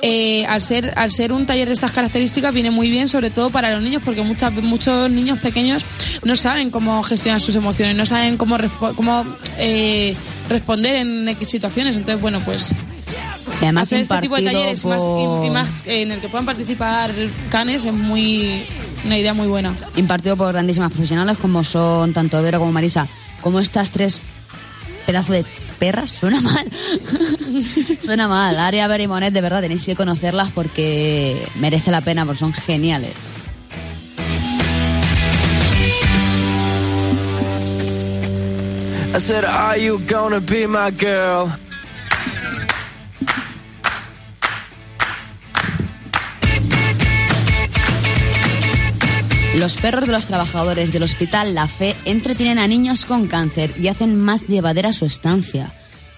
eh, 0.00 0.44
al 0.46 0.62
ser 0.62 0.92
al 0.96 1.10
ser 1.10 1.32
un 1.32 1.44
taller 1.46 1.66
de 1.66 1.74
estas 1.74 1.90
características 1.92 2.54
viene 2.54 2.70
muy 2.70 2.88
bien, 2.88 3.08
sobre 3.08 3.30
todo 3.30 3.50
para 3.50 3.72
los 3.72 3.82
niños, 3.82 4.02
porque 4.04 4.22
muchas, 4.22 4.52
muchos 4.52 5.10
niños 5.10 5.38
pequeños 5.40 5.84
no 6.22 6.36
saben 6.36 6.70
cómo 6.70 7.02
gestionar 7.02 7.40
sus 7.40 7.56
emociones, 7.56 7.96
no 7.96 8.06
saben 8.06 8.36
cómo 8.36 8.56
cómo 8.94 9.24
eh, 9.58 10.14
responder 10.48 10.96
en 10.96 11.28
X 11.30 11.48
situaciones. 11.48 11.96
Entonces, 11.96 12.20
bueno, 12.22 12.40
pues 12.44 12.70
Y 13.60 13.64
además 13.64 13.84
hacer 13.84 14.00
este 14.02 14.18
tipo 14.18 14.36
de 14.36 14.42
talleres 14.42 14.84
más, 14.84 15.00
y- 15.00 15.02
y, 15.02 15.26
por- 15.26 15.50
más 15.50 15.68
eh, 15.86 16.02
en 16.02 16.12
el 16.12 16.20
que 16.20 16.28
puedan 16.28 16.46
participar 16.46 17.10
canes 17.50 17.84
es 17.84 17.92
muy 17.92 18.64
una 19.04 19.18
idea 19.18 19.34
muy 19.34 19.46
buena. 19.46 19.74
impartido 19.96 20.36
por 20.36 20.52
grandísimas 20.52 20.90
profesionales 20.90 21.38
como 21.38 21.64
son 21.64 22.12
tanto 22.12 22.42
Vero 22.42 22.58
como 22.58 22.72
Marisa, 22.72 23.06
como 23.40 23.60
estas 23.60 23.90
tres 23.90 24.20
pedazos 25.06 25.30
de 25.30 25.44
perras, 25.78 26.10
suena 26.10 26.40
mal. 26.40 26.66
suena 28.00 28.28
mal. 28.28 28.58
Aria, 28.58 28.88
Vera 28.88 29.02
y 29.02 29.06
Monet, 29.06 29.32
de 29.32 29.40
verdad 29.40 29.60
tenéis 29.60 29.84
que 29.84 29.96
conocerlas 29.96 30.50
porque 30.50 31.46
merece 31.56 31.90
la 31.90 32.00
pena, 32.00 32.24
porque 32.24 32.40
son 32.40 32.52
geniales. 32.52 33.14
I 39.14 39.18
said, 39.18 39.44
Are 39.44 39.76
you 39.76 40.00
gonna 40.08 40.40
be 40.40 40.66
my 40.66 40.90
girl? 40.90 41.52
Los 49.58 49.76
perros 49.76 50.06
de 50.06 50.12
los 50.12 50.26
trabajadores 50.26 50.92
del 50.92 51.04
Hospital 51.04 51.54
La 51.54 51.68
Fe 51.68 51.94
entretienen 52.04 52.58
a 52.58 52.66
niños 52.66 53.04
con 53.04 53.28
cáncer 53.28 53.72
y 53.80 53.86
hacen 53.86 54.18
más 54.18 54.48
llevadera 54.48 54.92
su 54.92 55.06
estancia. 55.06 55.72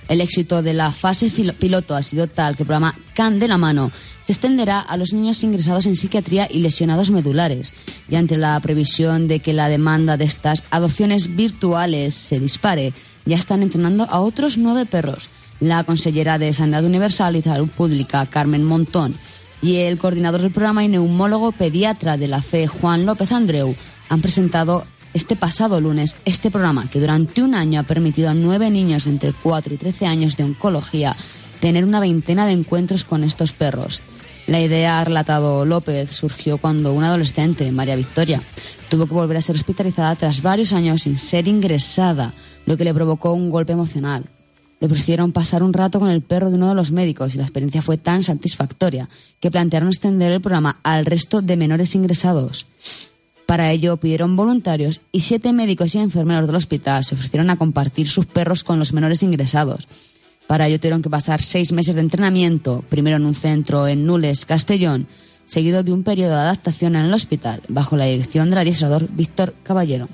El 0.08 0.22
éxito 0.22 0.62
de 0.62 0.72
la 0.72 0.90
fase 0.90 1.30
piloto 1.52 1.94
ha 1.94 2.02
sido 2.02 2.28
tal 2.28 2.56
que 2.56 2.62
el 2.62 2.66
programa 2.66 2.96
Can 3.12 3.38
de 3.38 3.46
la 3.46 3.58
mano 3.58 3.92
se 4.22 4.32
extenderá 4.32 4.80
a 4.80 4.96
los 4.96 5.12
niños 5.12 5.44
ingresados 5.44 5.84
en 5.84 5.96
psiquiatría 5.96 6.48
y 6.50 6.60
lesionados 6.60 7.10
medulares. 7.10 7.74
Y 8.08 8.16
ante 8.16 8.38
la 8.38 8.58
previsión 8.60 9.28
de 9.28 9.40
que 9.40 9.52
la 9.52 9.68
demanda 9.68 10.16
de 10.16 10.24
estas 10.24 10.62
adopciones 10.70 11.36
virtuales 11.36 12.14
se 12.14 12.40
dispare, 12.40 12.94
ya 13.26 13.36
están 13.36 13.62
entrenando 13.62 14.04
a 14.04 14.20
otros 14.20 14.56
nueve 14.56 14.86
perros. 14.86 15.28
La 15.60 15.84
consellera 15.84 16.38
de 16.38 16.54
Sanidad 16.54 16.84
Universal 16.84 17.36
y 17.36 17.42
Salud 17.42 17.68
Pública, 17.68 18.24
Carmen 18.26 18.64
Montón, 18.64 19.18
y 19.62 19.76
el 19.76 19.98
coordinador 19.98 20.42
del 20.42 20.50
programa 20.50 20.84
y 20.84 20.88
neumólogo 20.88 21.52
pediatra 21.52 22.16
de 22.16 22.28
la 22.28 22.42
FE, 22.42 22.66
Juan 22.66 23.06
López 23.06 23.32
Andreu, 23.32 23.74
han 24.08 24.22
presentado 24.22 24.86
este 25.14 25.34
pasado 25.34 25.80
lunes 25.80 26.14
este 26.24 26.50
programa 26.50 26.90
que 26.90 27.00
durante 27.00 27.42
un 27.42 27.54
año 27.54 27.80
ha 27.80 27.84
permitido 27.84 28.28
a 28.28 28.34
nueve 28.34 28.70
niños 28.70 29.06
entre 29.06 29.32
4 29.32 29.74
y 29.74 29.76
13 29.78 30.06
años 30.06 30.36
de 30.36 30.44
oncología 30.44 31.16
tener 31.60 31.84
una 31.84 32.00
veintena 32.00 32.46
de 32.46 32.52
encuentros 32.52 33.04
con 33.04 33.24
estos 33.24 33.52
perros. 33.52 34.02
La 34.46 34.60
idea, 34.60 35.00
ha 35.00 35.04
relatado 35.04 35.64
López, 35.64 36.10
surgió 36.10 36.58
cuando 36.58 36.92
una 36.92 37.08
adolescente, 37.08 37.72
María 37.72 37.96
Victoria, 37.96 38.42
tuvo 38.88 39.06
que 39.06 39.14
volver 39.14 39.38
a 39.38 39.40
ser 39.40 39.56
hospitalizada 39.56 40.14
tras 40.14 40.42
varios 40.42 40.72
años 40.72 41.02
sin 41.02 41.18
ser 41.18 41.48
ingresada, 41.48 42.32
lo 42.64 42.76
que 42.76 42.84
le 42.84 42.94
provocó 42.94 43.32
un 43.32 43.50
golpe 43.50 43.72
emocional. 43.72 44.24
Le 44.80 44.86
ofrecieron 44.86 45.32
pasar 45.32 45.62
un 45.62 45.72
rato 45.72 45.98
con 45.98 46.10
el 46.10 46.22
perro 46.22 46.50
de 46.50 46.56
uno 46.56 46.68
de 46.68 46.74
los 46.74 46.90
médicos 46.90 47.34
y 47.34 47.38
la 47.38 47.44
experiencia 47.44 47.82
fue 47.82 47.96
tan 47.96 48.22
satisfactoria 48.22 49.08
que 49.40 49.50
plantearon 49.50 49.88
extender 49.88 50.32
el 50.32 50.40
programa 50.40 50.78
al 50.82 51.06
resto 51.06 51.40
de 51.40 51.56
menores 51.56 51.94
ingresados. 51.94 52.66
Para 53.46 53.70
ello 53.70 53.96
pidieron 53.96 54.36
voluntarios 54.36 55.00
y 55.12 55.20
siete 55.20 55.52
médicos 55.52 55.94
y 55.94 55.98
enfermeros 55.98 56.46
del 56.46 56.56
hospital 56.56 57.04
se 57.04 57.14
ofrecieron 57.14 57.48
a 57.48 57.56
compartir 57.56 58.08
sus 58.08 58.26
perros 58.26 58.64
con 58.64 58.78
los 58.78 58.92
menores 58.92 59.22
ingresados. 59.22 59.86
Para 60.46 60.66
ello 60.66 60.78
tuvieron 60.78 61.02
que 61.02 61.10
pasar 61.10 61.42
seis 61.42 61.72
meses 61.72 61.94
de 61.94 62.00
entrenamiento, 62.00 62.84
primero 62.88 63.16
en 63.16 63.24
un 63.24 63.34
centro 63.34 63.88
en 63.88 64.04
Nules, 64.04 64.44
Castellón, 64.44 65.06
seguido 65.46 65.82
de 65.82 65.92
un 65.92 66.02
periodo 66.02 66.34
de 66.34 66.40
adaptación 66.40 66.96
en 66.96 67.06
el 67.06 67.14
hospital, 67.14 67.62
bajo 67.68 67.96
la 67.96 68.04
dirección 68.04 68.50
del 68.50 68.58
adiestrador 68.58 69.08
Víctor 69.10 69.54
Caballero. 69.62 70.08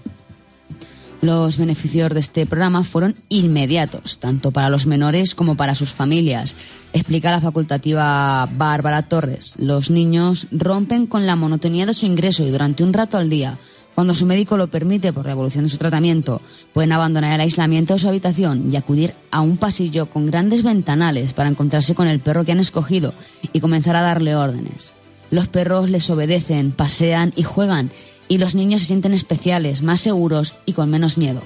Los 1.23 1.57
beneficios 1.57 2.13
de 2.13 2.19
este 2.19 2.47
programa 2.47 2.83
fueron 2.83 3.15
inmediatos, 3.29 4.19
tanto 4.19 4.51
para 4.51 4.71
los 4.71 4.87
menores 4.87 5.37
como 5.37 5.57
para 5.57 5.77
sus 5.77 5.93
familias. 5.93 6.57
Explica 6.93 7.31
la 7.31 7.41
facultativa 7.41 8.49
Bárbara 8.57 9.03
Torres. 9.03 9.55
Los 9.57 9.89
niños 9.89 10.49
rompen 10.51 11.07
con 11.07 11.25
la 11.25 11.37
monotonía 11.37 11.87
de 11.87 11.95
su 11.95 12.07
ingreso 12.07 12.43
y 12.43 12.51
durante 12.51 12.83
un 12.83 12.93
rato 12.93 13.19
al 13.19 13.31
día, 13.31 13.57
cuando 13.95 14.17
su 14.17 14.27
médico 14.27 14.57
lo 14.57 14.67
permite 14.67 15.13
por 15.13 15.27
la 15.27 15.31
evolución 15.31 15.63
de 15.63 15.71
su 15.71 15.79
tratamiento, 15.79 16.43
pueden 16.73 16.91
abandonar 16.91 17.35
el 17.35 17.43
aislamiento 17.43 17.95
de 17.95 18.01
su 18.01 18.09
habitación 18.09 18.73
y 18.73 18.75
acudir 18.75 19.15
a 19.31 19.43
un 19.43 19.59
pasillo 19.59 20.07
con 20.07 20.27
grandes 20.27 20.65
ventanales 20.65 21.35
para 21.35 21.49
encontrarse 21.49 21.95
con 21.95 22.09
el 22.09 22.19
perro 22.19 22.45
que 22.45 22.51
han 22.51 22.59
escogido 22.59 23.15
y 23.53 23.61
comenzar 23.61 23.95
a 23.95 24.03
darle 24.03 24.35
órdenes. 24.35 24.91
Los 25.31 25.47
perros 25.47 25.89
les 25.89 26.11
obedecen, 26.11 26.73
pasean 26.73 27.33
y 27.37 27.45
juegan, 27.45 27.93
y 28.33 28.39
los 28.39 28.55
niños 28.55 28.81
se 28.81 28.87
sienten 28.87 29.13
especiales, 29.13 29.83
más 29.83 30.01
seguros 30.01 30.55
y 30.65 30.73
con 30.73 30.89
menos 30.89 31.19
miedo. 31.19 31.43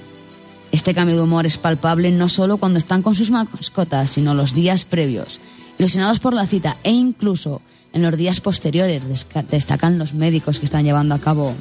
Este 0.71 0.93
cambio 0.93 1.17
de 1.17 1.21
humor 1.21 1.45
es 1.45 1.57
palpable 1.57 2.13
no 2.13 2.29
solo 2.29 2.55
cuando 2.55 2.79
están 2.79 3.01
con 3.01 3.13
sus 3.13 3.29
mascotas, 3.29 4.09
sino 4.09 4.33
los 4.33 4.53
días 4.53 4.85
previos, 4.85 5.41
ilusionados 5.77 6.21
por 6.21 6.33
la 6.33 6.47
cita 6.47 6.77
e 6.83 6.91
incluso 6.91 7.61
en 7.91 8.03
los 8.03 8.15
días 8.15 8.39
posteriores, 8.39 9.01
destacan 9.51 9.97
los 9.97 10.13
médicos 10.13 10.59
que 10.59 10.65
están 10.65 10.85
llevando 10.85 11.13
a 11.13 11.19
cabo 11.19 11.53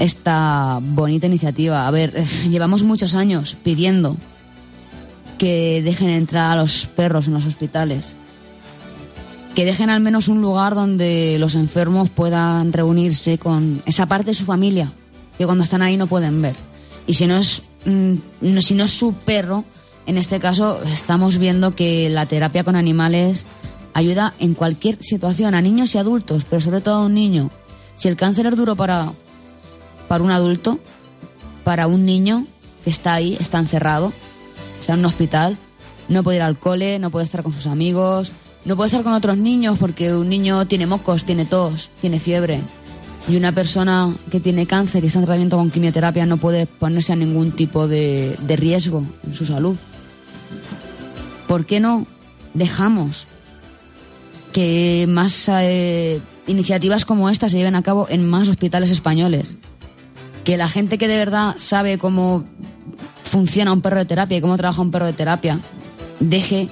esta 0.00 0.80
bonita 0.82 1.28
iniciativa. 1.28 1.86
A 1.86 1.90
ver, 1.92 2.24
llevamos 2.50 2.82
muchos 2.82 3.14
años 3.14 3.56
pidiendo 3.62 4.16
que 5.38 5.80
dejen 5.84 6.10
entrar 6.10 6.50
a 6.50 6.60
los 6.60 6.86
perros 6.86 7.28
en 7.28 7.34
los 7.34 7.46
hospitales, 7.46 8.06
que 9.58 9.64
dejen 9.64 9.90
al 9.90 10.00
menos 10.00 10.28
un 10.28 10.40
lugar 10.40 10.76
donde 10.76 11.36
los 11.40 11.56
enfermos 11.56 12.10
puedan 12.10 12.72
reunirse 12.72 13.38
con 13.38 13.82
esa 13.86 14.06
parte 14.06 14.30
de 14.30 14.36
su 14.36 14.44
familia 14.44 14.92
que 15.36 15.46
cuando 15.46 15.64
están 15.64 15.82
ahí 15.82 15.96
no 15.96 16.06
pueden 16.06 16.40
ver. 16.40 16.54
Y 17.08 17.14
si 17.14 17.26
no 17.26 17.38
es, 17.38 17.62
mm, 17.84 18.58
si 18.60 18.74
no 18.74 18.84
es 18.84 18.96
su 18.96 19.14
perro, 19.14 19.64
en 20.06 20.16
este 20.16 20.38
caso 20.38 20.80
estamos 20.84 21.38
viendo 21.38 21.74
que 21.74 22.08
la 22.08 22.24
terapia 22.26 22.62
con 22.62 22.76
animales 22.76 23.44
Ayuda 23.94 24.32
en 24.38 24.54
cualquier 24.54 25.02
situación, 25.02 25.56
a 25.56 25.60
niños 25.60 25.92
y 25.92 25.98
adultos, 25.98 26.44
pero 26.48 26.62
sobre 26.62 26.80
todo 26.80 26.94
a 26.94 27.06
un 27.06 27.14
niño. 27.14 27.50
Si 27.96 28.06
el 28.06 28.14
cáncer 28.14 28.46
es 28.46 28.56
duro 28.56 28.76
para, 28.76 29.10
para 30.06 30.22
un 30.22 30.30
adulto, 30.30 30.78
para 31.64 31.88
un 31.88 32.06
niño 32.06 32.46
que 32.84 32.90
está 32.90 33.14
ahí, 33.14 33.36
está 33.40 33.58
encerrado, 33.58 34.12
está 34.78 34.92
en 34.92 35.00
un 35.00 35.06
hospital, 35.06 35.58
no 36.08 36.22
puede 36.22 36.36
ir 36.36 36.42
al 36.42 36.60
cole, 36.60 37.00
no 37.00 37.10
puede 37.10 37.24
estar 37.24 37.42
con 37.42 37.52
sus 37.52 37.66
amigos, 37.66 38.30
no 38.68 38.76
puede 38.76 38.88
estar 38.88 39.02
con 39.02 39.14
otros 39.14 39.38
niños 39.38 39.78
porque 39.78 40.14
un 40.14 40.28
niño 40.28 40.66
tiene 40.66 40.86
mocos, 40.86 41.24
tiene 41.24 41.46
tos, 41.46 41.88
tiene 42.02 42.20
fiebre. 42.20 42.60
Y 43.26 43.36
una 43.36 43.50
persona 43.50 44.14
que 44.30 44.40
tiene 44.40 44.66
cáncer 44.66 45.02
y 45.02 45.06
está 45.06 45.20
en 45.20 45.24
tratamiento 45.24 45.56
con 45.56 45.70
quimioterapia 45.70 46.26
no 46.26 46.36
puede 46.36 46.66
ponerse 46.66 47.14
a 47.14 47.16
ningún 47.16 47.52
tipo 47.52 47.88
de, 47.88 48.36
de 48.42 48.56
riesgo 48.56 49.04
en 49.26 49.34
su 49.34 49.46
salud. 49.46 49.74
¿Por 51.46 51.64
qué 51.64 51.80
no 51.80 52.06
dejamos 52.52 53.26
que 54.52 55.06
más 55.08 55.48
eh, 55.48 56.20
iniciativas 56.46 57.06
como 57.06 57.30
esta 57.30 57.48
se 57.48 57.56
lleven 57.56 57.74
a 57.74 57.82
cabo 57.82 58.06
en 58.10 58.28
más 58.28 58.48
hospitales 58.48 58.90
españoles? 58.90 59.54
Que 60.44 60.58
la 60.58 60.68
gente 60.68 60.98
que 60.98 61.08
de 61.08 61.16
verdad 61.16 61.54
sabe 61.56 61.96
cómo 61.96 62.44
funciona 63.24 63.72
un 63.72 63.80
perro 63.80 63.98
de 63.98 64.04
terapia 64.04 64.36
y 64.36 64.40
cómo 64.42 64.58
trabaja 64.58 64.82
un 64.82 64.90
perro 64.90 65.06
de 65.06 65.14
terapia 65.14 65.58
deje 66.20 66.68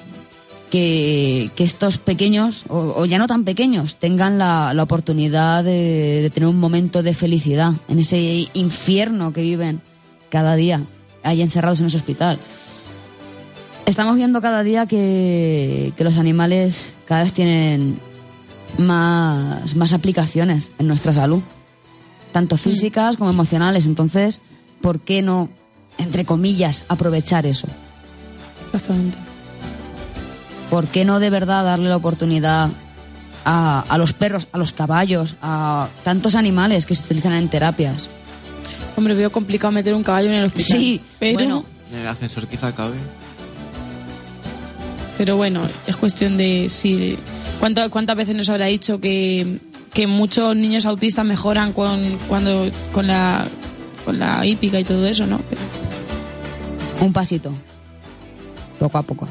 que, 0.70 1.50
que 1.54 1.64
estos 1.64 1.98
pequeños, 1.98 2.64
o, 2.68 2.94
o 2.96 3.04
ya 3.06 3.18
no 3.18 3.26
tan 3.26 3.44
pequeños, 3.44 3.96
tengan 3.96 4.38
la, 4.38 4.74
la 4.74 4.82
oportunidad 4.82 5.64
de, 5.64 6.20
de 6.22 6.30
tener 6.30 6.48
un 6.48 6.58
momento 6.58 7.02
de 7.02 7.14
felicidad 7.14 7.72
en 7.88 7.98
ese 7.98 8.48
infierno 8.54 9.32
que 9.32 9.42
viven 9.42 9.80
cada 10.28 10.56
día 10.56 10.82
ahí 11.22 11.42
encerrados 11.42 11.80
en 11.80 11.86
ese 11.86 11.96
hospital. 11.96 12.38
Estamos 13.86 14.16
viendo 14.16 14.40
cada 14.42 14.62
día 14.62 14.86
que, 14.86 15.92
que 15.96 16.04
los 16.04 16.18
animales 16.18 16.90
cada 17.04 17.22
vez 17.22 17.32
tienen 17.32 17.98
más, 18.78 19.76
más 19.76 19.92
aplicaciones 19.92 20.72
en 20.78 20.88
nuestra 20.88 21.12
salud, 21.12 21.40
tanto 22.32 22.56
físicas 22.56 23.16
como 23.16 23.30
emocionales. 23.30 23.86
Entonces, 23.86 24.40
¿por 24.80 25.00
qué 25.00 25.22
no, 25.22 25.48
entre 25.98 26.24
comillas, 26.24 26.84
aprovechar 26.88 27.46
eso? 27.46 27.68
Exactamente. 28.66 29.25
¿Por 30.70 30.86
qué 30.88 31.04
no 31.04 31.20
de 31.20 31.30
verdad 31.30 31.64
darle 31.64 31.88
la 31.88 31.96
oportunidad 31.96 32.70
a, 33.44 33.80
a 33.88 33.98
los 33.98 34.12
perros, 34.12 34.48
a 34.52 34.58
los 34.58 34.72
caballos, 34.72 35.36
a 35.42 35.88
tantos 36.04 36.34
animales 36.34 36.86
que 36.86 36.94
se 36.94 37.04
utilizan 37.04 37.32
en 37.34 37.48
terapias? 37.48 38.08
Hombre, 38.96 39.14
veo 39.14 39.30
complicado 39.30 39.70
meter 39.72 39.94
un 39.94 40.02
caballo 40.02 40.28
en 40.28 40.34
el 40.36 40.44
hospital. 40.46 40.78
Sí, 40.80 41.00
pero 41.20 41.34
bueno. 41.34 41.64
En 41.92 41.98
el 42.00 42.08
ascensor 42.08 42.46
quizá 42.48 42.74
cabe. 42.74 42.96
Pero 45.18 45.36
bueno, 45.36 45.62
es 45.86 45.96
cuestión 45.96 46.36
de 46.36 46.68
sí. 46.70 46.94
de- 46.94 47.18
¿cuánta- 47.60 47.88
¿Cuántas 47.88 48.16
veces 48.16 48.34
nos 48.36 48.48
habrá 48.48 48.66
dicho 48.66 49.00
que, 49.00 49.58
que 49.94 50.06
muchos 50.06 50.54
niños 50.56 50.84
autistas 50.84 51.24
mejoran 51.24 51.72
con, 51.72 52.00
cuando, 52.28 52.68
con, 52.92 53.06
la, 53.06 53.46
con 54.04 54.18
la 54.18 54.44
hípica 54.44 54.78
y 54.80 54.84
todo 54.84 55.06
eso, 55.06 55.26
¿no? 55.26 55.38
Pero- 55.48 55.60
Un 57.06 57.12
pasito, 57.12 57.52
poco 58.78 58.98
a 58.98 59.02
poco. 59.02 59.28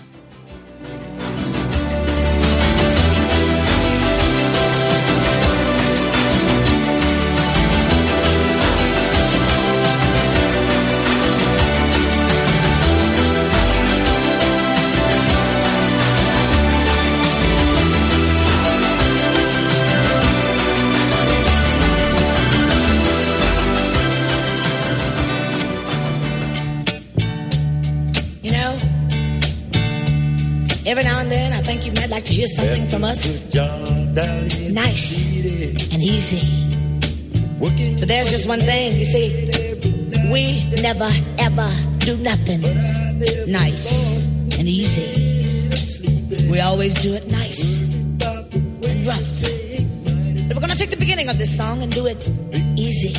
Hear 32.36 32.48
something 32.48 32.86
from 32.88 33.04
us. 33.06 33.48
Nice 34.70 35.32
and 35.94 36.04
easy. 36.04 36.44
But 37.60 38.08
there's 38.10 38.30
just 38.30 38.46
one 38.48 38.60
thing, 38.60 38.98
you 39.00 39.06
see, 39.06 39.50
we 40.32 40.68
never 40.82 41.10
ever 41.40 41.70
do 42.00 42.18
nothing 42.18 42.62
nice 43.48 44.20
and 44.60 44.68
easy. 44.68 45.08
We 46.52 46.60
always 46.60 46.96
do 46.96 47.16
it 47.16 47.32
nice 47.32 47.82
and 47.82 49.08
rough. 49.08 49.42
But 50.48 50.56
we're 50.56 50.62
gonna 50.62 50.76
take 50.76 50.92
the 50.92 51.00
beginning 51.00 51.30
of 51.30 51.38
this 51.38 51.56
song 51.56 51.84
and 51.84 51.92
do 51.92 52.06
it 52.06 52.20
easy. 52.76 53.14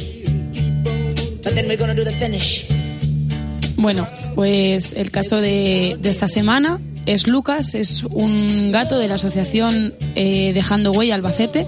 But 1.42 1.54
then 1.54 1.68
we're 1.68 1.78
gonna 1.78 1.94
do 1.94 2.04
the 2.04 2.12
finish. 2.12 2.68
Bueno, 3.78 4.06
pues 4.34 4.92
el 4.94 5.10
caso 5.10 5.40
de, 5.40 5.96
de 5.98 6.10
esta 6.10 6.28
semana 6.28 6.80
es 7.06 7.28
Lucas, 7.28 7.74
es 7.74 8.02
un 8.04 8.72
gato 8.72 8.98
de 8.98 9.08
la 9.08 9.14
asociación 9.14 9.94
eh, 10.14 10.52
Dejando 10.52 10.90
Huella 10.90 11.14
Albacete. 11.14 11.66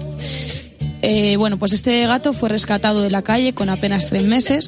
Eh, 1.01 1.37
bueno, 1.37 1.57
pues 1.57 1.71
este 1.71 2.05
gato 2.05 2.33
fue 2.33 2.49
rescatado 2.49 3.01
de 3.01 3.09
la 3.09 3.21
calle 3.21 3.53
con 3.53 3.69
apenas 3.69 4.07
tres 4.07 4.25
meses. 4.25 4.67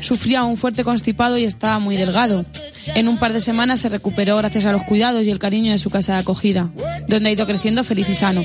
Sufría 0.00 0.44
un 0.44 0.56
fuerte 0.56 0.84
constipado 0.84 1.36
y 1.36 1.44
estaba 1.44 1.80
muy 1.80 1.96
delgado. 1.96 2.46
En 2.94 3.08
un 3.08 3.18
par 3.18 3.32
de 3.32 3.40
semanas 3.40 3.80
se 3.80 3.88
recuperó 3.88 4.36
gracias 4.36 4.66
a 4.66 4.72
los 4.72 4.84
cuidados 4.84 5.24
y 5.24 5.30
el 5.30 5.40
cariño 5.40 5.72
de 5.72 5.78
su 5.78 5.90
casa 5.90 6.14
de 6.14 6.20
acogida, 6.20 6.70
donde 7.08 7.28
ha 7.28 7.32
ido 7.32 7.46
creciendo 7.46 7.82
feliz 7.82 8.08
y 8.08 8.14
sano. 8.14 8.44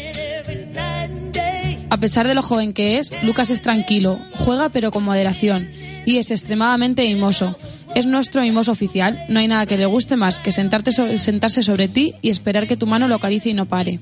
A 1.91 1.97
pesar 1.97 2.28
de 2.28 2.36
lo 2.36 2.41
joven 2.41 2.74
que 2.74 2.97
es, 2.97 3.11
Lucas 3.24 3.51
es 3.51 3.61
tranquilo, 3.61 4.17
juega 4.39 4.70
pero 4.70 4.91
con 4.91 5.03
moderación 5.03 5.70
y 6.05 6.17
es 6.17 6.32
extremadamente 6.32 7.03
mimoso. 7.03 7.57
Es 7.95 8.05
nuestro 8.05 8.41
mimoso 8.41 8.71
oficial, 8.71 9.19
no 9.29 9.39
hay 9.39 9.47
nada 9.47 9.65
que 9.65 9.77
le 9.77 9.85
guste 9.85 10.15
más 10.15 10.39
que 10.39 10.51
sentarte 10.51 10.91
sentarse 11.19 11.63
sobre 11.63 11.87
ti 11.87 12.13
y 12.21 12.29
esperar 12.29 12.67
que 12.67 12.77
tu 12.77 12.87
mano 12.87 13.07
lo 13.07 13.15
acaricie 13.15 13.51
y 13.51 13.55
no 13.55 13.65
pare. 13.65 13.99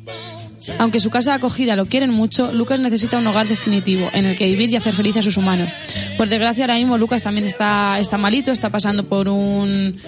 Aunque 0.79 0.99
su 0.99 1.09
casa 1.09 1.31
de 1.31 1.37
acogida 1.37 1.75
lo 1.75 1.85
quieren 1.85 2.11
mucho, 2.11 2.51
Lucas 2.51 2.79
necesita 2.79 3.17
un 3.17 3.27
hogar 3.27 3.47
definitivo 3.47 4.09
en 4.13 4.25
el 4.25 4.37
que 4.37 4.45
vivir 4.45 4.69
y 4.69 4.75
hacer 4.75 4.93
feliz 4.93 5.15
a 5.17 5.21
sus 5.21 5.37
humanos. 5.37 5.69
Por 6.17 6.27
desgracia, 6.27 6.65
ahora 6.65 6.75
mismo 6.75 6.97
Lucas 6.97 7.23
también 7.23 7.47
está, 7.47 7.99
está 7.99 8.17
malito, 8.17 8.51
está 8.51 8.69
pasando 8.69 9.03
por 9.03 9.29
un, 9.29 9.99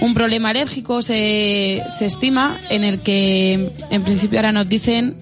un 0.00 0.14
problema 0.14 0.50
alérgico, 0.50 1.02
se, 1.02 1.82
se 1.98 2.06
estima, 2.06 2.56
en 2.70 2.84
el 2.84 3.00
que 3.00 3.72
en 3.90 4.02
principio 4.02 4.38
ahora 4.38 4.52
nos 4.52 4.68
dicen 4.68 5.16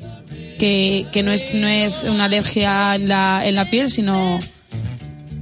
que, 0.59 1.07
que 1.13 1.23
no, 1.23 1.33
es, 1.33 1.55
no 1.55 1.69
es 1.69 2.05
una 2.05 2.25
alergia 2.25 2.95
en 2.95 3.09
la, 3.09 3.43
en 3.45 3.55
la 3.55 3.65
piel, 3.65 3.91
sino 3.91 4.41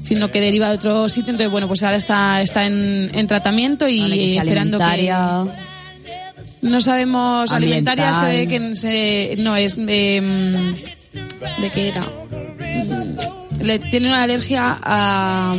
sino 0.05 0.31
que 0.31 0.41
deriva 0.41 0.69
de 0.69 0.77
otro 0.77 1.09
sitio. 1.09 1.31
Entonces, 1.33 1.51
bueno, 1.51 1.67
pues 1.67 1.83
ahora 1.83 1.97
está, 1.97 2.41
está 2.43 2.67
en, 2.67 3.11
en 3.13 3.27
tratamiento 3.27 3.89
y 3.89 4.01
Vale, 4.01 4.17
que 4.17 4.37
esperando 4.39 4.77
alimentaria. 4.77 5.45
que... 6.61 6.69
No 6.69 6.81
sabemos, 6.81 7.51
alimentaria 7.53 8.21
se 8.23 8.47
que 8.47 8.77
se, 8.77 9.35
no 9.39 9.57
es... 9.57 9.77
eh, 9.79 10.23
¿De 11.61 11.71
qué 11.71 11.89
era? 11.89 12.01
Mm, 12.01 13.63
Le 13.63 13.79
tiene 13.79 14.09
una 14.09 14.23
alergia 14.23 14.79
a, 14.83 15.53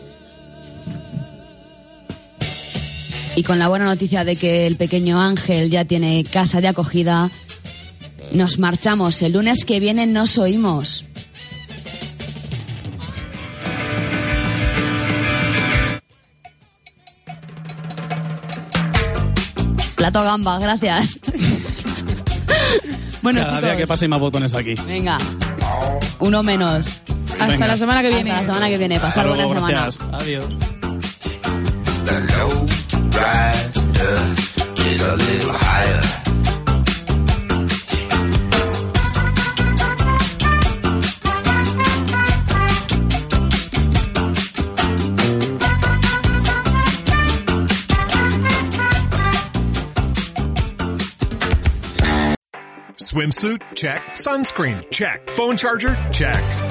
Y 3.42 3.44
con 3.44 3.58
la 3.58 3.70
buena 3.70 3.86
noticia 3.86 4.24
de 4.24 4.36
que 4.36 4.68
el 4.68 4.76
pequeño 4.76 5.20
Ángel 5.20 5.72
ya 5.72 5.84
tiene 5.84 6.24
casa 6.24 6.62
de 6.62 6.68
acogida, 6.68 7.32
nos 8.34 8.60
marchamos. 8.60 9.20
El 9.24 9.32
lunes 9.34 9.66
que 9.66 9.80
viene 9.80 10.06
nos 10.06 10.38
oímos. 10.38 11.06
Plato 19.96 20.24
gamba, 20.24 20.60
gracias. 20.60 21.20
bueno, 23.24 23.42
Cada 23.42 23.62
día 23.62 23.76
que 23.76 23.88
pase 23.88 24.06
hay 24.06 24.10
más 24.10 24.20
botones 24.20 24.54
aquí. 24.54 24.76
venga. 24.86 25.18
Uno 26.20 26.44
menos. 26.44 27.02
Hasta 27.32 27.48
Venga. 27.48 27.66
la 27.68 27.78
semana 27.78 28.02
que 28.04 28.10
viene. 28.10 28.30
Hasta 28.30 28.42
la 28.48 28.54
semana 28.54 28.70
que 28.70 28.78
viene. 28.78 29.00
Pasar 29.00 29.28
buena 29.28 29.48
semana. 29.48 29.68
gracias. 29.68 29.98
Adiós. 30.12 30.44
Swimsuit? 53.12 53.62
Check. 53.76 54.02
Sunscreen? 54.14 54.90
Check. 54.90 55.30
Phone 55.30 55.58
charger? 55.58 55.98
Check. 56.12 56.71